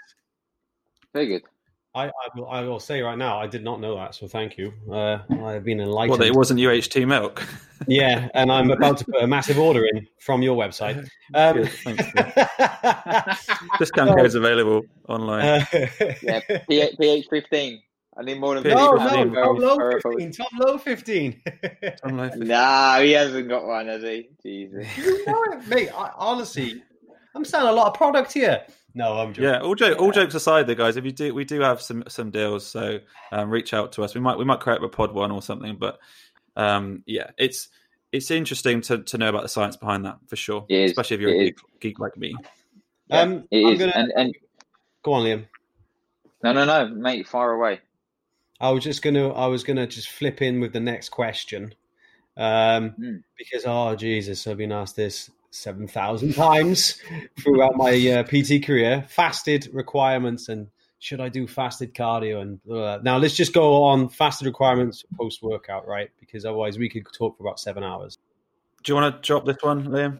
Very 1.13 1.27
good. 1.27 1.43
I, 1.93 2.05
I, 2.05 2.11
will, 2.35 2.47
I 2.47 2.61
will 2.61 2.79
say 2.79 3.01
right 3.01 3.17
now, 3.17 3.37
I 3.37 3.47
did 3.47 3.65
not 3.65 3.81
know 3.81 3.97
that, 3.97 4.15
so 4.15 4.25
thank 4.25 4.57
you. 4.57 4.71
Uh, 4.89 5.17
I've 5.43 5.65
been 5.65 5.81
enlightened. 5.81 6.19
Well, 6.19 6.25
it 6.25 6.33
wasn't 6.33 6.61
UHT 6.61 7.05
milk. 7.05 7.45
yeah, 7.87 8.29
and 8.33 8.49
I'm 8.49 8.71
about 8.71 8.97
to 8.99 9.05
put 9.05 9.21
a 9.21 9.27
massive 9.27 9.59
order 9.59 9.85
in 9.85 10.07
from 10.21 10.41
your 10.41 10.55
website. 10.55 11.05
Um, 11.33 11.57
Good, 11.57 11.69
thanks. 11.69 12.05
Discount 13.79 14.17
codes 14.17 14.35
available 14.35 14.83
online. 15.09 15.43
Uh, 15.43 15.65
yeah, 16.69 16.87
pH 16.97 17.27
15. 17.29 17.81
I 18.17 18.23
need 18.23 18.39
more 18.39 18.59
than 18.59 18.63
no, 18.63 18.91
no, 18.93 19.33
Tom 19.33 19.57
Low 19.57 19.99
15. 20.01 20.31
Tom 20.33 20.47
Low 20.59 20.77
15. 20.77 21.41
Tom 22.03 22.17
Low 22.17 22.29
15. 22.29 22.47
Nah, 22.47 22.99
he 22.99 23.11
hasn't 23.11 23.47
got 23.47 23.65
one, 23.65 23.87
has 23.87 24.03
he? 24.03 24.29
Jesus. 24.43 24.85
You 24.97 25.25
know 25.25 25.43
it, 25.53 25.67
mate. 25.67 25.89
I, 25.95 26.11
honestly, 26.17 26.83
I'm 27.33 27.45
selling 27.45 27.69
a 27.69 27.73
lot 27.73 27.87
of 27.87 27.93
product 27.93 28.33
here. 28.33 28.63
No, 28.93 29.17
I'm 29.17 29.33
joking. 29.33 29.49
Yeah, 29.49 29.61
all, 29.61 29.75
joke, 29.75 29.99
all 29.99 30.11
jokes 30.11 30.35
aside, 30.35 30.67
though, 30.67 30.75
guys. 30.75 30.97
If 30.97 31.05
you 31.05 31.13
do, 31.13 31.33
we 31.33 31.45
do 31.45 31.61
have 31.61 31.81
some 31.81 32.03
some 32.09 32.29
deals. 32.31 32.67
So 32.67 32.99
um, 33.31 33.49
reach 33.49 33.73
out 33.73 33.93
to 33.93 34.03
us. 34.03 34.13
We 34.13 34.19
might 34.19 34.37
we 34.37 34.43
might 34.43 34.59
create 34.59 34.83
a 34.83 34.89
pod 34.89 35.13
one 35.13 35.31
or 35.31 35.41
something. 35.41 35.77
But 35.77 35.97
um, 36.57 37.03
yeah, 37.05 37.31
it's 37.37 37.69
it's 38.11 38.29
interesting 38.29 38.81
to, 38.81 39.03
to 39.03 39.17
know 39.17 39.29
about 39.29 39.43
the 39.43 39.49
science 39.49 39.77
behind 39.77 40.03
that 40.05 40.17
for 40.27 40.35
sure. 40.35 40.65
Especially 40.69 41.15
if 41.15 41.21
you're 41.21 41.29
a 41.29 41.45
geek, 41.45 41.57
geek, 41.79 41.99
like 41.99 42.17
me. 42.17 42.35
Yeah, 43.07 43.21
um, 43.21 43.47
it 43.49 43.59
is. 43.59 43.79
Gonna... 43.79 43.93
And, 43.95 44.11
and 44.13 44.35
go 45.03 45.13
on, 45.13 45.23
Liam. 45.23 45.45
No, 46.43 46.51
no, 46.51 46.65
no, 46.65 46.89
mate. 46.89 47.27
Far 47.29 47.53
away. 47.53 47.79
I 48.61 48.69
was 48.69 48.83
just 48.83 49.01
gonna 49.01 49.29
I 49.33 49.47
was 49.47 49.63
gonna 49.63 49.87
just 49.87 50.09
flip 50.09 50.41
in 50.41 50.59
with 50.59 50.71
the 50.71 50.79
next 50.79 51.09
question. 51.09 51.73
Um, 52.37 52.91
mm. 52.99 53.23
because 53.37 53.63
oh 53.65 53.95
Jesus, 53.95 54.45
I've 54.45 54.57
been 54.57 54.71
asked 54.71 54.95
this 54.95 55.31
seven 55.49 55.87
thousand 55.87 56.33
times 56.35 57.01
throughout 57.39 57.75
my 57.75 57.93
uh, 58.07 58.23
PT 58.23 58.63
career. 58.63 59.03
Fasted 59.09 59.67
requirements 59.73 60.47
and 60.47 60.67
should 60.99 61.19
I 61.19 61.29
do 61.29 61.47
fasted 61.47 61.95
cardio 61.95 62.41
and 62.41 62.59
uh, 62.71 62.99
now 63.01 63.17
let's 63.17 63.35
just 63.35 63.53
go 63.53 63.83
on 63.83 64.07
fasted 64.07 64.45
requirements 64.45 65.03
post 65.17 65.41
workout, 65.41 65.87
right? 65.87 66.11
Because 66.19 66.45
otherwise 66.45 66.77
we 66.77 66.87
could 66.87 67.07
talk 67.11 67.37
for 67.37 67.43
about 67.43 67.59
seven 67.59 67.83
hours. 67.83 68.19
Do 68.83 68.91
you 68.91 69.01
want 69.01 69.15
to 69.15 69.27
drop 69.27 69.45
this 69.45 69.57
one, 69.61 69.87
Liam? 69.87 70.19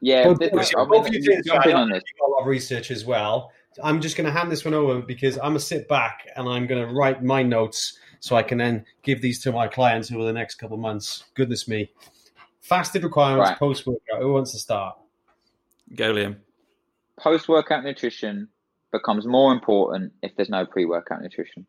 Yeah, 0.00 0.24
both, 0.24 0.38
this, 0.38 0.50
both, 0.50 0.88
both 0.88 1.12
you 1.12 1.42
jump 1.44 1.66
in 1.66 1.76
on 1.76 1.90
this. 1.90 2.02
A 2.26 2.30
lot 2.30 2.40
of 2.40 2.46
research 2.46 2.90
as 2.90 3.04
well. 3.04 3.52
I'm 3.82 4.00
just 4.00 4.16
going 4.16 4.26
to 4.26 4.32
hand 4.32 4.50
this 4.50 4.64
one 4.64 4.74
over 4.74 5.00
because 5.00 5.36
I'm 5.36 5.50
going 5.50 5.54
to 5.54 5.60
sit 5.60 5.88
back 5.88 6.26
and 6.36 6.48
I'm 6.48 6.66
going 6.66 6.86
to 6.86 6.92
write 6.92 7.22
my 7.22 7.42
notes 7.42 7.98
so 8.20 8.36
I 8.36 8.42
can 8.42 8.58
then 8.58 8.84
give 9.02 9.20
these 9.20 9.40
to 9.42 9.52
my 9.52 9.68
clients 9.68 10.12
over 10.12 10.24
the 10.24 10.32
next 10.32 10.56
couple 10.56 10.74
of 10.74 10.80
months. 10.80 11.24
Goodness 11.34 11.66
me. 11.66 11.90
Fasted 12.60 13.02
requirements 13.02 13.50
right. 13.50 13.58
post 13.58 13.86
workout. 13.86 14.20
Who 14.20 14.32
wants 14.32 14.52
to 14.52 14.58
start? 14.58 14.96
Go, 15.94 16.12
Liam. 16.14 16.36
Post 17.18 17.48
workout 17.48 17.84
nutrition 17.84 18.48
becomes 18.92 19.26
more 19.26 19.52
important 19.52 20.12
if 20.22 20.36
there's 20.36 20.48
no 20.48 20.64
pre 20.64 20.84
workout 20.84 21.22
nutrition. 21.22 21.66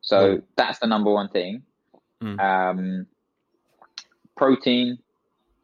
So 0.00 0.40
that's 0.56 0.78
the 0.78 0.86
number 0.86 1.10
one 1.10 1.28
thing. 1.28 1.62
Mm. 2.22 2.40
Um, 2.40 3.06
protein 4.36 4.98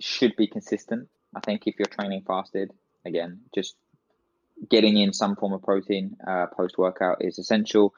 should 0.00 0.34
be 0.36 0.46
consistent. 0.46 1.08
I 1.34 1.40
think 1.40 1.62
if 1.66 1.76
you're 1.78 1.86
training 1.86 2.24
fasted, 2.26 2.72
again, 3.04 3.40
just 3.54 3.76
getting 4.68 4.96
in 4.96 5.12
some 5.12 5.36
form 5.36 5.52
of 5.52 5.62
protein 5.62 6.16
uh, 6.26 6.46
post 6.46 6.78
workout 6.78 7.24
is 7.24 7.38
essential. 7.38 7.94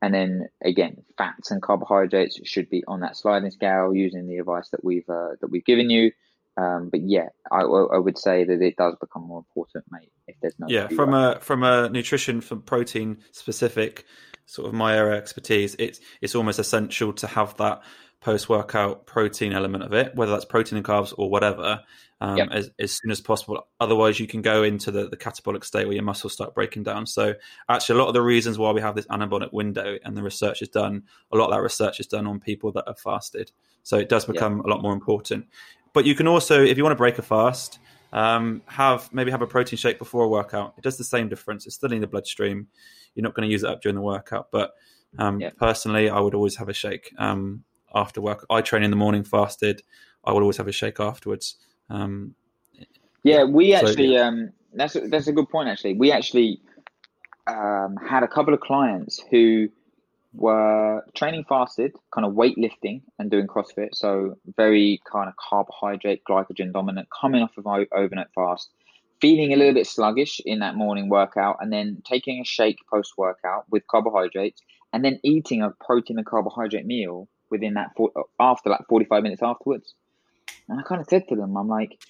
And 0.00 0.12
then 0.12 0.48
again, 0.64 1.04
fats 1.16 1.50
and 1.50 1.62
carbohydrates 1.62 2.40
should 2.44 2.68
be 2.68 2.82
on 2.88 3.00
that 3.00 3.16
sliding 3.16 3.50
scale 3.50 3.94
using 3.94 4.26
the 4.26 4.38
advice 4.38 4.68
that 4.70 4.84
we've 4.84 5.08
uh, 5.08 5.36
that 5.40 5.50
we've 5.50 5.64
given 5.64 5.90
you. 5.90 6.12
Um, 6.56 6.90
but 6.90 7.00
yeah, 7.00 7.28
I, 7.50 7.60
I 7.60 7.98
would 7.98 8.18
say 8.18 8.44
that 8.44 8.60
it 8.60 8.76
does 8.76 8.94
become 9.00 9.26
more 9.26 9.38
important, 9.38 9.84
mate. 9.90 10.12
If 10.26 10.36
there's 10.42 10.58
no 10.58 10.66
yeah 10.68 10.88
from 10.88 11.14
a 11.14 11.38
from 11.40 11.62
a 11.62 11.88
nutrition 11.88 12.40
from 12.40 12.62
protein 12.62 13.18
specific 13.30 14.04
sort 14.46 14.68
of 14.68 14.74
my 14.74 14.96
area 14.96 15.16
expertise, 15.16 15.76
it's 15.78 16.00
it's 16.20 16.34
almost 16.34 16.58
essential 16.58 17.12
to 17.14 17.26
have 17.26 17.56
that 17.58 17.82
post 18.22 18.48
workout 18.48 19.04
protein 19.04 19.52
element 19.52 19.82
of 19.82 19.92
it, 19.92 20.14
whether 20.14 20.30
that's 20.32 20.44
protein 20.44 20.76
and 20.76 20.86
carbs 20.86 21.12
or 21.18 21.28
whatever, 21.28 21.80
um, 22.20 22.36
yep. 22.36 22.48
as, 22.52 22.70
as 22.78 22.92
soon 22.92 23.10
as 23.10 23.20
possible. 23.20 23.66
Otherwise, 23.80 24.20
you 24.20 24.28
can 24.28 24.42
go 24.42 24.62
into 24.62 24.92
the, 24.92 25.08
the 25.08 25.16
catabolic 25.16 25.64
state 25.64 25.86
where 25.86 25.94
your 25.94 26.04
muscles 26.04 26.32
start 26.32 26.54
breaking 26.54 26.84
down. 26.84 27.04
So, 27.04 27.34
actually, 27.68 27.98
a 27.98 28.02
lot 28.02 28.08
of 28.08 28.14
the 28.14 28.22
reasons 28.22 28.58
why 28.58 28.70
we 28.70 28.80
have 28.80 28.94
this 28.94 29.06
anabolic 29.06 29.52
window 29.52 29.98
and 30.04 30.16
the 30.16 30.22
research 30.22 30.62
is 30.62 30.68
done, 30.68 31.02
a 31.32 31.36
lot 31.36 31.46
of 31.46 31.50
that 31.50 31.62
research 31.62 31.98
is 31.98 32.06
done 32.06 32.28
on 32.28 32.38
people 32.38 32.70
that 32.72 32.84
have 32.86 33.00
fasted. 33.00 33.50
So, 33.82 33.98
it 33.98 34.08
does 34.08 34.24
become 34.24 34.58
yep. 34.58 34.66
a 34.66 34.68
lot 34.68 34.82
more 34.82 34.92
important. 34.92 35.46
But 35.92 36.06
you 36.06 36.14
can 36.14 36.28
also, 36.28 36.62
if 36.62 36.78
you 36.78 36.84
want 36.84 36.92
to 36.92 36.98
break 36.98 37.18
a 37.18 37.22
fast, 37.22 37.80
um, 38.12 38.62
have 38.66 39.12
maybe 39.12 39.32
have 39.32 39.42
a 39.42 39.46
protein 39.48 39.76
shake 39.76 39.98
before 39.98 40.22
a 40.22 40.28
workout. 40.28 40.74
It 40.78 40.84
does 40.84 40.98
the 40.98 41.04
same 41.04 41.28
difference. 41.28 41.66
It's 41.66 41.74
still 41.74 41.92
in 41.92 42.00
the 42.00 42.06
bloodstream. 42.06 42.68
You're 43.14 43.24
not 43.24 43.34
going 43.34 43.48
to 43.48 43.52
use 43.52 43.64
it 43.64 43.70
up 43.70 43.82
during 43.82 43.96
the 43.96 44.02
workout, 44.02 44.52
but 44.52 44.74
um, 45.18 45.40
yep. 45.40 45.56
personally, 45.56 46.08
I 46.08 46.20
would 46.20 46.34
always 46.34 46.56
have 46.56 46.68
a 46.68 46.72
shake 46.72 47.12
um, 47.18 47.64
after 47.94 48.20
work. 48.20 48.46
I 48.50 48.60
train 48.60 48.82
in 48.82 48.90
the 48.90 48.96
morning 48.96 49.24
fasted. 49.24 49.82
I 50.24 50.32
will 50.32 50.40
always 50.40 50.56
have 50.56 50.68
a 50.68 50.72
shake 50.72 51.00
afterwards. 51.00 51.56
Um, 51.90 52.34
yeah, 53.22 53.44
we 53.44 53.74
actually. 53.74 54.16
So, 54.16 54.24
um, 54.24 54.52
that's 54.74 54.96
a, 54.96 55.00
that's 55.00 55.26
a 55.26 55.32
good 55.32 55.48
point. 55.48 55.68
Actually, 55.68 55.94
we 55.94 56.12
actually 56.12 56.60
um, 57.46 57.96
had 57.96 58.22
a 58.22 58.28
couple 58.28 58.54
of 58.54 58.60
clients 58.60 59.22
who 59.30 59.68
were 60.34 61.04
training 61.14 61.44
fasted, 61.48 61.92
kind 62.14 62.26
of 62.26 62.32
weightlifting 62.32 63.02
and 63.18 63.30
doing 63.30 63.46
CrossFit. 63.46 63.90
So 63.92 64.38
very 64.56 65.00
kind 65.10 65.28
of 65.28 65.34
carbohydrate, 65.36 66.22
glycogen 66.28 66.72
dominant, 66.72 67.08
coming 67.20 67.42
off 67.42 67.56
of 67.58 67.66
overnight 67.66 68.28
fast, 68.34 68.70
feeling 69.20 69.52
a 69.52 69.56
little 69.56 69.74
bit 69.74 69.86
sluggish 69.86 70.40
in 70.44 70.60
that 70.60 70.74
morning 70.74 71.08
workout, 71.08 71.58
and 71.60 71.72
then 71.72 72.02
taking 72.04 72.40
a 72.40 72.44
shake 72.44 72.78
post 72.90 73.12
workout 73.18 73.64
with 73.70 73.86
carbohydrates, 73.88 74.62
and 74.92 75.04
then 75.04 75.20
eating 75.22 75.62
a 75.62 75.70
protein 75.84 76.18
and 76.18 76.26
carbohydrate 76.26 76.86
meal 76.86 77.28
within 77.52 77.74
that 77.74 77.92
for, 77.96 78.10
after 78.40 78.70
like 78.70 78.86
45 78.88 79.22
minutes 79.22 79.42
afterwards. 79.42 79.94
And 80.68 80.80
I 80.80 80.82
kind 80.82 81.00
of 81.00 81.06
said 81.08 81.28
to 81.28 81.36
them, 81.36 81.56
I'm 81.56 81.68
like, 81.68 82.00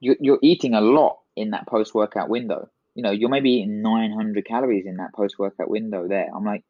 you're, 0.00 0.16
you're 0.20 0.38
eating 0.42 0.74
a 0.74 0.80
lot 0.80 1.20
in 1.36 1.50
that 1.50 1.66
post 1.66 1.94
workout 1.94 2.28
window. 2.28 2.68
You 2.94 3.02
know, 3.02 3.10
you're 3.10 3.30
maybe 3.30 3.50
eating 3.52 3.80
900 3.80 4.44
calories 4.44 4.84
in 4.84 4.96
that 4.96 5.14
post 5.14 5.38
workout 5.38 5.70
window 5.70 6.06
there. 6.08 6.28
I'm 6.34 6.44
like, 6.44 6.64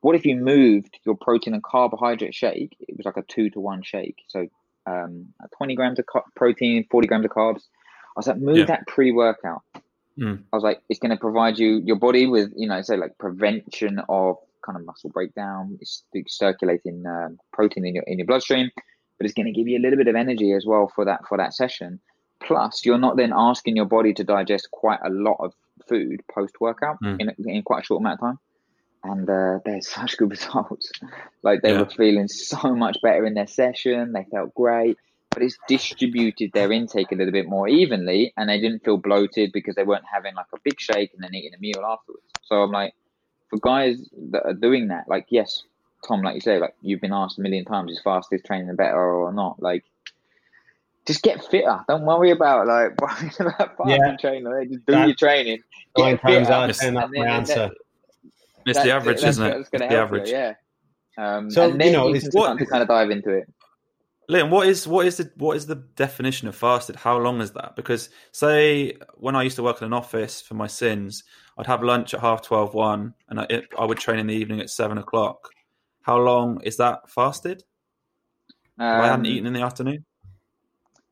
what 0.00 0.16
if 0.16 0.24
you 0.24 0.36
moved 0.36 0.98
your 1.04 1.16
protein 1.16 1.54
and 1.54 1.62
carbohydrate 1.62 2.34
shake? 2.34 2.76
It 2.80 2.96
was 2.96 3.06
like 3.06 3.16
a 3.16 3.22
two 3.22 3.50
to 3.50 3.60
one 3.60 3.82
shake. 3.82 4.22
So 4.28 4.48
um, 4.86 5.28
20 5.58 5.74
grams 5.74 5.98
of 5.98 6.06
protein, 6.34 6.86
40 6.90 7.08
grams 7.08 7.24
of 7.24 7.30
carbs. 7.30 7.62
I 8.16 8.18
was 8.18 8.26
like, 8.26 8.38
move 8.38 8.58
yeah. 8.58 8.64
that 8.66 8.86
pre 8.86 9.12
workout. 9.12 9.62
Mm. 10.18 10.44
I 10.52 10.56
was 10.56 10.62
like, 10.62 10.80
it's 10.88 10.98
going 10.98 11.10
to 11.10 11.18
provide 11.18 11.58
you, 11.58 11.82
your 11.84 11.96
body 11.96 12.26
with, 12.26 12.52
you 12.56 12.68
know, 12.68 12.80
say 12.82 12.96
like 12.96 13.18
prevention 13.18 14.00
of 14.08 14.38
kind 14.66 14.76
of 14.76 14.84
muscle 14.84 15.10
breakdown. 15.10 15.78
It's 15.80 16.02
circulating 16.26 17.04
um, 17.06 17.38
protein 17.52 17.86
in 17.86 17.94
your 17.94 18.04
in 18.06 18.18
your 18.18 18.26
bloodstream, 18.26 18.70
but 19.18 19.24
it's 19.24 19.34
going 19.34 19.46
to 19.46 19.52
give 19.52 19.68
you 19.68 19.78
a 19.78 19.82
little 19.82 19.96
bit 19.96 20.08
of 20.08 20.16
energy 20.16 20.52
as 20.52 20.66
well 20.66 20.90
for 20.94 21.04
that 21.04 21.20
for 21.28 21.38
that 21.38 21.54
session. 21.54 22.00
Plus, 22.40 22.84
you're 22.84 22.98
not 22.98 23.16
then 23.16 23.32
asking 23.34 23.76
your 23.76 23.86
body 23.86 24.12
to 24.14 24.24
digest 24.24 24.70
quite 24.70 25.00
a 25.04 25.10
lot 25.10 25.36
of 25.40 25.54
food 25.88 26.22
post 26.30 26.60
workout 26.60 26.98
mm. 27.02 27.20
in, 27.20 27.32
in 27.48 27.62
quite 27.62 27.82
a 27.82 27.86
short 27.86 28.00
amount 28.00 28.20
of 28.20 28.20
time. 28.20 28.38
And 29.04 29.30
uh, 29.30 29.58
there's 29.64 29.88
such 29.94 30.16
good 30.16 30.30
results. 30.30 30.90
like 31.42 31.62
they 31.62 31.72
yeah. 31.72 31.80
were 31.80 31.90
feeling 31.90 32.28
so 32.28 32.74
much 32.74 32.98
better 33.02 33.24
in 33.24 33.34
their 33.34 33.46
session. 33.46 34.12
They 34.12 34.26
felt 34.30 34.54
great, 34.54 34.98
but 35.30 35.42
it's 35.42 35.58
distributed 35.68 36.50
their 36.52 36.70
intake 36.72 37.12
a 37.12 37.14
little 37.14 37.32
bit 37.32 37.48
more 37.48 37.68
evenly, 37.68 38.32
and 38.36 38.48
they 38.48 38.60
didn't 38.60 38.84
feel 38.84 38.98
bloated 38.98 39.50
because 39.52 39.74
they 39.74 39.84
weren't 39.84 40.04
having 40.12 40.34
like 40.34 40.46
a 40.54 40.58
big 40.62 40.78
shake 40.78 41.12
and 41.14 41.22
then 41.22 41.34
eating 41.34 41.54
a 41.54 41.60
meal 41.60 41.84
afterwards. 41.86 42.26
So 42.42 42.56
I'm 42.56 42.70
like, 42.70 42.94
for 43.48 43.58
guys 43.58 44.08
that 44.30 44.44
are 44.44 44.54
doing 44.54 44.88
that, 44.88 45.08
like 45.08 45.26
yes, 45.30 45.62
Tom, 46.06 46.22
like 46.22 46.34
you 46.34 46.40
say, 46.40 46.58
like 46.58 46.74
you've 46.82 47.00
been 47.00 47.12
asked 47.12 47.38
a 47.38 47.42
million 47.42 47.64
times, 47.64 47.92
is 47.92 48.00
fastest 48.02 48.44
training 48.44 48.74
better 48.76 49.00
or 49.00 49.32
not? 49.32 49.60
Like, 49.62 49.84
just 51.06 51.22
get 51.22 51.44
fitter. 51.44 51.80
Don't 51.88 52.04
worry 52.04 52.30
about 52.30 52.66
like 52.66 53.00
worrying 53.00 53.32
about 53.40 53.76
fasting 53.76 54.02
yeah. 54.02 54.16
training. 54.16 54.68
Just 54.72 54.86
do 54.86 54.92
that, 54.92 55.06
your 55.06 55.16
training. 55.16 55.62
Nine 55.96 56.18
times 56.18 56.48
out 56.48 56.70
of 56.70 56.76
ten, 56.76 56.94
that's 56.94 57.12
my 57.12 57.26
answer. 57.26 57.70
It's 58.66 58.82
the 58.82 58.90
average, 58.90 59.22
isn't 59.22 59.46
it? 59.46 59.60
It's 59.60 59.70
the 59.70 59.92
average. 59.92 60.28
You, 60.28 60.34
yeah. 60.34 60.54
Um, 61.18 61.50
so 61.50 61.70
and 61.70 61.80
then 61.80 61.88
you 61.88 61.92
know, 61.94 62.12
you 62.12 62.20
can 62.20 62.30
what, 62.32 62.58
to 62.58 62.66
kind 62.66 62.82
of 62.82 62.88
dive 62.88 63.10
into 63.10 63.30
it. 63.30 63.48
Liam, 64.30 64.50
what 64.50 64.66
is 64.66 64.88
what 64.88 65.06
is 65.06 65.18
the 65.18 65.30
what 65.36 65.56
is 65.56 65.66
the 65.66 65.76
definition 65.76 66.48
of 66.48 66.56
fasted? 66.56 66.96
How 66.96 67.16
long 67.16 67.40
is 67.40 67.52
that? 67.52 67.76
Because 67.76 68.10
say 68.32 68.96
when 69.14 69.36
I 69.36 69.44
used 69.44 69.56
to 69.56 69.62
work 69.62 69.80
in 69.80 69.86
an 69.86 69.92
office 69.92 70.42
for 70.42 70.54
my 70.54 70.66
sins, 70.66 71.22
I'd 71.58 71.66
have 71.66 71.82
lunch 71.82 72.12
at 72.12 72.20
half 72.20 72.42
12, 72.42 72.74
1, 72.74 73.14
and 73.28 73.40
I, 73.40 73.46
it, 73.48 73.68
I 73.78 73.84
would 73.84 73.98
train 73.98 74.18
in 74.18 74.26
the 74.26 74.34
evening 74.34 74.60
at 74.60 74.70
seven 74.70 74.98
o'clock. 74.98 75.48
How 76.02 76.18
long 76.18 76.60
is 76.62 76.76
that 76.76 77.10
fasted? 77.10 77.64
Um, 78.78 78.86
I 78.86 79.06
hadn't 79.08 79.26
eaten 79.26 79.46
in 79.46 79.54
the 79.54 79.62
afternoon. 79.62 80.04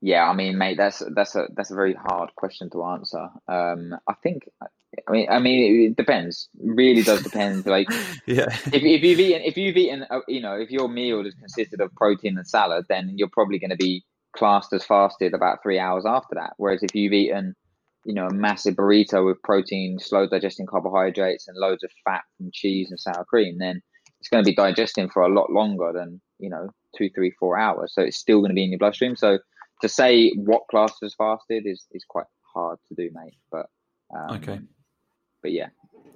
Yeah, 0.01 0.29
I 0.29 0.33
mean, 0.33 0.57
mate, 0.57 0.77
that's 0.77 1.01
that's 1.15 1.35
a 1.35 1.47
that's 1.55 1.71
a 1.71 1.75
very 1.75 1.95
hard 1.95 2.29
question 2.35 2.69
to 2.71 2.83
answer. 2.83 3.27
Um, 3.47 3.95
I 4.07 4.13
think, 4.21 4.43
I 4.61 5.11
mean, 5.11 5.27
I 5.31 5.39
mean, 5.39 5.89
it 5.89 5.95
depends. 5.97 6.47
Really 6.59 7.01
does 7.01 7.23
depend. 7.23 7.65
Like, 7.65 7.87
yeah, 8.27 8.45
if, 8.67 8.75
if 8.75 9.03
you've 9.03 9.19
eaten, 9.19 9.41
if 9.41 9.57
you've 9.57 9.75
eaten, 9.75 10.05
uh, 10.11 10.19
you 10.27 10.41
know, 10.41 10.53
if 10.53 10.69
your 10.69 10.89
meal 10.89 11.23
has 11.23 11.33
consisted 11.33 11.81
of 11.81 11.91
protein 11.95 12.37
and 12.37 12.47
salad, 12.47 12.85
then 12.87 13.13
you're 13.15 13.29
probably 13.29 13.57
going 13.57 13.71
to 13.71 13.77
be 13.77 14.05
classed 14.35 14.71
as 14.73 14.85
fasted 14.85 15.33
about 15.33 15.63
three 15.63 15.79
hours 15.79 16.05
after 16.05 16.35
that. 16.35 16.53
Whereas 16.57 16.83
if 16.83 16.93
you've 16.93 17.13
eaten 17.13 17.55
you 18.05 18.13
know, 18.13 18.27
a 18.27 18.33
massive 18.33 18.75
burrito 18.75 19.25
with 19.25 19.41
protein, 19.41 19.97
slow 19.99 20.27
digesting 20.27 20.67
carbohydrates, 20.67 21.47
and 21.47 21.57
loads 21.57 21.83
of 21.83 21.91
fat 22.03 22.21
from 22.37 22.51
cheese 22.53 22.91
and 22.91 22.99
sour 22.99 23.25
cream, 23.25 23.57
then 23.57 23.81
it's 24.19 24.29
going 24.29 24.43
to 24.43 24.49
be 24.49 24.55
digesting 24.55 25.09
for 25.09 25.23
a 25.23 25.33
lot 25.33 25.51
longer 25.51 25.91
than, 25.93 26.21
you 26.39 26.49
know, 26.49 26.69
two, 26.95 27.09
three, 27.09 27.31
four 27.39 27.57
hours. 27.57 27.93
So 27.93 28.03
it's 28.03 28.17
still 28.17 28.39
going 28.39 28.51
to 28.51 28.55
be 28.55 28.63
in 28.63 28.69
your 28.69 28.79
bloodstream. 28.79 29.15
So 29.15 29.39
to 29.81 29.89
say 29.89 30.31
what 30.35 30.67
class 30.69 30.93
is 31.01 31.15
fasted 31.15 31.65
is, 31.65 31.87
is 31.91 32.05
quite 32.07 32.27
hard 32.53 32.77
to 32.87 32.95
do, 32.95 33.09
mate. 33.13 33.33
But, 33.51 33.65
um, 34.15 34.37
okay. 34.37 34.59
But 35.41 35.51
yeah. 35.51 35.69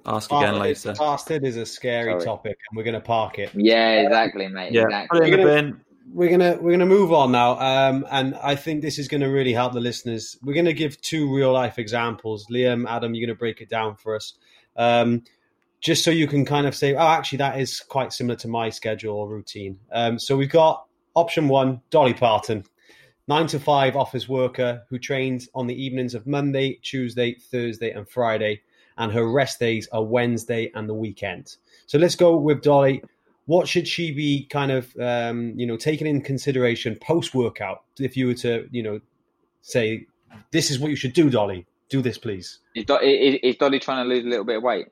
Ask 0.06 0.32
again 0.32 0.58
later. 0.58 0.94
Fasted 0.94 1.44
is 1.44 1.56
a 1.56 1.66
scary 1.66 2.12
Sorry. 2.12 2.24
topic, 2.24 2.58
and 2.70 2.76
we're 2.76 2.84
going 2.84 2.94
to 2.94 3.00
park 3.00 3.38
it. 3.38 3.50
Yeah, 3.54 4.00
exactly, 4.00 4.48
mate. 4.48 4.72
Yeah, 4.72 4.84
exactly. 4.84 5.20
Put 5.20 5.28
it 5.28 5.34
in 5.34 5.40
the 5.40 5.44
bin 5.44 5.80
we're 6.12 6.30
gonna 6.30 6.58
we're 6.60 6.72
gonna 6.72 6.86
move 6.86 7.12
on 7.12 7.32
now, 7.32 7.58
um, 7.58 8.06
and 8.10 8.34
I 8.36 8.56
think 8.56 8.82
this 8.82 8.98
is 8.98 9.08
to 9.20 9.28
really 9.28 9.52
help 9.52 9.72
the 9.72 9.80
listeners. 9.80 10.36
We're 10.42 10.54
to 10.66 10.72
give 10.72 11.00
two 11.00 11.34
real 11.34 11.52
life 11.52 11.78
examples. 11.78 12.46
Liam, 12.48 12.88
Adam, 12.88 13.14
you're 13.14 13.26
to 13.34 13.38
break 13.38 13.60
it 13.60 13.68
down 13.68 13.96
for 13.96 14.16
us, 14.16 14.34
um, 14.76 15.22
just 15.80 16.04
so 16.04 16.10
you 16.10 16.26
can 16.26 16.44
kind 16.44 16.66
of 16.66 16.74
say, 16.74 16.94
oh, 16.94 17.06
actually, 17.06 17.38
that 17.38 17.60
is 17.60 17.80
quite 17.80 18.12
similar 18.12 18.36
to 18.36 18.48
my 18.48 18.70
schedule 18.70 19.16
or 19.16 19.28
routine. 19.28 19.78
Um, 19.92 20.18
so 20.18 20.36
we've 20.36 20.50
got 20.50 20.84
option 21.14 21.48
one, 21.48 21.80
Dolly 21.90 22.14
Parton, 22.14 22.64
nine 23.28 23.46
to 23.48 23.60
five 23.60 23.96
office 23.96 24.28
worker 24.28 24.82
who 24.88 24.98
trains 24.98 25.48
on 25.54 25.66
the 25.66 25.82
evenings 25.82 26.14
of 26.14 26.26
Monday, 26.26 26.78
Tuesday, 26.82 27.34
Thursday, 27.34 27.90
and 27.92 28.08
Friday, 28.08 28.62
and 28.98 29.12
her 29.12 29.30
rest 29.30 29.60
days 29.60 29.88
are 29.92 30.02
Wednesday 30.02 30.70
and 30.74 30.88
the 30.88 30.94
weekend. 30.94 31.56
So 31.86 31.98
let's 31.98 32.16
go 32.16 32.36
with 32.36 32.62
Dolly 32.62 33.02
what 33.50 33.66
should 33.66 33.88
she 33.88 34.12
be 34.12 34.46
kind 34.48 34.70
of 34.70 34.96
um, 35.00 35.52
you 35.56 35.66
know 35.66 35.76
taking 35.76 36.06
in 36.06 36.20
consideration 36.20 36.96
post 37.02 37.34
workout 37.34 37.82
if 37.98 38.16
you 38.16 38.28
were 38.28 38.34
to 38.34 38.68
you 38.70 38.80
know 38.80 39.00
say 39.60 40.06
this 40.52 40.70
is 40.70 40.78
what 40.78 40.88
you 40.88 40.94
should 40.94 41.12
do 41.12 41.28
dolly. 41.28 41.66
Do 41.88 42.00
this 42.00 42.16
please. 42.16 42.60
Is, 42.76 42.84
is 43.42 43.56
dolly 43.56 43.80
trying 43.80 44.04
to 44.04 44.08
lose 44.08 44.24
a 44.24 44.28
little 44.28 44.44
bit 44.44 44.58
of 44.58 44.62
weight? 44.62 44.86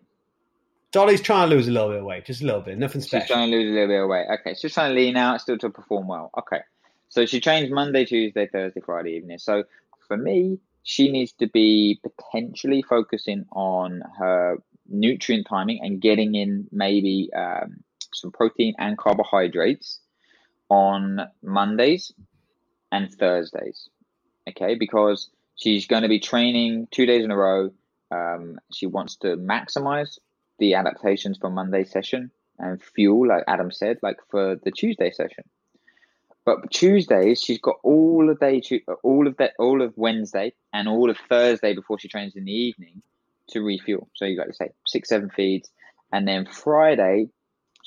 Dolly's 0.91 1.21
trying 1.21 1.49
to 1.49 1.55
lose 1.55 1.69
a 1.69 1.71
little 1.71 1.91
bit 1.91 2.01
of 2.01 2.05
weight 2.05 2.25
just 2.25 2.43
a 2.43 2.47
little 2.47 2.61
bit 2.61 2.77
nothing 2.79 3.01
special. 3.01 3.21
she's 3.21 3.29
trying 3.29 3.49
to 3.49 3.57
lose 3.57 3.71
a 3.71 3.75
little 3.75 3.87
bit 3.87 4.03
of 4.03 4.09
weight. 4.09 4.27
Okay 4.41 4.55
she's 4.61 4.75
trying 4.75 4.93
to 4.93 5.01
lean 5.01 5.17
out 5.17 5.41
still 5.41 5.59
to 5.59 5.71
perform 5.71 6.09
well. 6.09 6.33
Okay. 6.37 6.63
So 7.11 7.27
she 7.27 7.41
trains 7.41 7.71
monday 7.71 8.05
tuesday 8.07 8.49
thursday 8.49 8.81
friday 8.85 9.13
evening. 9.13 9.39
So 9.39 9.63
for 10.09 10.17
me 10.17 10.59
she 10.83 11.13
needs 11.13 11.33
to 11.35 11.47
be 11.47 12.01
potentially 12.03 12.83
focusing 12.83 13.45
on 13.53 14.03
her 14.19 14.57
nutrient 14.89 15.47
timing 15.49 15.79
and 15.81 16.01
getting 16.01 16.35
in 16.35 16.67
maybe 16.73 17.31
um, 17.37 17.85
some 18.13 18.33
protein 18.33 18.75
and 18.79 18.99
carbohydrates 18.99 20.01
on 20.69 21.21
Mondays 21.43 22.13
and 22.93 23.13
Thursdays. 23.13 23.89
Okay, 24.49 24.75
because 24.75 25.31
She's 25.59 25.89
going 25.89 26.03
to 26.05 26.09
be 26.09 26.21
training 26.21 26.87
two 26.93 27.05
days 27.05 27.25
in 27.25 27.33
a 27.33 27.37
row. 27.37 27.73
Um, 28.13 28.61
she 28.73 28.87
wants 28.87 29.17
to 29.17 29.37
maximize 29.37 30.19
the 30.59 30.75
adaptations 30.75 31.37
for 31.37 31.51
Monday 31.51 31.85
session 31.85 32.31
and 32.61 32.81
fuel, 32.81 33.27
like 33.27 33.43
Adam 33.49 33.73
said, 33.73 33.99
like 34.01 34.19
for 34.31 34.57
the 34.63 34.71
Tuesday 34.71 35.11
session. 35.11 35.45
But 36.45 36.71
Tuesdays, 36.71 37.43
she's 37.43 37.59
got 37.59 37.77
all 37.83 38.31
of 38.31 38.39
day, 38.39 38.63
all 39.03 39.27
of 39.27 39.37
that, 39.39 39.55
all 39.59 39.83
of 39.83 39.93
Wednesday, 39.97 40.55
and 40.73 40.89
all 40.89 41.11
of 41.11 41.19
Thursday 41.29 41.75
before 41.75 41.99
she 41.99 42.09
trains 42.09 42.37
in 42.37 42.45
the 42.45 42.53
evening 42.53 43.03
to 43.49 43.61
refuel. 43.61 44.09
So 44.15 44.27
you 44.27 44.37
got 44.37 44.47
to 44.47 44.55
say 44.55 44.71
six, 44.87 45.09
seven 45.09 45.29
feeds, 45.29 45.71
and 46.13 46.27
then 46.27 46.47
Friday, 46.47 47.31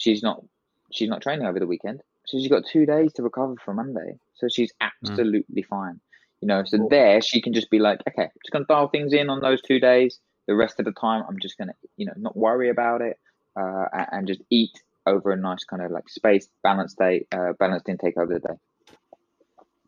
she's 0.01 0.23
not 0.23 0.43
she's 0.91 1.09
not 1.09 1.21
training 1.21 1.45
over 1.45 1.59
the 1.59 1.67
weekend, 1.67 2.01
so 2.25 2.37
she's 2.37 2.49
got 2.49 2.63
two 2.65 2.85
days 2.85 3.13
to 3.13 3.23
recover 3.23 3.55
from 3.63 3.77
Monday. 3.77 4.17
So 4.33 4.47
she's 4.49 4.71
mm. 4.73 4.89
absolutely 4.89 5.61
mm. 5.61 5.67
fine. 5.67 5.99
You 6.41 6.47
know, 6.47 6.63
so 6.65 6.79
cool. 6.79 6.89
there 6.89 7.21
she 7.21 7.39
can 7.39 7.53
just 7.53 7.69
be 7.69 7.77
like, 7.77 8.01
okay, 8.09 8.23
I'm 8.23 8.41
just 8.43 8.51
gonna 8.51 8.65
dial 8.67 8.87
things 8.87 9.13
in 9.13 9.29
on 9.29 9.41
those 9.41 9.61
two 9.61 9.79
days. 9.79 10.19
The 10.47 10.55
rest 10.55 10.79
of 10.79 10.85
the 10.85 10.91
time, 10.91 11.23
I'm 11.29 11.39
just 11.39 11.57
gonna, 11.57 11.75
you 11.97 12.07
know, 12.07 12.13
not 12.17 12.35
worry 12.35 12.69
about 12.69 13.01
it 13.01 13.17
uh, 13.55 13.85
and 14.11 14.27
just 14.27 14.41
eat 14.49 14.71
over 15.05 15.31
a 15.31 15.37
nice 15.37 15.63
kind 15.63 15.83
of 15.83 15.91
like 15.91 16.09
space 16.09 16.47
balanced 16.63 16.97
day, 16.97 17.27
uh, 17.31 17.53
balanced 17.59 17.87
intake 17.87 18.17
over 18.17 18.33
the 18.33 18.39
day. 18.39 18.95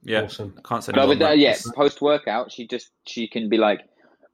Yeah, 0.03 0.23
awesome. 0.23 0.59
Can't 0.63 0.83
say. 0.83 0.91
But 0.91 1.07
with, 1.07 1.21
uh, 1.21 1.31
yeah, 1.31 1.55
post 1.75 2.01
workout, 2.01 2.51
she 2.51 2.67
just 2.67 2.91
she 3.07 3.27
can 3.27 3.49
be 3.49 3.57
like, 3.57 3.81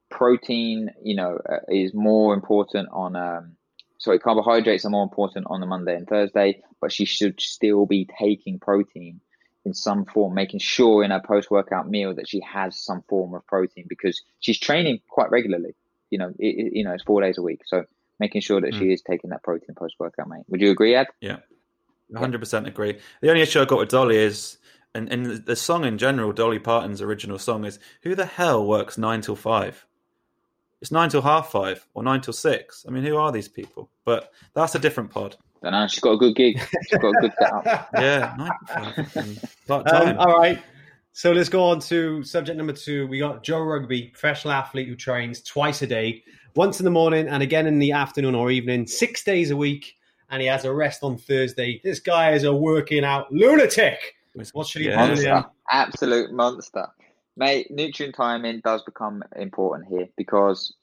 protein, 0.09 0.89
you 1.01 1.15
know, 1.15 1.39
uh, 1.49 1.59
is 1.69 1.93
more 1.93 2.34
important 2.34 2.89
on. 2.91 3.15
Um, 3.15 3.55
sorry, 3.99 4.19
carbohydrates 4.19 4.85
are 4.85 4.89
more 4.89 5.03
important 5.03 5.45
on 5.49 5.59
the 5.59 5.67
Monday 5.67 5.95
and 5.95 6.07
Thursday, 6.07 6.61
but 6.81 6.91
she 6.91 7.05
should 7.05 7.39
still 7.39 7.85
be 7.85 8.07
taking 8.19 8.59
protein 8.59 9.21
in 9.65 9.73
some 9.73 10.05
form, 10.05 10.33
making 10.33 10.59
sure 10.59 11.03
in 11.03 11.11
her 11.11 11.21
post 11.23 11.51
workout 11.51 11.89
meal 11.89 12.15
that 12.15 12.27
she 12.27 12.41
has 12.41 12.81
some 12.81 13.03
form 13.07 13.33
of 13.33 13.45
protein 13.45 13.85
because 13.87 14.21
she's 14.39 14.57
training 14.57 14.99
quite 15.09 15.29
regularly. 15.29 15.75
You 16.09 16.17
know, 16.17 16.33
it, 16.39 16.73
you 16.73 16.83
know, 16.83 16.93
it's 16.93 17.03
four 17.03 17.21
days 17.21 17.37
a 17.37 17.41
week, 17.41 17.61
so 17.65 17.83
making 18.19 18.41
sure 18.41 18.59
that 18.61 18.73
mm. 18.73 18.79
she 18.79 18.91
is 18.91 19.01
taking 19.01 19.29
that 19.29 19.43
protein 19.43 19.75
post 19.75 19.95
workout, 19.99 20.27
mate. 20.27 20.43
Would 20.47 20.61
you 20.61 20.71
agree, 20.71 20.95
Ed? 20.95 21.07
Yeah, 21.21 21.37
hundred 22.15 22.39
percent 22.39 22.67
agree. 22.67 22.97
The 23.21 23.29
only 23.29 23.41
issue 23.41 23.61
I 23.61 23.65
got 23.65 23.79
with 23.79 23.89
Dolly 23.89 24.17
is 24.17 24.57
and, 24.95 25.11
and 25.11 25.45
the 25.45 25.55
song 25.55 25.85
in 25.85 25.97
general, 25.97 26.31
Dolly 26.31 26.57
Parton's 26.57 27.01
original 27.01 27.37
song 27.37 27.65
is 27.65 27.79
"Who 28.03 28.15
the 28.15 28.25
hell 28.25 28.65
works 28.65 28.97
nine 28.97 29.21
till 29.21 29.35
five? 29.35 29.85
It's 30.82 30.91
nine 30.91 31.09
till 31.09 31.21
half 31.21 31.51
five 31.51 31.86
or 31.93 32.03
nine 32.03 32.21
till 32.21 32.34
six. 32.34 32.86
I 32.88 32.91
mean, 32.91 33.03
who 33.03 33.17
are 33.17 33.32
these 33.32 33.49
people? 33.49 33.89
But 34.05 34.32
that's 34.53 34.75
a 34.75 34.80
different 34.80 35.11
pod. 35.11 35.36
I 35.61 35.71
know 35.71 35.88
she's 35.88 35.99
got 35.99 36.11
a 36.11 36.17
good 36.17 36.36
gig. 36.36 36.59
She's 36.88 36.99
got 36.99 37.09
a 37.09 37.21
good 37.21 37.34
setup. 37.38 37.89
yeah, 37.95 38.34
nine 38.38 39.07
um, 39.69 40.17
all 40.17 40.38
right. 40.38 40.59
So 41.11 41.34
let's 41.34 41.49
go 41.49 41.63
on 41.65 41.82
to 41.82 42.23
subject 42.23 42.57
number 42.57 42.71
two. 42.71 43.07
We 43.07 43.19
got 43.19 43.43
Joe 43.43 43.61
Rugby, 43.61 44.03
professional 44.03 44.53
athlete 44.53 44.88
who 44.88 44.95
trains 44.95 45.41
twice 45.41 45.82
a 45.82 45.88
day, 45.88 46.23
once 46.55 46.80
in 46.80 46.86
the 46.86 46.91
morning 46.91 47.27
and 47.27 47.43
again 47.43 47.67
in 47.67 47.80
the 47.80 47.91
afternoon 47.91 48.36
or 48.36 48.49
evening, 48.51 48.88
six 48.88 49.21
days 49.21 49.51
a 49.51 49.57
week, 49.57 49.95
and 50.30 50.41
he 50.41 50.47
has 50.47 50.63
a 50.63 50.73
rest 50.73 51.03
on 51.03 51.17
Thursday. 51.17 51.82
This 51.84 51.99
guy 51.99 52.32
is 52.32 52.45
a 52.45 52.53
working 52.53 53.03
out 53.03 53.30
lunatic. 53.34 54.15
What 54.53 54.65
should 54.65 54.84
he 54.84 54.88
yeah. 54.88 55.13
do? 55.13 55.43
Absolute 55.69 56.32
monster 56.32 56.88
mate, 57.39 57.71
nutrient 57.71 58.15
timing 58.15 58.61
does 58.63 58.83
become 58.83 59.23
important 59.35 59.87
here 59.89 60.09
because 60.17 60.75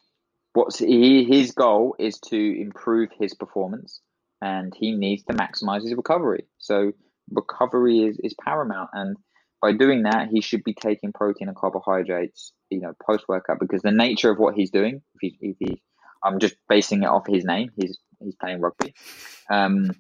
what's 0.54 0.78
he, 0.78 1.24
his 1.24 1.52
goal 1.52 1.94
is 1.98 2.18
to 2.18 2.60
improve 2.60 3.10
his 3.20 3.34
performance 3.34 4.00
and 4.40 4.74
he 4.74 4.92
needs 4.92 5.22
to 5.24 5.34
maximize 5.34 5.82
his 5.82 5.94
recovery. 5.94 6.46
So 6.58 6.92
recovery 7.30 8.00
is, 8.00 8.18
is 8.24 8.34
paramount 8.42 8.88
and 8.94 9.16
by 9.60 9.72
doing 9.72 10.02
that 10.04 10.28
he 10.28 10.40
should 10.40 10.64
be 10.64 10.74
taking 10.74 11.12
protein 11.12 11.48
and 11.48 11.56
carbohydrates, 11.56 12.52
you 12.70 12.80
know, 12.80 12.94
post 13.04 13.24
workout 13.28 13.60
because 13.60 13.82
the 13.82 13.92
nature 13.92 14.30
of 14.30 14.38
what 14.38 14.54
he's 14.54 14.70
doing, 14.70 15.02
if 15.14 15.20
he, 15.20 15.38
if 15.40 15.56
he 15.60 15.82
I'm 16.24 16.38
just 16.38 16.56
basing 16.68 17.02
it 17.02 17.06
off 17.06 17.26
his 17.26 17.44
name, 17.44 17.70
he's 17.76 17.98
he's 18.20 18.34
playing 18.36 18.60
rugby. 18.62 18.94
Um 19.50 19.90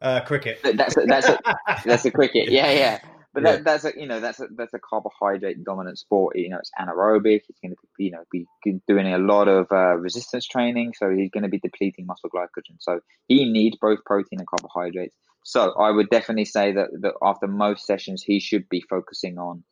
uh, 0.00 0.20
cricket. 0.22 0.60
That's 0.62 0.96
a, 0.96 1.04
that's 1.06 1.28
a, 1.28 1.38
that's 1.84 2.04
a 2.06 2.10
cricket. 2.10 2.48
Yeah, 2.50 2.70
yeah. 2.72 3.00
But 3.34 3.42
yeah. 3.42 3.52
that, 3.52 3.64
that's 3.64 3.84
a 3.84 3.92
you 3.96 4.06
know 4.06 4.20
that's 4.20 4.38
a 4.38 4.46
that's 4.56 4.72
a 4.74 4.78
carbohydrate 4.78 5.62
dominant 5.64 5.98
sport. 5.98 6.36
You 6.36 6.50
know 6.50 6.58
it's 6.58 6.70
anaerobic. 6.80 7.42
He's 7.48 7.58
going 7.60 7.74
to 7.74 7.76
you 7.98 8.12
know 8.12 8.22
be 8.30 8.46
doing 8.86 9.12
a 9.12 9.18
lot 9.18 9.48
of 9.48 9.66
uh, 9.72 9.96
resistance 9.96 10.46
training, 10.46 10.92
so 10.96 11.10
he's 11.10 11.30
going 11.30 11.42
to 11.42 11.48
be 11.48 11.58
depleting 11.58 12.06
muscle 12.06 12.30
glycogen. 12.30 12.76
So 12.78 13.00
he 13.26 13.50
needs 13.50 13.76
both 13.80 14.04
protein 14.06 14.38
and 14.38 14.46
carbohydrates. 14.46 15.16
So 15.42 15.74
I 15.74 15.90
would 15.90 16.08
definitely 16.10 16.46
say 16.46 16.72
that, 16.72 16.88
that 17.00 17.14
after 17.22 17.46
most 17.46 17.84
sessions, 17.84 18.22
he 18.22 18.40
should 18.40 18.66
be 18.68 18.82
focusing 18.88 19.36
on 19.36 19.64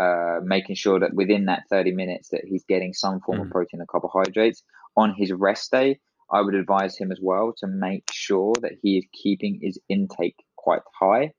uh, 0.00 0.40
making 0.42 0.74
sure 0.74 0.98
that 0.98 1.14
within 1.14 1.44
that 1.44 1.64
30 1.70 1.92
minutes 1.92 2.30
that 2.30 2.42
he's 2.44 2.64
getting 2.64 2.94
some 2.94 3.20
form 3.20 3.38
mm. 3.38 3.42
of 3.42 3.50
protein 3.50 3.80
and 3.80 3.88
carbohydrates. 3.88 4.62
On 4.96 5.14
his 5.16 5.30
rest 5.30 5.70
day, 5.70 6.00
I 6.32 6.40
would 6.40 6.54
advise 6.54 6.96
him 6.96 7.12
as 7.12 7.20
well 7.22 7.52
to 7.58 7.66
make 7.66 8.04
sure 8.12 8.54
that 8.62 8.72
he 8.82 8.98
is 8.98 9.04
keeping 9.12 9.60
his 9.62 9.78
intake 9.88 10.36
quite 10.56 10.82
high 10.98 11.32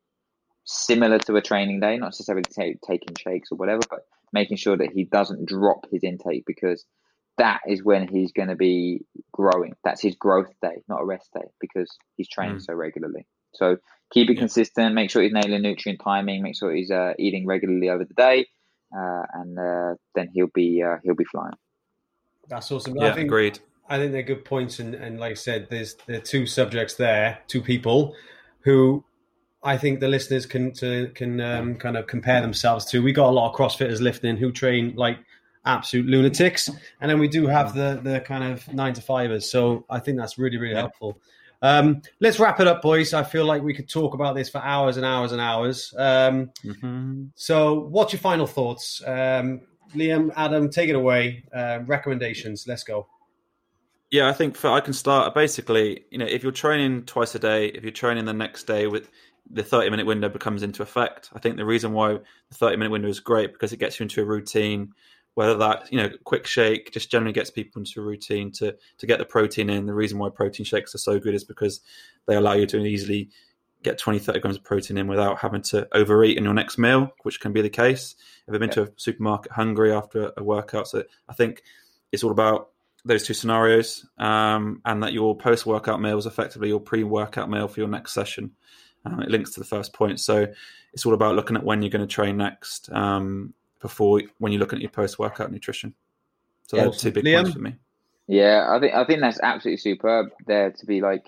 similar 0.64 1.20
to 1.20 1.36
a 1.36 1.42
training 1.42 1.80
day, 1.80 1.98
not 1.98 2.08
necessarily 2.08 2.44
take, 2.44 2.82
taking 2.82 3.16
shakes 3.16 3.50
or 3.52 3.56
whatever, 3.56 3.82
but 3.90 4.06
making 4.34 4.58
sure 4.58 4.78
that 4.78 4.92
he 4.92 5.04
doesn't 5.04 5.48
drop 5.48 5.88
his 5.92 6.04
intake 6.04 6.44
because 6.46 6.86
that 7.38 7.62
is 7.68 7.84
when 7.84 8.08
he's 8.08 8.32
going 8.32 8.50
to 8.50 8.56
be 8.56 9.02
growing. 9.32 9.74
That's 9.84 10.02
his 10.02 10.16
growth 10.16 10.52
day, 10.62 10.84
not 10.88 11.02
a 11.02 11.06
rest 11.06 11.30
day, 11.34 11.48
because 11.60 11.90
he's 12.16 12.30
training 12.30 12.58
mm. 12.58 12.66
so 12.66 12.74
regularly. 12.74 13.26
So 13.54 13.78
keep 14.12 14.30
it 14.30 14.34
yeah. 14.34 14.40
consistent. 14.40 14.96
Make 14.96 15.10
sure 15.10 15.22
he's 15.22 15.34
nailing 15.34 15.62
nutrient 15.62 16.02
timing. 16.04 16.44
Make 16.44 16.58
sure 16.58 16.74
he's 16.74 16.92
uh, 16.92 17.14
eating 17.18 17.46
regularly 17.46 17.90
over 17.90 18.06
the 18.06 18.14
day, 18.14 18.48
uh, 18.96 19.24
and 19.34 19.60
uh, 19.60 19.96
then 20.16 20.30
he'll 20.34 20.52
be 20.54 20.84
uh, 20.84 20.98
he'll 21.04 21.16
be 21.16 21.26
flying. 21.26 21.56
That's 22.48 22.72
awesome. 22.72 22.96
Yeah, 22.96 23.08
I 23.08 23.14
think, 23.14 23.28
agreed. 23.28 23.60
I 23.90 23.98
think 23.98 24.12
they're 24.12 24.24
good 24.24 24.46
points, 24.46 24.80
and, 24.80 24.94
and 24.96 25.20
like 25.20 25.32
I 25.32 25.36
said, 25.36 25.68
there's 25.70 25.96
there 26.08 26.18
are 26.18 26.22
two 26.22 26.46
subjects 26.46 26.96
there, 26.96 27.40
two 27.48 27.62
people 27.62 28.16
who 28.62 29.04
I 29.64 29.78
think 29.78 30.00
the 30.00 30.08
listeners 30.08 30.46
can 30.46 30.72
to, 30.74 31.10
can 31.14 31.40
um, 31.40 31.76
kind 31.76 31.96
of 31.96 32.08
compare 32.08 32.42
themselves 32.42 32.86
to. 32.86 33.04
We 33.04 33.14
got 33.14 33.30
a 33.30 33.32
lot 33.32 33.52
of 33.52 33.56
CrossFitters 33.56 34.02
lifting 34.02 34.38
who 34.38 34.52
train 34.52 34.96
like 34.96 35.20
absolute 35.66 36.08
lunatics, 36.08 36.70
and 37.00 37.10
then 37.12 37.20
we 37.20 37.28
do 37.28 37.48
have 37.48 37.76
the 37.76 38.00
the 38.02 38.20
kind 38.22 38.44
of 38.44 38.72
nine 38.74 38.94
to 38.94 39.02
fivers. 39.02 39.50
So 39.50 39.86
I 39.90 40.00
think 40.00 40.18
that's 40.18 40.38
really 40.38 40.58
really 40.58 40.74
yeah. 40.74 40.82
helpful. 40.82 41.20
Um, 41.62 42.02
let's 42.20 42.40
wrap 42.40 42.60
it 42.60 42.68
up, 42.68 42.82
boys. 42.82 43.14
I 43.14 43.24
feel 43.24 43.46
like 43.46 43.62
we 43.62 43.74
could 43.74 43.88
talk 43.88 44.14
about 44.14 44.36
this 44.36 44.50
for 44.50 44.58
hours 44.60 44.98
and 44.98 45.06
hours 45.06 45.32
and 45.32 45.40
hours. 45.40 45.94
Um, 45.96 46.50
mm-hmm. 46.66 47.26
So, 47.36 47.82
what's 47.82 48.14
your 48.14 48.20
final 48.20 48.48
thoughts, 48.48 49.02
um, 49.06 49.62
Liam, 49.96 50.32
Adam? 50.36 50.70
Take 50.70 50.90
it 50.90 50.96
away. 50.96 51.44
Uh, 51.54 51.80
recommendations. 51.86 52.68
Let's 52.68 52.84
go. 52.84 53.08
Yeah, 54.10 54.28
I 54.28 54.34
think 54.34 54.58
for, 54.58 54.70
I 54.70 54.82
can 54.82 54.94
start. 54.94 55.34
Basically, 55.36 56.04
you 56.10 56.18
know, 56.18 56.26
if 56.26 56.44
you're 56.44 56.52
training 56.52 57.04
twice 57.04 57.36
a 57.36 57.40
day, 57.40 57.68
if 57.68 57.84
you're 57.84 57.92
training 57.92 58.26
the 58.26 58.34
next 58.34 58.64
day 58.64 58.88
with 58.88 59.12
the 59.50 59.64
30 59.64 59.90
minute 59.90 60.06
window 60.06 60.30
becomes 60.30 60.64
into 60.64 60.84
effect. 60.84 61.30
I 61.34 61.40
think 61.40 61.58
the 61.58 61.66
reason 61.66 61.94
why 61.94 62.14
the 62.14 62.56
30 62.56 62.78
minute 62.78 62.92
window 62.92 63.10
is 63.10 63.20
great 63.20 63.54
because 63.54 63.74
it 63.74 63.80
gets 63.80 64.00
you 64.00 64.04
into 64.04 64.22
a 64.22 64.26
routine, 64.26 64.94
whether 65.34 65.58
that, 65.58 65.92
you 65.92 65.98
know, 65.98 66.10
quick 66.24 66.46
shake 66.46 66.92
just 66.92 67.12
generally 67.12 67.34
gets 67.34 67.50
people 67.50 67.80
into 67.80 68.02
a 68.02 68.04
routine 68.04 68.52
to, 68.54 68.76
to 68.98 69.08
get 69.08 69.20
the 69.20 69.26
protein 69.26 69.70
in. 69.70 69.86
The 69.86 69.94
reason 69.94 70.20
why 70.20 70.30
protein 70.30 70.66
shakes 70.66 70.96
are 70.96 71.00
so 71.00 71.20
good 71.20 71.36
is 71.36 71.44
because 71.44 71.82
they 72.28 72.36
allow 72.36 72.54
you 72.54 72.66
to 72.68 72.78
easily 72.78 73.30
get 73.84 73.98
20, 73.98 74.20
30 74.20 74.40
grams 74.40 74.58
of 74.58 74.64
protein 74.64 74.98
in 74.98 75.08
without 75.08 75.40
having 75.40 75.62
to 75.62 75.88
overeat 75.94 76.38
in 76.38 76.44
your 76.44 76.54
next 76.54 76.78
meal, 76.78 77.12
which 77.24 77.40
can 77.40 77.52
be 77.52 77.62
the 77.62 77.70
case. 77.70 78.16
If 78.48 78.54
I've 78.54 78.60
been 78.60 78.70
yeah. 78.70 78.76
to 78.76 78.84
a 78.84 78.90
supermarket 78.96 79.52
hungry 79.52 79.92
after 79.92 80.32
a 80.38 80.44
workout. 80.44 80.88
So 80.88 81.04
I 81.28 81.34
think 81.34 81.64
it's 82.12 82.24
all 82.24 82.32
about 82.32 82.70
those 83.04 83.24
two 83.24 83.34
scenarios 83.34 84.06
um, 84.18 84.82
and 84.86 85.02
that 85.02 85.14
your 85.14 85.36
post 85.36 85.66
workout 85.66 86.00
meal 86.00 86.18
is 86.18 86.26
effectively 86.26 86.68
your 86.68 86.80
pre 86.80 87.04
workout 87.04 87.50
meal 87.50 87.68
for 87.68 87.80
your 87.80 87.90
next 87.90 88.14
session. 88.14 88.52
Um, 89.06 89.22
it 89.22 89.30
links 89.30 89.52
to 89.52 89.60
the 89.60 89.66
first 89.66 89.94
point. 89.94 90.20
So 90.20 90.48
it's 90.94 91.06
all 91.06 91.14
about 91.14 91.36
looking 91.36 91.56
at 91.56 91.64
when 91.64 91.82
you're 91.82 91.90
going 91.90 92.08
to 92.08 92.14
train 92.14 92.38
next 92.38 92.92
um, 92.92 93.54
before 93.80 94.22
when 94.38 94.52
you're 94.52 94.60
looking 94.60 94.78
at 94.78 94.82
your 94.82 94.92
post 94.92 95.18
workout 95.20 95.52
nutrition. 95.52 95.94
So 96.68 96.78
yeah, 96.78 96.90
two 96.90 97.12
big 97.12 97.26
Liam? 97.26 97.44
points 97.44 97.54
for 97.54 97.60
me. 97.60 97.76
Yeah, 98.28 98.68
I 98.70 98.80
think 98.80 98.94
I 98.94 99.04
think 99.06 99.22
that's 99.22 99.40
absolutely 99.42 99.78
superb 99.78 100.30
there 100.46 100.72
to 100.72 100.86
be 100.86 101.02
like 101.02 101.26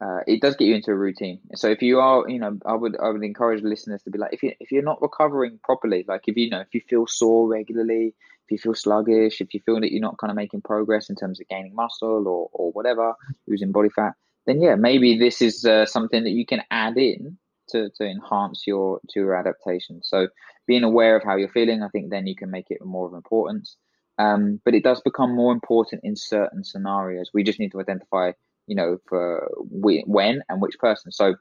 uh, 0.00 0.20
it 0.26 0.42
does 0.42 0.56
get 0.56 0.66
you 0.66 0.74
into 0.74 0.90
a 0.90 0.94
routine. 0.94 1.40
So 1.54 1.68
if 1.68 1.80
you 1.80 2.00
are, 2.00 2.28
you 2.28 2.38
know, 2.38 2.58
I 2.66 2.74
would 2.74 2.96
I 3.00 3.08
would 3.08 3.22
encourage 3.22 3.62
listeners 3.62 4.02
to 4.02 4.10
be 4.10 4.18
like, 4.18 4.32
if 4.32 4.42
you 4.42 4.52
if 4.60 4.72
you're 4.72 4.82
not 4.82 5.00
recovering 5.00 5.58
properly, 5.62 6.04
like 6.06 6.22
if 6.26 6.36
you 6.36 6.50
know 6.50 6.60
if 6.60 6.74
you 6.74 6.82
feel 6.88 7.06
sore 7.06 7.48
regularly, 7.48 8.14
if 8.44 8.50
you 8.50 8.58
feel 8.58 8.74
sluggish, 8.74 9.40
if 9.40 9.54
you 9.54 9.60
feel 9.64 9.80
that 9.80 9.92
you're 9.92 10.02
not 10.02 10.18
kind 10.18 10.30
of 10.30 10.36
making 10.36 10.62
progress 10.62 11.08
in 11.08 11.16
terms 11.16 11.40
of 11.40 11.48
gaining 11.48 11.74
muscle 11.74 12.28
or 12.28 12.50
or 12.52 12.72
whatever, 12.72 13.14
losing 13.46 13.72
body 13.72 13.88
fat, 13.88 14.14
then 14.46 14.60
yeah, 14.60 14.74
maybe 14.74 15.18
this 15.18 15.40
is 15.40 15.64
uh, 15.64 15.86
something 15.86 16.24
that 16.24 16.30
you 16.30 16.46
can 16.46 16.62
add 16.70 16.96
in 16.96 17.38
to, 17.70 17.90
to 17.96 18.04
enhance 18.04 18.66
your 18.66 19.00
to 19.10 19.20
your 19.20 19.34
adaptation. 19.34 20.00
So 20.02 20.28
being 20.66 20.84
aware 20.84 21.16
of 21.16 21.22
how 21.24 21.36
you're 21.36 21.48
feeling, 21.48 21.82
I 21.82 21.88
think 21.88 22.10
then 22.10 22.26
you 22.26 22.36
can 22.36 22.50
make 22.50 22.66
it 22.70 22.84
more 22.84 23.06
of 23.06 23.14
importance. 23.14 23.76
Um, 24.18 24.60
but 24.64 24.74
it 24.74 24.84
does 24.84 25.00
become 25.00 25.34
more 25.34 25.52
important 25.52 26.02
in 26.04 26.14
certain 26.16 26.62
scenarios. 26.62 27.30
We 27.34 27.42
just 27.42 27.58
need 27.58 27.72
to 27.72 27.80
identify, 27.80 28.32
you 28.66 28.76
know, 28.76 28.98
for 29.08 29.50
we, 29.70 30.04
when 30.06 30.42
and 30.48 30.62
which 30.62 30.78
person. 30.78 31.10
So 31.10 31.34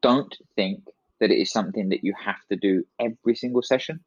don't 0.00 0.34
think 0.54 0.84
that 1.20 1.30
it 1.30 1.38
is 1.38 1.50
something 1.50 1.88
that 1.88 2.04
you 2.04 2.14
have 2.24 2.44
to 2.50 2.56
do 2.56 2.84
every 3.00 3.34
single 3.34 3.62
session. 3.62 4.00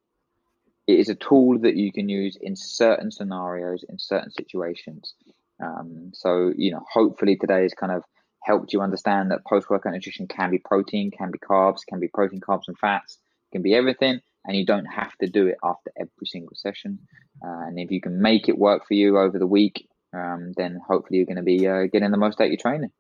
it 0.88 1.00
is 1.00 1.10
a 1.10 1.16
tool 1.16 1.60
that 1.60 1.76
you 1.76 1.92
can 1.92 2.08
use 2.08 2.38
in 2.40 2.56
certain 2.56 3.12
scenarios, 3.12 3.84
in 3.88 4.00
certain 4.00 4.32
situations. 4.32 5.14
Um, 5.62 6.12
so, 6.14 6.54
you 6.56 6.72
know, 6.72 6.84
hopefully 6.92 7.36
today 7.36 7.66
is 7.66 7.74
kind 7.74 7.92
of 7.92 8.04
helped 8.44 8.74
you 8.74 8.82
understand 8.82 9.32
that 9.32 9.46
post 9.46 9.70
workout 9.70 9.94
nutrition 9.94 10.28
can 10.28 10.52
be 10.52 10.60
protein, 10.60 11.12
can 11.12 11.32
be 11.32 11.40
carbs, 11.40 11.86
can 11.88 12.00
be 12.00 12.08
protein, 12.08 12.40
carbs, 12.40 12.68
and 12.68 12.78
fats, 12.78 13.18
can 13.52 13.62
be 13.62 13.74
everything. 13.76 14.22
And 14.46 14.56
you 14.56 14.66
don't 14.66 14.86
have 14.86 15.16
to 15.18 15.28
do 15.28 15.48
it 15.48 15.58
after 15.64 15.92
every 15.98 16.26
single 16.26 16.56
session. 16.56 17.00
Uh, 17.44 17.68
and 17.68 17.80
if 17.80 17.92
you 17.92 18.00
can 18.00 18.22
make 18.22 18.48
it 18.48 18.58
work 18.58 18.88
for 18.88 18.94
you 18.94 19.18
over 19.18 19.38
the 19.38 19.48
week, 19.48 19.88
um, 20.14 20.54
then 20.56 20.80
hopefully 20.88 21.18
you're 21.18 21.26
going 21.26 21.36
to 21.36 21.44
be 21.44 21.68
uh, 21.68 21.88
getting 21.92 22.12
the 22.12 22.18
most 22.18 22.40
out 22.40 22.46
of 22.46 22.52
your 22.52 22.58
training. 22.58 22.92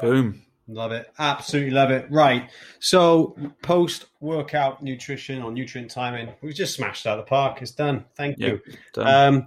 Boom. 0.00 0.42
Love 0.68 0.92
it. 0.92 1.12
Absolutely 1.18 1.70
love 1.70 1.90
it. 1.90 2.06
Right. 2.10 2.50
So, 2.80 3.36
post 3.62 4.06
workout 4.20 4.82
nutrition 4.82 5.42
or 5.42 5.52
nutrient 5.52 5.90
timing, 5.90 6.34
we've 6.42 6.54
just 6.54 6.74
smashed 6.74 7.06
out 7.06 7.18
of 7.18 7.24
the 7.24 7.28
park. 7.28 7.62
It's 7.62 7.70
done. 7.70 8.04
Thank 8.16 8.38
you. 8.38 8.60
Done. 8.92 9.06
Um, 9.06 9.46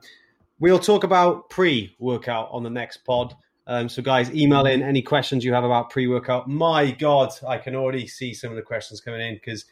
we'll 0.60 0.80
talk 0.80 1.04
about 1.04 1.50
pre 1.50 1.94
workout 2.00 2.48
on 2.52 2.64
the 2.64 2.70
next 2.70 3.04
pod. 3.06 3.36
Um, 3.70 3.88
so, 3.88 4.02
guys, 4.02 4.34
email 4.34 4.66
in 4.66 4.82
any 4.82 5.00
questions 5.04 5.46
you 5.46 5.54
have 5.54 5.64
about 5.64 5.92
pre 5.92 6.08
workout. 6.08 6.50
My 6.50 6.90
God, 6.90 7.30
I 7.48 7.60
can 7.60 7.76
already 7.76 8.08
see 8.08 8.34
some 8.34 8.50
of 8.50 8.56
the 8.56 8.64
questions 8.64 9.00
coming 9.00 9.22
in 9.22 9.36
because 9.36 9.66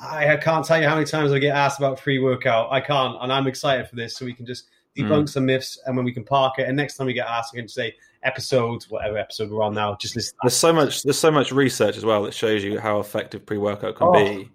I 0.00 0.36
can't 0.36 0.64
tell 0.64 0.80
you 0.80 0.86
how 0.88 0.94
many 0.94 1.04
times 1.04 1.32
I 1.32 1.40
get 1.40 1.56
asked 1.56 1.78
about 1.80 1.98
pre 1.98 2.20
workout. 2.20 2.70
I 2.70 2.80
can't. 2.80 3.16
And 3.20 3.32
I'm 3.32 3.48
excited 3.48 3.88
for 3.88 3.96
this 3.96 4.16
so 4.16 4.24
we 4.24 4.34
can 4.34 4.46
just 4.46 4.68
debunk 4.96 5.28
some 5.28 5.46
myths 5.46 5.80
and 5.86 5.96
when 5.96 6.04
we 6.04 6.12
can 6.12 6.22
park 6.22 6.60
it. 6.60 6.68
And 6.68 6.76
next 6.76 6.96
time 6.96 7.08
we 7.08 7.12
get 7.12 7.26
asked, 7.26 7.52
we 7.52 7.58
can 7.58 7.68
say 7.68 7.96
episodes, 8.22 8.88
whatever 8.88 9.18
episode 9.18 9.50
we're 9.50 9.62
on 9.64 9.74
now, 9.74 9.96
just 9.96 10.14
listen. 10.14 10.36
There's 10.42 10.54
so 10.56 10.72
much. 10.72 11.02
There's 11.02 11.18
so 11.18 11.32
much 11.32 11.50
research 11.50 11.96
as 11.96 12.04
well 12.04 12.22
that 12.22 12.34
shows 12.34 12.62
you 12.62 12.78
how 12.78 13.00
effective 13.00 13.44
pre-workout 13.46 13.96
can 13.96 14.06
Oh. 14.06 14.12
be. 14.12 14.48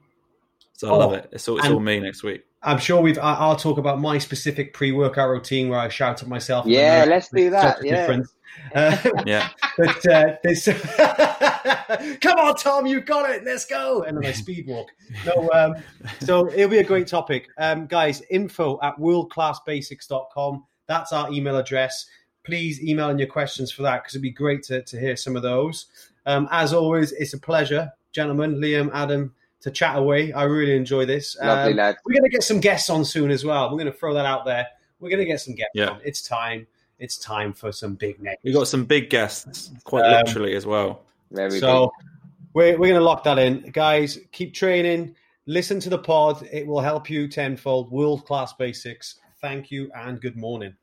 So 0.71 0.87
I 0.87 0.91
Oh. 0.91 0.97
love 0.99 1.13
it. 1.13 1.27
It's 1.33 1.45
all. 1.49 1.57
It's 1.57 1.65
And- 1.65 1.73
all 1.73 1.81
me 1.81 1.99
next 1.99 2.23
week. 2.23 2.43
I'm 2.65 2.79
sure 2.79 3.01
we've. 3.01 3.17
I- 3.19 3.35
I'll 3.35 3.55
talk 3.55 3.77
about 3.77 4.01
my 4.01 4.17
specific 4.17 4.73
pre-workout 4.73 5.29
routine 5.29 5.69
where 5.69 5.79
I 5.79 5.87
shout 5.87 6.21
at 6.21 6.27
myself. 6.27 6.65
Yeah, 6.65 7.03
and 7.03 7.11
let's 7.11 7.29
do 7.29 7.49
that, 7.51 7.83
yeah. 7.83 7.95
difference. 7.95 8.33
Uh, 8.73 8.97
Yeah. 9.25 9.49
but 9.77 10.05
uh, 10.07 10.37
this, 10.41 10.65
come 12.21 12.37
on, 12.39 12.55
Tom, 12.55 12.85
you 12.85 13.01
got 13.01 13.29
it. 13.29 13.43
Let's 13.43 13.65
go. 13.65 14.03
And 14.03 14.17
then 14.17 14.25
I 14.25 14.31
speed 14.31 14.65
walk. 14.67 14.87
No, 15.25 15.49
um, 15.51 15.75
so 16.21 16.49
it'll 16.49 16.69
be 16.69 16.77
a 16.79 16.83
great 16.83 17.05
topic, 17.05 17.49
um, 17.57 17.85
guys. 17.85 18.21
Info 18.29 18.79
at 18.81 18.97
worldclassbasics.com. 18.97 20.63
That's 20.87 21.11
our 21.11 21.31
email 21.31 21.57
address. 21.57 22.05
Please 22.45 22.81
email 22.81 23.09
in 23.09 23.19
your 23.19 23.27
questions 23.27 23.71
for 23.71 23.81
that 23.83 24.03
because 24.03 24.15
it'd 24.15 24.21
be 24.21 24.31
great 24.31 24.63
to, 24.63 24.81
to 24.83 24.99
hear 24.99 25.17
some 25.17 25.35
of 25.35 25.41
those. 25.41 25.87
Um, 26.25 26.47
as 26.49 26.73
always, 26.73 27.11
it's 27.11 27.33
a 27.33 27.39
pleasure, 27.39 27.91
gentlemen, 28.13 28.55
Liam, 28.55 28.89
Adam, 28.93 29.33
to 29.65 29.71
chat 29.71 29.97
away. 29.97 30.31
I 30.31 30.43
really 30.43 30.75
enjoy 30.75 31.05
this. 31.05 31.35
Lovely, 31.41 31.71
Um, 31.71 31.77
lad. 31.77 31.97
we're 32.05 32.13
going 32.13 32.23
to 32.23 32.29
get 32.29 32.43
some 32.43 32.59
guests 32.59 32.89
on 32.89 33.03
soon 33.03 33.29
as 33.31 33.43
well. 33.43 33.65
We're 33.65 33.77
going 33.79 33.91
to 33.91 33.97
throw 33.97 34.13
that 34.13 34.25
out 34.25 34.45
there. 34.45 34.65
We're 34.99 35.09
going 35.09 35.19
to 35.19 35.25
get 35.25 35.41
some 35.41 35.53
guests 35.55 35.71
Yeah. 35.75 35.89
on. 35.89 35.99
It's 36.05 36.21
time. 36.21 36.65
It's 36.99 37.17
time 37.17 37.51
for 37.51 37.71
some 37.71 37.95
big 37.95 38.21
names. 38.21 38.37
We 38.43 38.53
got 38.53 38.67
some 38.67 38.85
big 38.85 39.09
guests, 39.09 39.71
quite 39.83 40.05
Um, 40.05 40.23
literally 40.25 40.55
as 40.55 40.65
well. 40.65 41.01
Very 41.31 41.59
So 41.59 41.91
we're, 42.53 42.73
we're 42.77 42.87
going 42.87 42.93
to 42.93 43.01
lock 43.03 43.23
that 43.25 43.37
in. 43.37 43.69
Guys, 43.71 44.17
keep 44.31 44.53
training. 44.53 45.15
Listen 45.47 45.79
to 45.81 45.89
the 45.89 45.97
pod. 45.99 46.47
It 46.51 46.65
will 46.65 46.79
help 46.81 47.09
you 47.09 47.27
tenfold. 47.27 47.91
World 47.91 48.25
class 48.25 48.53
basics. 48.53 49.19
Thank 49.41 49.71
you 49.71 49.91
and 49.95 50.21
good 50.21 50.37
morning. 50.37 50.75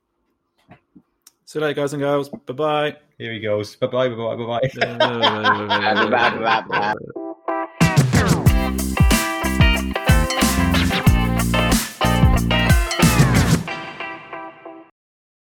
See 1.45 1.59
you 1.59 1.64
later, 1.64 1.80
guys 1.80 1.93
and 1.93 2.01
girls. 2.03 2.28
Bye 2.28 2.53
bye. 2.55 2.97
Here 3.18 3.33
he 3.33 3.41
goes. 3.41 3.76
Bye 3.76 3.87
bye. 3.87 4.09
Bye 4.09 4.16
bye. 4.16 4.66
Bye 6.39 6.62
bye. 6.68 7.22